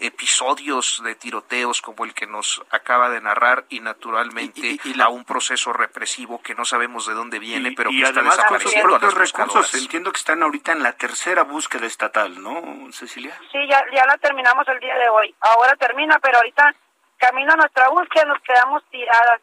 episodios 0.00 1.02
de 1.04 1.14
tiroteos 1.14 1.82
como 1.82 2.04
el 2.04 2.14
que 2.14 2.26
nos 2.26 2.62
acaba 2.70 3.10
de 3.10 3.20
narrar 3.20 3.66
y 3.68 3.80
naturalmente 3.80 4.78
a 4.98 5.08
un 5.08 5.24
proceso 5.24 5.72
represivo 5.72 6.40
que 6.42 6.54
no 6.54 6.64
sabemos 6.64 7.06
de 7.06 7.14
dónde 7.14 7.38
viene, 7.38 7.72
pero 7.72 7.90
que 7.90 8.02
está 8.02 8.22
desapareciendo 8.22 8.83
propios 8.84 9.14
recursos. 9.14 9.74
Entiendo 9.74 10.12
que 10.12 10.18
están 10.18 10.42
ahorita 10.42 10.72
en 10.72 10.82
la 10.82 10.92
tercera 10.92 11.42
búsqueda 11.42 11.86
estatal, 11.86 12.42
¿no, 12.42 12.92
Cecilia? 12.92 13.36
Sí, 13.50 13.58
ya, 13.68 13.82
ya 13.94 14.06
la 14.06 14.16
terminamos 14.18 14.66
el 14.68 14.78
día 14.80 14.94
de 14.96 15.08
hoy. 15.08 15.34
Ahora 15.40 15.74
termina, 15.76 16.18
pero 16.20 16.38
ahorita 16.38 16.74
camino 17.18 17.56
nuestra 17.56 17.88
búsqueda 17.88 18.24
nos 18.26 18.40
quedamos 18.42 18.82
tiradas. 18.90 19.40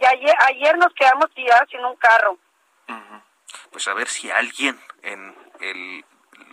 Y 0.00 0.04
ayer, 0.04 0.34
ayer 0.46 0.78
nos 0.78 0.92
quedamos 0.94 1.32
tiradas 1.34 1.68
sin 1.70 1.84
un 1.84 1.96
carro. 1.96 2.38
Pues 3.70 3.86
a 3.88 3.94
ver 3.94 4.08
si 4.08 4.30
alguien 4.30 4.78
en 5.02 5.34
el 5.60 6.04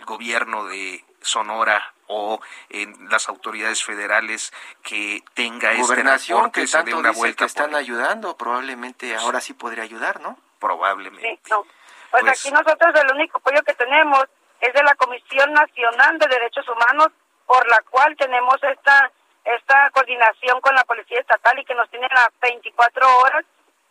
gobierno 0.04 0.64
de 0.64 1.04
Sonora 1.20 1.92
o 2.06 2.40
en 2.68 3.08
las 3.10 3.28
autoridades 3.28 3.82
federales 3.82 4.52
que 4.82 5.22
tenga 5.34 5.72
este 5.72 5.96
reporte 5.96 6.60
que 6.62 6.68
tanto 6.68 6.98
una 6.98 7.10
vuelta 7.10 7.44
que 7.44 7.46
están 7.46 7.74
ayudando 7.74 8.36
probablemente 8.36 9.16
ahora 9.16 9.40
sí 9.40 9.52
podría 9.54 9.82
ayudar 9.82 10.20
no 10.20 10.38
probablemente 10.60 11.40
sí, 11.42 11.50
no. 11.50 11.66
Pues, 12.10 12.22
pues, 12.22 12.38
aquí 12.38 12.50
nosotros 12.52 12.94
el 12.94 13.14
único 13.14 13.38
apoyo 13.38 13.62
que 13.62 13.74
tenemos 13.74 14.24
es 14.60 14.72
de 14.72 14.82
la 14.82 14.94
Comisión 14.94 15.52
Nacional 15.52 16.18
de 16.18 16.28
Derechos 16.28 16.66
Humanos, 16.68 17.08
por 17.46 17.68
la 17.68 17.80
cual 17.90 18.16
tenemos 18.16 18.56
esta 18.62 19.10
esta 19.44 19.90
coordinación 19.90 20.60
con 20.60 20.74
la 20.74 20.82
Policía 20.84 21.20
Estatal 21.20 21.56
y 21.58 21.64
que 21.64 21.74
nos 21.74 21.88
tiene 21.88 22.08
las 22.10 22.30
24 22.40 23.18
horas 23.18 23.44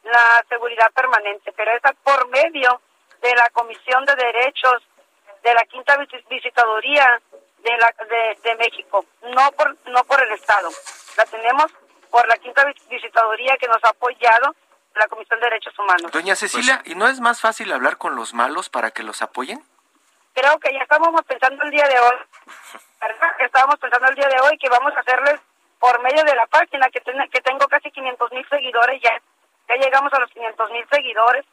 la 0.04 0.46
seguridad 0.50 0.92
permanente, 0.92 1.52
pero 1.54 1.72
esa 1.72 1.94
por 2.04 2.28
medio 2.30 2.82
de 3.22 3.34
la 3.36 3.50
Comisión 3.50 4.06
de 4.06 4.16
Derechos 4.16 4.84
de 5.44 5.54
la 5.54 5.64
Quinta 5.66 5.98
Visitaduría 6.30 7.22
de, 7.60 7.78
la, 7.78 7.94
de, 8.06 8.38
de 8.44 8.56
México, 8.58 9.06
no 9.24 9.52
por, 9.54 9.76
no 9.88 10.04
por 10.04 10.22
el 10.22 10.32
Estado. 10.34 10.70
La 11.18 11.26
tenemos 11.26 11.66
por 12.12 12.28
la 12.28 12.38
Quinta 12.38 12.66
Visitaduría 12.90 13.58
que 13.58 13.68
nos 13.68 13.84
ha 13.84 13.90
apoyado 13.90 14.56
la 14.96 15.08
Comisión 15.08 15.40
de 15.40 15.46
Derechos 15.46 15.78
Humanos. 15.78 16.12
Doña 16.12 16.36
Cecilia, 16.36 16.82
¿y 16.86 16.96
no 16.96 17.08
es 17.08 17.20
más 17.20 17.42
fácil 17.42 17.72
hablar 17.72 17.98
con 17.98 18.16
los 18.16 18.34
malos 18.34 18.70
para 18.70 18.92
que 18.92 19.04
los 19.04 19.22
apoyen? 19.22 19.64
Creo 20.34 20.60
que 20.60 20.74
ya 20.74 20.80
estábamos 20.80 21.24
pensando 21.26 21.64
el 21.64 21.72
día 21.72 21.88
de 21.88 22.00
hoy, 22.00 22.16
¿verdad? 23.02 23.30
Estábamos 23.40 23.80
pensando 23.80 24.08
el 24.08 24.16
día 24.16 24.28
de 24.28 24.40
hoy 24.42 24.58
que 24.58 24.70
vamos 24.70 24.94
a 24.96 25.00
hacerles 25.00 25.40
por 25.80 26.02
medio 26.02 26.24
de 26.24 26.36
la 26.36 26.46
página, 26.48 26.90
que, 26.90 27.00
que 27.02 27.42
tengo 27.42 27.68
casi 27.68 27.92
500 27.92 28.32
mil 28.32 28.48
seguidores 28.50 29.02
ya, 29.02 29.12
ya 29.70 29.76
llegamos 29.76 30.12
a 30.14 30.20
los 30.20 30.30
500 30.32 30.72
mil 30.72 30.86
seguidores. 30.90 31.46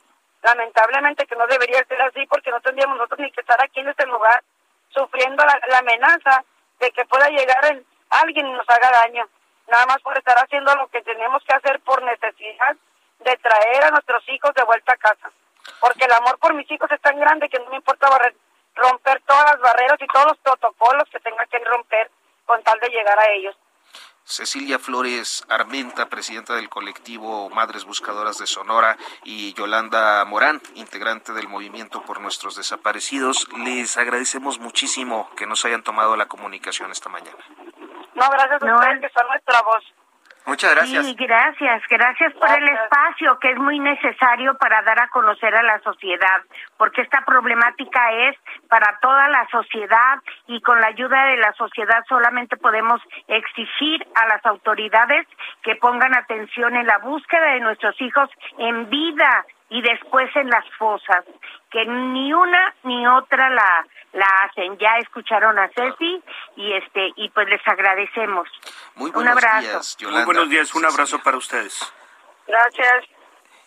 Lamentablemente 0.42 1.26
que 1.26 1.36
no 1.36 1.46
debería 1.46 1.84
ser 1.84 2.02
así 2.02 2.26
porque 2.26 2.50
no 2.50 2.60
tendríamos 2.60 2.96
nosotros 2.96 3.20
ni 3.20 3.30
que 3.30 3.42
estar 3.42 3.62
aquí 3.62 3.80
en 3.80 3.88
este 3.88 4.06
lugar 4.06 4.42
sufriendo 4.88 5.44
la, 5.44 5.60
la 5.68 5.78
amenaza 5.78 6.44
de 6.80 6.90
que 6.90 7.04
pueda 7.04 7.28
llegar 7.28 7.64
en, 7.66 7.86
alguien 8.12 8.46
y 8.46 8.52
nos 8.52 8.68
haga 8.68 8.90
daño. 8.90 9.28
Nada 9.68 9.86
más 9.86 10.00
por 10.02 10.16
estar 10.16 10.36
haciendo 10.36 10.74
lo 10.76 10.88
que 10.88 11.02
tenemos 11.02 11.42
que 11.44 11.54
hacer 11.54 11.80
por 11.80 12.02
necesidad 12.02 12.76
de 13.24 13.36
traer 13.36 13.84
a 13.84 13.90
nuestros 13.90 14.22
hijos 14.28 14.52
de 14.54 14.64
vuelta 14.64 14.92
a 14.92 14.96
casa. 14.96 15.30
Porque 15.80 16.04
el 16.04 16.12
amor 16.12 16.38
por 16.38 16.54
mis 16.54 16.70
hijos 16.70 16.90
es 16.90 17.00
tan 17.00 17.18
grande 17.18 17.48
que 17.48 17.58
no 17.58 17.70
me 17.70 17.76
importa 17.76 18.08
romper 18.74 19.22
todas 19.26 19.44
las 19.52 19.60
barreras 19.60 19.98
y 20.00 20.06
todos 20.06 20.26
los 20.26 20.38
protocolos 20.38 21.08
que 21.10 21.20
tenga 21.20 21.44
que 21.46 21.58
romper 21.60 22.10
con 22.46 22.62
tal 22.62 22.78
de 22.80 22.88
llegar 22.88 23.18
a 23.18 23.30
ellos. 23.30 23.56
Cecilia 24.24 24.78
Flores 24.78 25.44
Armenta, 25.48 26.08
presidenta 26.08 26.54
del 26.54 26.68
colectivo 26.68 27.50
Madres 27.50 27.84
Buscadoras 27.84 28.38
de 28.38 28.46
Sonora, 28.46 28.96
y 29.24 29.52
Yolanda 29.54 30.24
Morán, 30.24 30.62
integrante 30.74 31.32
del 31.32 31.48
Movimiento 31.48 32.02
por 32.02 32.20
Nuestros 32.20 32.56
Desaparecidos. 32.56 33.48
Les 33.58 33.96
agradecemos 33.96 34.58
muchísimo 34.58 35.28
que 35.36 35.46
nos 35.46 35.64
hayan 35.64 35.82
tomado 35.82 36.16
la 36.16 36.26
comunicación 36.26 36.92
esta 36.92 37.08
mañana. 37.08 37.44
No, 38.14 38.28
gracias 38.30 38.62
a 38.62 38.74
ustedes 38.74 39.00
que 39.00 39.08
son 39.08 39.26
nuestra 39.26 39.62
voz. 39.62 39.84
Muchas 40.44 40.74
gracias. 40.74 41.06
Sí, 41.06 41.14
gracias, 41.14 41.82
gracias 41.88 42.32
por 42.34 42.50
el 42.50 42.68
espacio 42.68 43.38
que 43.38 43.50
es 43.50 43.58
muy 43.58 43.78
necesario 43.78 44.56
para 44.58 44.82
dar 44.82 44.98
a 45.00 45.08
conocer 45.08 45.54
a 45.54 45.62
la 45.62 45.78
sociedad, 45.80 46.42
porque 46.76 47.02
esta 47.02 47.24
problemática 47.24 48.12
es 48.28 48.36
para 48.68 48.98
toda 49.00 49.28
la 49.28 49.46
sociedad 49.50 50.18
y 50.48 50.60
con 50.60 50.80
la 50.80 50.88
ayuda 50.88 51.26
de 51.26 51.36
la 51.36 51.52
sociedad 51.52 52.04
solamente 52.08 52.56
podemos 52.56 53.00
exigir 53.28 54.04
a 54.16 54.26
las 54.26 54.44
autoridades 54.44 55.26
que 55.62 55.76
pongan 55.76 56.14
atención 56.14 56.74
en 56.74 56.86
la 56.86 56.98
búsqueda 56.98 57.52
de 57.52 57.60
nuestros 57.60 58.00
hijos 58.00 58.28
en 58.58 58.90
vida 58.90 59.46
y 59.70 59.80
después 59.80 60.34
en 60.36 60.50
las 60.50 60.68
fosas, 60.76 61.24
que 61.70 61.86
ni 61.86 62.32
una 62.32 62.74
ni 62.82 63.06
otra 63.06 63.48
la 63.48 63.86
la 64.12 64.26
hacen. 64.44 64.78
Ya 64.78 64.96
escucharon 64.98 65.58
a 65.58 65.68
Ceci 65.68 66.22
y 66.56 66.72
este 66.74 67.12
y 67.16 67.28
pues 67.30 67.48
les 67.48 67.66
agradecemos. 67.66 68.48
Muy 68.94 69.10
buenos 69.10 69.32
un 69.32 69.38
abrazo. 69.38 69.60
días, 69.60 69.96
Muy 70.10 70.24
buenos 70.24 70.50
días, 70.50 70.74
un 70.74 70.84
abrazo 70.84 71.18
para 71.22 71.36
ustedes. 71.36 71.92
Gracias. 72.46 73.04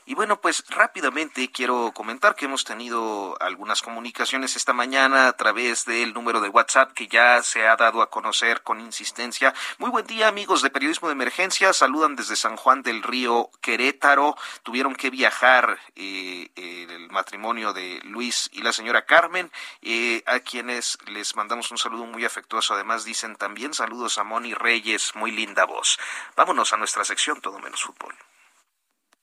Y 0.08 0.14
bueno, 0.14 0.40
pues 0.40 0.64
rápidamente 0.70 1.52
quiero 1.52 1.92
comentar 1.92 2.36
que 2.36 2.46
hemos 2.46 2.64
tenido 2.64 3.36
algunas 3.42 3.82
comunicaciones 3.82 4.56
esta 4.56 4.72
mañana 4.72 5.28
a 5.28 5.34
través 5.34 5.86
del 5.86 6.14
número 6.14 6.42
de 6.42 6.50
WhatsApp 6.50 6.94
que 6.94 7.08
ya 7.08 7.42
se 7.42 7.66
ha 7.66 7.76
dado 7.76 8.04
a 8.04 8.12
conocer 8.12 8.62
con 8.62 8.80
insistencia. 8.80 9.56
Muy 9.80 9.90
buen 9.90 10.06
día 10.06 10.28
amigos 10.28 10.62
de 10.62 10.70
Periodismo 10.70 11.08
de 11.08 11.14
Emergencia, 11.14 11.74
saludan 11.74 12.16
desde 12.16 12.36
San 12.36 12.56
Juan 12.56 12.84
del 12.84 13.02
Río 13.02 13.50
Querétaro. 13.62 14.36
Tuvieron 14.62 14.94
que 14.94 15.10
viajar 15.10 15.80
eh, 15.96 16.52
el 16.56 17.10
matrimonio 17.10 17.74
de 17.74 18.00
Luis 18.04 18.48
y 18.54 18.62
la 18.62 18.74
señora 18.74 19.08
Carmen, 19.08 19.52
eh, 19.82 20.22
a 20.28 20.40
quienes 20.40 21.00
les 21.08 21.36
mandamos 21.36 21.72
un 21.72 21.80
saludo 21.80 22.06
muy 22.06 22.26
afectuoso. 22.26 22.76
Además 22.76 23.06
dicen 23.06 23.36
también 23.38 23.74
saludos 23.74 24.20
a 24.20 24.24
Moni 24.24 24.54
Reyes, 24.54 25.16
muy 25.16 25.32
linda 25.32 25.66
voz. 25.66 25.98
Vámonos 26.36 26.74
a 26.74 26.78
nuestra 26.78 27.04
sección 27.04 27.42
Todo 27.42 27.58
menos 27.58 27.82
fútbol. 27.82 28.14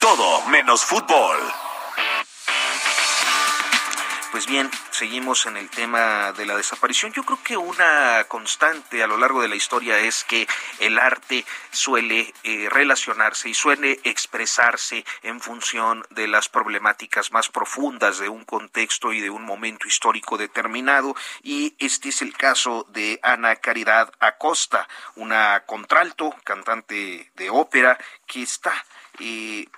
Todo 0.02 0.44
menos 0.48 0.84
fútbol. 0.84 1.38
Pues 4.32 4.46
bien, 4.46 4.68
seguimos 4.90 5.46
en 5.46 5.56
el 5.56 5.70
tema 5.70 6.32
de 6.32 6.44
la 6.44 6.56
desaparición. 6.56 7.12
Yo 7.12 7.22
creo 7.22 7.38
que 7.44 7.56
una 7.56 8.24
constante 8.26 9.04
a 9.04 9.06
lo 9.06 9.16
largo 9.16 9.42
de 9.42 9.46
la 9.46 9.54
historia 9.54 10.00
es 10.00 10.24
que 10.24 10.48
el 10.80 10.98
arte 10.98 11.44
suele 11.70 12.34
eh, 12.42 12.68
relacionarse 12.68 13.48
y 13.48 13.54
suele 13.54 14.00
expresarse 14.02 15.04
en 15.22 15.40
función 15.40 16.04
de 16.10 16.26
las 16.26 16.48
problemáticas 16.48 17.30
más 17.30 17.48
profundas 17.48 18.18
de 18.18 18.28
un 18.28 18.44
contexto 18.44 19.12
y 19.12 19.20
de 19.20 19.30
un 19.30 19.44
momento 19.44 19.86
histórico 19.86 20.36
determinado. 20.36 21.14
Y 21.44 21.76
este 21.78 22.08
es 22.08 22.22
el 22.22 22.36
caso 22.36 22.86
de 22.88 23.20
Ana 23.22 23.54
Caridad 23.54 24.12
Acosta, 24.18 24.88
una 25.14 25.62
contralto, 25.64 26.34
cantante 26.42 27.30
de 27.36 27.50
ópera, 27.50 27.96
que 28.26 28.42
está 28.42 28.72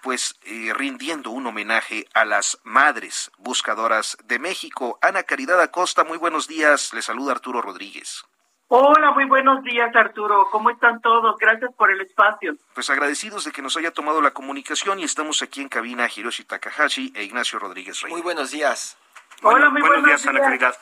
pues 0.03 0.39
eh, 0.45 0.73
rindiendo 0.75 1.31
un 1.31 1.47
homenaje 1.47 2.07
a 2.15 2.25
las 2.25 2.61
madres 2.65 3.31
buscadoras 3.39 4.17
de 4.25 4.39
México. 4.39 4.99
Ana 5.03 5.23
Caridad 5.25 5.61
Acosta, 5.61 6.05
muy 6.05 6.19
buenos 6.19 6.47
días. 6.49 6.93
Le 6.95 7.03
saluda 7.03 7.33
Arturo 7.33 7.61
Rodríguez. 7.61 8.25
Hola, 8.69 9.13
muy 9.13 9.27
buenos 9.27 9.63
días 9.63 9.95
Arturo. 9.95 10.49
¿Cómo 10.51 10.71
están 10.71 11.01
todos? 11.01 11.37
Gracias 11.39 11.73
por 11.75 11.91
el 11.91 12.01
espacio. 12.01 12.57
Pues 12.75 12.89
agradecidos 12.91 13.45
de 13.45 13.53
que 13.53 13.63
nos 13.63 13.77
haya 13.77 13.93
tomado 13.93 14.21
la 14.23 14.33
comunicación 14.33 14.99
y 14.99 15.05
estamos 15.05 15.43
aquí 15.43 15.61
en 15.61 15.69
cabina 15.69 16.09
Hiroshi 16.15 16.45
Takahashi 16.45 17.13
e 17.15 17.25
Ignacio 17.25 17.59
Rodríguez 17.59 18.01
Rey. 18.01 18.13
Muy 18.13 18.23
buenos 18.23 18.51
días. 18.51 18.97
hola, 19.43 19.69
muy 19.69 19.83
buenos, 19.83 20.05
días, 20.05 20.27
Ana 20.27 20.41
Caridad. 20.41 20.75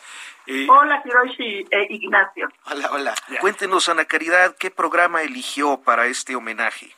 Hola, 0.69 1.03
Hiroshi 1.05 1.67
e 1.71 1.87
Ignacio. 1.91 2.49
Hola, 2.67 2.89
hola. 2.93 3.15
Cuéntenos, 3.41 3.89
Ana 3.89 4.05
Caridad, 4.05 4.57
¿qué 4.57 4.71
programa 4.71 5.23
eligió 5.23 5.83
para 5.83 6.07
este 6.07 6.37
homenaje? 6.37 6.95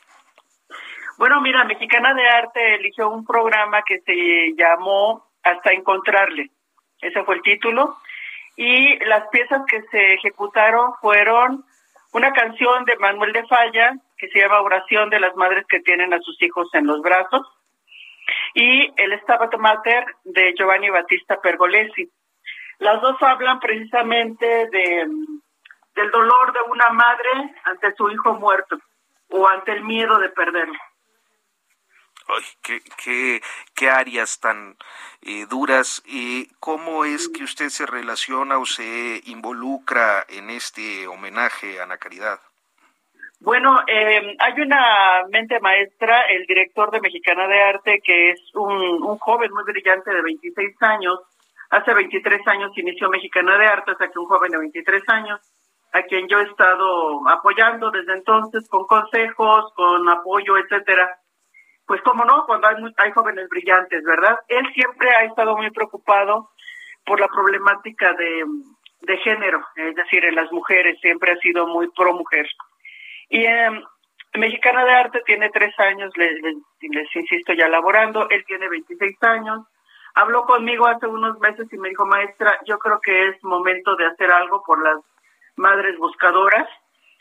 Bueno, 1.17 1.39
mira, 1.41 1.63
Mexicana 1.63 2.13
de 2.13 2.27
Arte 2.27 2.75
eligió 2.75 3.09
un 3.09 3.25
programa 3.25 3.83
que 3.83 3.99
se 4.01 4.53
llamó 4.57 5.25
Hasta 5.43 5.71
Encontrarle. 5.71 6.49
Ese 6.99 7.23
fue 7.23 7.35
el 7.35 7.41
título. 7.41 7.97
Y 8.57 8.97
las 9.05 9.27
piezas 9.29 9.61
que 9.67 9.81
se 9.83 10.13
ejecutaron 10.13 10.93
fueron 11.01 11.63
una 12.13 12.31
canción 12.33 12.85
de 12.85 12.97
Manuel 12.97 13.33
de 13.33 13.45
Falla 13.45 13.93
que 14.17 14.29
se 14.29 14.39
llama 14.39 14.61
Oración 14.61 15.09
de 15.09 15.19
las 15.19 15.35
Madres 15.35 15.65
que 15.67 15.81
tienen 15.81 16.13
a 16.13 16.19
sus 16.19 16.41
hijos 16.41 16.67
en 16.73 16.87
los 16.87 17.01
brazos 17.01 17.41
y 18.53 18.91
el 18.95 19.19
Stabat 19.21 19.55
Mater 19.57 20.05
de 20.23 20.53
Giovanni 20.57 20.89
Battista 20.89 21.39
Pergolesi. 21.41 22.09
Las 22.79 23.01
dos 23.01 23.21
hablan 23.21 23.59
precisamente 23.59 24.45
de, 24.45 25.07
del 25.95 26.11
dolor 26.11 26.53
de 26.53 26.59
una 26.71 26.89
madre 26.89 27.29
ante 27.63 27.93
su 27.95 28.09
hijo 28.09 28.33
muerto 28.35 28.77
o 29.29 29.47
ante 29.47 29.73
el 29.73 29.83
miedo 29.83 30.17
de 30.19 30.29
perderlo. 30.29 30.79
Ay, 32.27 32.43
qué, 32.63 32.81
qué, 33.03 33.41
qué 33.75 33.89
áreas 33.89 34.39
tan 34.39 34.75
eh, 35.21 35.45
duras. 35.47 36.01
Eh, 36.07 36.47
¿Cómo 36.59 37.05
es 37.05 37.29
que 37.29 37.43
usted 37.43 37.69
se 37.69 37.85
relaciona 37.85 38.57
o 38.57 38.65
se 38.65 39.21
involucra 39.25 40.25
en 40.29 40.49
este 40.49 41.07
homenaje 41.07 41.79
a 41.79 41.83
Ana 41.83 41.97
Caridad? 41.97 42.39
Bueno, 43.39 43.81
eh, 43.87 44.35
hay 44.39 44.61
una 44.61 45.23
mente 45.29 45.59
maestra, 45.59 46.23
el 46.23 46.45
director 46.47 46.89
de 46.89 47.01
Mexicana 47.01 47.47
de 47.47 47.61
Arte, 47.61 48.01
que 48.03 48.31
es 48.31 48.41
un, 48.55 49.03
un 49.03 49.17
joven 49.19 49.51
muy 49.53 49.63
brillante 49.63 50.11
de 50.11 50.21
26 50.21 50.81
años. 50.81 51.19
Hace 51.69 51.93
23 51.93 52.47
años 52.47 52.71
inició 52.75 53.09
Mexicana 53.09 53.57
de 53.57 53.67
Arte, 53.67 53.91
o 53.91 53.97
sea 53.97 54.07
que 54.07 54.17
un 54.17 54.25
joven 54.25 54.51
de 54.51 54.57
23 54.57 55.03
años, 55.09 55.41
a 55.91 56.01
quien 56.03 56.27
yo 56.27 56.39
he 56.39 56.43
estado 56.43 57.27
apoyando 57.29 57.91
desde 57.91 58.13
entonces 58.13 58.67
con 58.69 58.87
consejos, 58.87 59.71
con 59.75 60.09
apoyo, 60.09 60.57
etcétera. 60.57 61.19
Pues 61.87 62.01
como 62.01 62.25
no, 62.25 62.45
cuando 62.45 62.67
hay, 62.67 62.75
hay 62.97 63.11
jóvenes 63.11 63.47
brillantes, 63.49 64.03
¿verdad? 64.03 64.37
Él 64.47 64.65
siempre 64.73 65.09
ha 65.11 65.23
estado 65.25 65.55
muy 65.55 65.69
preocupado 65.71 66.49
por 67.05 67.19
la 67.19 67.27
problemática 67.27 68.13
de, 68.13 68.43
de 69.01 69.17
género, 69.17 69.63
es 69.75 69.95
decir, 69.95 70.25
en 70.25 70.35
las 70.35 70.51
mujeres, 70.51 70.99
siempre 70.99 71.31
ha 71.31 71.37
sido 71.37 71.67
muy 71.67 71.89
pro 71.91 72.13
mujer. 72.13 72.47
Y 73.29 73.45
eh, 73.45 73.69
Mexicana 74.33 74.83
de 74.83 74.91
Arte 74.91 75.21
tiene 75.25 75.49
tres 75.49 75.77
años, 75.79 76.11
les, 76.15 76.41
les, 76.41 76.55
les, 76.81 77.15
insisto, 77.15 77.53
ya 77.53 77.67
laborando, 77.67 78.27
él 78.29 78.43
tiene 78.45 78.67
26 78.67 79.21
años. 79.23 79.61
Habló 80.15 80.45
conmigo 80.45 80.87
hace 80.87 81.07
unos 81.07 81.39
meses 81.39 81.71
y 81.71 81.77
me 81.77 81.89
dijo, 81.89 82.05
maestra, 82.05 82.59
yo 82.65 82.79
creo 82.79 82.99
que 83.01 83.29
es 83.29 83.43
momento 83.43 83.95
de 83.95 84.07
hacer 84.07 84.31
algo 84.31 84.63
por 84.63 84.81
las 84.83 84.97
madres 85.55 85.97
buscadoras. 85.97 86.67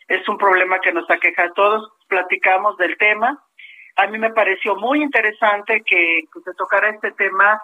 Es 0.08 0.28
un 0.28 0.38
problema 0.38 0.80
que 0.80 0.92
nos 0.92 1.08
aqueja 1.10 1.44
a 1.44 1.52
todos. 1.52 1.90
Platicamos 2.08 2.76
del 2.76 2.96
tema. 2.98 3.42
A 3.96 4.06
mí 4.08 4.18
me 4.18 4.32
pareció 4.32 4.76
muy 4.76 5.02
interesante 5.02 5.82
que, 5.86 6.24
que 6.32 6.40
se 6.40 6.54
tocara 6.54 6.90
este 6.90 7.12
tema. 7.12 7.60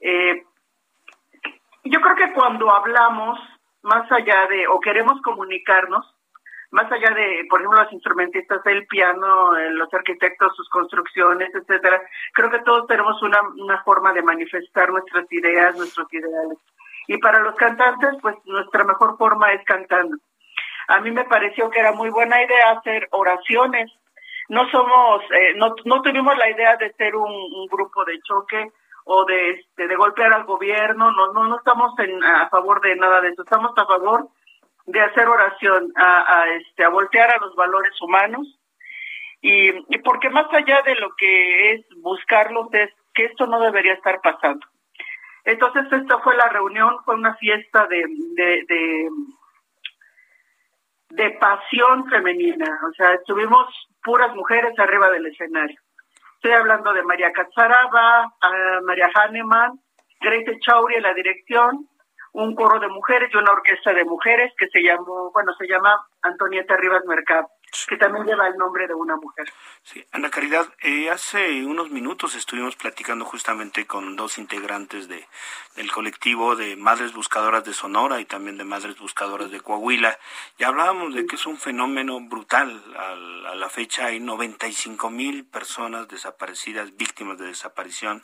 Eh, 0.00 0.42
yo 1.84 2.00
creo 2.00 2.16
que 2.16 2.32
cuando 2.32 2.74
hablamos, 2.74 3.38
más 3.82 4.10
allá 4.10 4.46
de, 4.48 4.66
o 4.66 4.80
queremos 4.80 5.20
comunicarnos, 5.22 6.04
más 6.70 6.90
allá 6.92 7.10
de, 7.10 7.46
por 7.48 7.60
ejemplo, 7.60 7.82
los 7.82 7.92
instrumentistas 7.92 8.62
del 8.62 8.86
piano, 8.86 9.56
eh, 9.56 9.70
los 9.70 9.92
arquitectos, 9.92 10.54
sus 10.54 10.68
construcciones, 10.68 11.52
etcétera, 11.54 12.00
creo 12.32 12.50
que 12.50 12.60
todos 12.60 12.86
tenemos 12.86 13.20
una, 13.22 13.40
una 13.56 13.82
forma 13.82 14.12
de 14.12 14.22
manifestar 14.22 14.90
nuestras 14.90 15.30
ideas, 15.32 15.76
nuestros 15.76 16.12
ideales. 16.12 16.58
Y 17.08 17.18
para 17.18 17.40
los 17.40 17.56
cantantes, 17.56 18.10
pues 18.22 18.36
nuestra 18.44 18.84
mejor 18.84 19.18
forma 19.18 19.52
es 19.52 19.64
cantando. 19.64 20.16
A 20.88 21.00
mí 21.00 21.10
me 21.10 21.24
pareció 21.24 21.70
que 21.70 21.80
era 21.80 21.92
muy 21.92 22.10
buena 22.10 22.42
idea 22.42 22.70
hacer 22.70 23.08
oraciones. 23.10 23.90
No 24.50 24.68
somos, 24.68 25.22
eh, 25.30 25.54
no, 25.54 25.76
no 25.84 26.02
tuvimos 26.02 26.36
la 26.36 26.50
idea 26.50 26.76
de 26.76 26.92
ser 26.94 27.14
un, 27.14 27.68
grupo 27.68 28.04
de 28.04 28.20
choque 28.20 28.72
o 29.04 29.24
de, 29.24 29.50
este, 29.50 29.86
de 29.86 29.94
golpear 29.94 30.32
al 30.32 30.42
gobierno, 30.42 31.12
no, 31.12 31.32
no, 31.32 31.46
no 31.46 31.58
estamos 31.58 31.96
en, 32.00 32.22
a 32.24 32.48
favor 32.48 32.80
de 32.80 32.96
nada 32.96 33.20
de 33.20 33.28
eso, 33.28 33.42
estamos 33.42 33.70
a 33.76 33.86
favor 33.86 34.28
de 34.86 35.00
hacer 35.02 35.28
oración, 35.28 35.92
a, 35.94 36.40
a, 36.40 36.48
este, 36.56 36.82
a 36.82 36.88
voltear 36.88 37.32
a 37.32 37.38
los 37.38 37.54
valores 37.54 37.92
humanos 38.02 38.58
y, 39.40 39.68
y 39.70 39.98
porque 39.98 40.28
más 40.30 40.52
allá 40.52 40.82
de 40.82 40.96
lo 40.96 41.14
que 41.14 41.70
es 41.70 41.86
buscarlos 41.98 42.66
es 42.72 42.90
que 43.14 43.26
esto 43.26 43.46
no 43.46 43.60
debería 43.60 43.92
estar 43.92 44.20
pasando. 44.20 44.66
Entonces 45.44 45.84
esta 45.92 46.18
fue 46.18 46.36
la 46.36 46.48
reunión, 46.48 46.96
fue 47.04 47.14
una 47.14 47.36
fiesta 47.36 47.86
de, 47.86 48.04
de, 48.34 48.64
de, 48.68 49.08
de 51.10 51.30
pasión 51.38 52.10
femenina, 52.10 52.80
o 52.88 52.92
sea, 52.94 53.14
estuvimos 53.14 53.68
puras 54.02 54.34
mujeres 54.34 54.78
arriba 54.78 55.10
del 55.10 55.26
escenario. 55.26 55.78
Estoy 56.36 56.52
hablando 56.52 56.92
de 56.92 57.02
María 57.02 57.32
Catzaraba, 57.32 58.26
uh, 58.26 58.84
María 58.86 59.10
Hahnemann, 59.14 59.78
Grace 60.20 60.58
Chauri 60.60 60.96
en 60.96 61.02
la 61.02 61.14
dirección, 61.14 61.88
un 62.32 62.54
coro 62.54 62.78
de 62.78 62.88
mujeres 62.88 63.30
y 63.32 63.36
una 63.36 63.52
orquesta 63.52 63.92
de 63.92 64.04
mujeres 64.04 64.52
que 64.56 64.68
se 64.68 64.80
llamó, 64.80 65.30
bueno, 65.32 65.52
se 65.58 65.66
llama 65.66 66.06
Antonieta 66.22 66.76
Rivas 66.76 67.04
Mercado, 67.04 67.48
que 67.88 67.96
también 67.96 68.26
lleva 68.26 68.46
el 68.46 68.56
nombre 68.56 68.86
de 68.86 68.94
una 68.94 69.16
mujer. 69.16 69.52
Sí, 69.82 70.04
Ana 70.12 70.30
Caridad, 70.30 70.66
eh, 70.82 71.10
hace 71.10 71.64
unos 71.64 71.90
minutos 71.90 72.36
estuvimos 72.36 72.76
platicando 72.76 73.24
justamente 73.24 73.86
con 73.86 74.14
dos 74.14 74.38
integrantes 74.38 75.08
de, 75.08 75.26
del 75.74 75.90
colectivo 75.90 76.54
de 76.54 76.76
Madres 76.76 77.12
Buscadoras 77.14 77.64
de 77.64 77.72
Sonora 77.72 78.20
y 78.20 78.26
también 78.26 78.58
de 78.58 78.64
Madres 78.64 78.98
Buscadoras 78.98 79.50
de 79.50 79.60
Coahuila, 79.60 80.16
y 80.58 80.64
hablábamos 80.64 81.14
de 81.14 81.26
que 81.26 81.36
es 81.36 81.46
un 81.46 81.56
fenómeno 81.56 82.20
brutal. 82.20 82.82
A, 82.96 83.50
a 83.50 83.54
la 83.54 83.68
fecha 83.68 84.06
hay 84.06 84.20
95 84.20 85.10
mil 85.10 85.46
personas 85.46 86.06
desaparecidas, 86.06 86.96
víctimas 86.96 87.38
de 87.38 87.46
desaparición, 87.46 88.22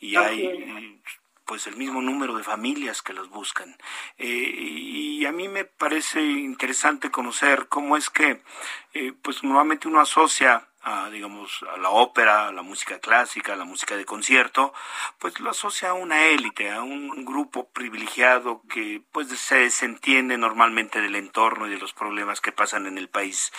y 0.00 0.16
hay 0.16 1.00
pues 1.48 1.66
el 1.66 1.76
mismo 1.76 2.02
número 2.02 2.36
de 2.36 2.44
familias 2.44 3.00
que 3.00 3.14
los 3.14 3.30
buscan. 3.30 3.74
Eh, 4.18 4.26
y 4.28 5.24
a 5.24 5.32
mí 5.32 5.48
me 5.48 5.64
parece 5.64 6.20
interesante 6.20 7.10
conocer 7.10 7.68
cómo 7.68 7.96
es 7.96 8.10
que, 8.10 8.42
eh, 8.92 9.14
pues 9.22 9.42
normalmente 9.42 9.88
uno 9.88 9.98
asocia 9.98 10.68
a, 10.82 11.08
digamos, 11.08 11.64
a 11.74 11.78
la 11.78 11.88
ópera, 11.88 12.48
a 12.48 12.52
la 12.52 12.60
música 12.60 12.98
clásica, 13.00 13.54
a 13.54 13.56
la 13.56 13.64
música 13.64 13.96
de 13.96 14.04
concierto, 14.04 14.74
pues 15.18 15.40
lo 15.40 15.48
asocia 15.48 15.90
a 15.90 15.94
una 15.94 16.26
élite, 16.26 16.70
a 16.70 16.82
un 16.82 17.24
grupo 17.24 17.70
privilegiado 17.70 18.60
que 18.68 19.02
pues 19.10 19.28
se 19.28 19.56
desentiende 19.56 20.36
normalmente 20.36 21.00
del 21.00 21.16
entorno 21.16 21.66
y 21.66 21.70
de 21.70 21.78
los 21.78 21.94
problemas 21.94 22.42
que 22.42 22.52
pasan 22.52 22.86
en 22.86 22.98
el 22.98 23.08
país. 23.08 23.52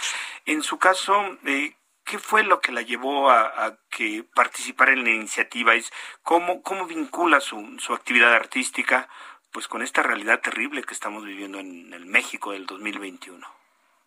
En 0.46 0.62
su 0.62 0.78
caso, 0.78 1.38
eh, 1.46 1.76
¿Qué 2.10 2.18
fue 2.18 2.44
lo 2.44 2.60
que 2.60 2.72
la 2.72 2.82
llevó 2.82 3.30
a, 3.30 3.42
a 3.42 3.78
que 3.92 4.26
participara 4.34 4.94
en 4.94 5.04
la 5.04 5.12
iniciativa? 5.12 5.76
¿Es 5.76 5.94
cómo, 6.24 6.64
¿Cómo 6.64 6.88
vincula 6.88 7.40
su, 7.40 7.78
su 7.78 7.94
actividad 7.94 8.34
artística 8.34 9.08
pues 9.52 9.68
con 9.68 9.84
esta 9.84 10.02
realidad 10.02 10.42
terrible 10.42 10.82
que 10.82 10.96
estamos 10.96 11.24
viviendo 11.24 11.60
en 11.60 11.94
el 11.94 12.08
México 12.08 12.52
del 12.52 12.66
2021? 12.66 13.46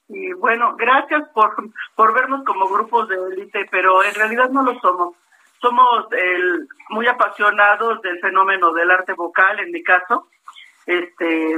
Y 0.09 0.32
bueno, 0.32 0.74
gracias 0.76 1.28
por, 1.28 1.55
por 1.94 2.12
vernos 2.12 2.44
como 2.44 2.68
grupos 2.68 3.09
de 3.09 3.14
élite, 3.34 3.68
pero 3.70 4.03
en 4.03 4.14
realidad 4.16 4.50
no 4.50 4.64
lo 4.64 4.80
somos. 4.80 5.14
Somos 5.61 6.07
el, 6.11 6.68
muy 6.88 7.07
apasionados 7.07 8.03
del 8.03 8.18
fenómeno 8.18 8.72
del 8.72 8.90
arte 8.90 9.12
vocal, 9.12 9.61
en 9.61 9.70
mi 9.70 9.84
caso. 9.84 10.26
Este, 10.86 11.57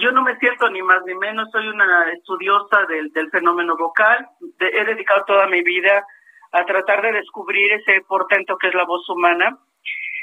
yo 0.00 0.10
no 0.12 0.22
me 0.22 0.36
siento 0.38 0.68
ni 0.70 0.82
más 0.82 1.02
ni 1.04 1.14
menos, 1.14 1.48
soy 1.50 1.68
una 1.68 2.10
estudiosa 2.12 2.84
del, 2.88 3.12
del 3.12 3.30
fenómeno 3.30 3.76
vocal, 3.76 4.28
de, 4.58 4.68
he 4.68 4.84
dedicado 4.84 5.24
toda 5.24 5.46
mi 5.46 5.62
vida 5.62 6.04
a 6.52 6.64
tratar 6.64 7.02
de 7.02 7.12
descubrir 7.12 7.72
ese 7.72 8.00
portento 8.06 8.56
que 8.56 8.68
es 8.68 8.74
la 8.74 8.84
voz 8.84 9.08
humana. 9.08 9.58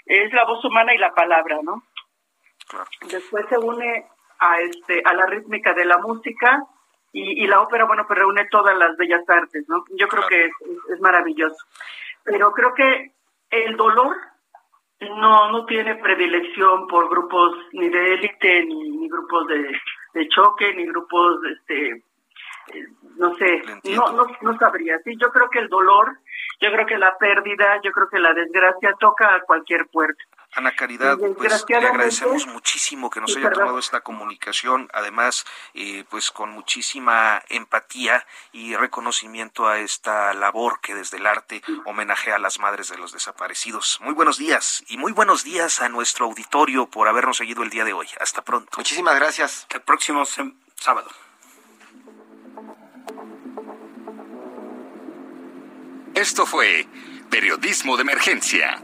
Es 0.05 0.33
la 0.33 0.45
voz 0.45 0.63
humana 0.65 0.93
y 0.93 0.97
la 0.97 1.13
palabra, 1.13 1.59
¿no? 1.61 1.83
Claro. 2.67 2.85
Después 3.09 3.45
se 3.49 3.57
une 3.57 4.07
a 4.39 4.61
este 4.61 5.03
a 5.05 5.13
la 5.13 5.25
rítmica 5.27 5.73
de 5.73 5.85
la 5.85 5.97
música 5.99 6.63
y, 7.11 7.43
y 7.43 7.47
la 7.47 7.61
ópera, 7.61 7.85
bueno, 7.85 8.05
pues 8.07 8.17
reúne 8.17 8.47
todas 8.49 8.75
las 8.77 8.95
bellas 8.97 9.27
artes, 9.27 9.65
¿no? 9.67 9.83
Yo 9.91 10.07
creo 10.07 10.23
claro. 10.23 10.27
que 10.29 10.45
es, 10.45 10.51
es, 10.61 10.93
es 10.95 11.01
maravilloso. 11.01 11.65
Pero 12.23 12.51
creo 12.53 12.73
que 12.73 13.11
el 13.49 13.75
dolor 13.75 14.15
no 15.09 15.51
no 15.51 15.65
tiene 15.65 15.95
predilección 15.95 16.87
por 16.87 17.09
grupos 17.09 17.55
ni 17.73 17.89
de 17.89 18.13
élite 18.13 18.65
ni, 18.65 18.89
ni, 18.91 19.09
grupos 19.09 19.47
de, 19.47 19.71
de, 20.13 20.27
choque 20.29 20.73
ni 20.75 20.85
grupos 20.85 21.39
este 21.57 21.89
eh, 21.91 22.87
no 23.17 23.33
sé 23.35 23.61
no, 23.95 24.11
no 24.13 24.27
no 24.41 24.57
sabría. 24.57 24.99
Sí 25.03 25.13
yo 25.19 25.29
creo 25.31 25.49
que 25.49 25.59
el 25.59 25.69
dolor 25.69 26.17
yo 26.59 26.71
creo 26.71 26.85
que 26.85 26.97
la 26.97 27.17
pérdida 27.17 27.79
yo 27.83 27.91
creo 27.91 28.09
que 28.09 28.19
la 28.19 28.33
desgracia 28.33 28.93
toca 28.99 29.35
a 29.35 29.41
cualquier 29.41 29.87
puerta 29.87 30.23
Ana 30.53 30.75
Caridad, 30.75 31.17
pues 31.37 31.65
le 31.69 31.75
agradecemos 31.77 32.45
muchísimo 32.47 33.09
que 33.09 33.21
nos 33.21 33.37
haya 33.37 33.51
tomado 33.51 33.79
esta 33.79 34.01
comunicación, 34.01 34.89
además, 34.93 35.45
eh, 35.73 36.03
pues 36.09 36.29
con 36.29 36.49
muchísima 36.49 37.41
empatía 37.47 38.25
y 38.51 38.75
reconocimiento 38.75 39.69
a 39.69 39.79
esta 39.79 40.33
labor 40.33 40.81
que 40.81 40.93
desde 40.93 41.17
el 41.17 41.25
arte 41.25 41.61
homenajea 41.85 42.35
a 42.35 42.39
las 42.39 42.59
madres 42.59 42.89
de 42.89 42.97
los 42.97 43.13
desaparecidos. 43.13 43.99
Muy 44.01 44.13
buenos 44.13 44.37
días 44.37 44.83
y 44.89 44.97
muy 44.97 45.13
buenos 45.13 45.45
días 45.45 45.81
a 45.81 45.87
nuestro 45.87 46.25
auditorio 46.25 46.85
por 46.87 47.07
habernos 47.07 47.37
seguido 47.37 47.63
el 47.63 47.69
día 47.69 47.85
de 47.85 47.93
hoy. 47.93 48.07
Hasta 48.19 48.41
pronto. 48.41 48.69
Muchísimas 48.75 49.15
gracias. 49.15 49.67
El 49.69 49.81
próximo 49.81 50.25
sábado. 50.75 51.09
Esto 56.13 56.45
fue 56.45 56.87
Periodismo 57.29 57.95
de 57.95 58.01
Emergencia 58.01 58.83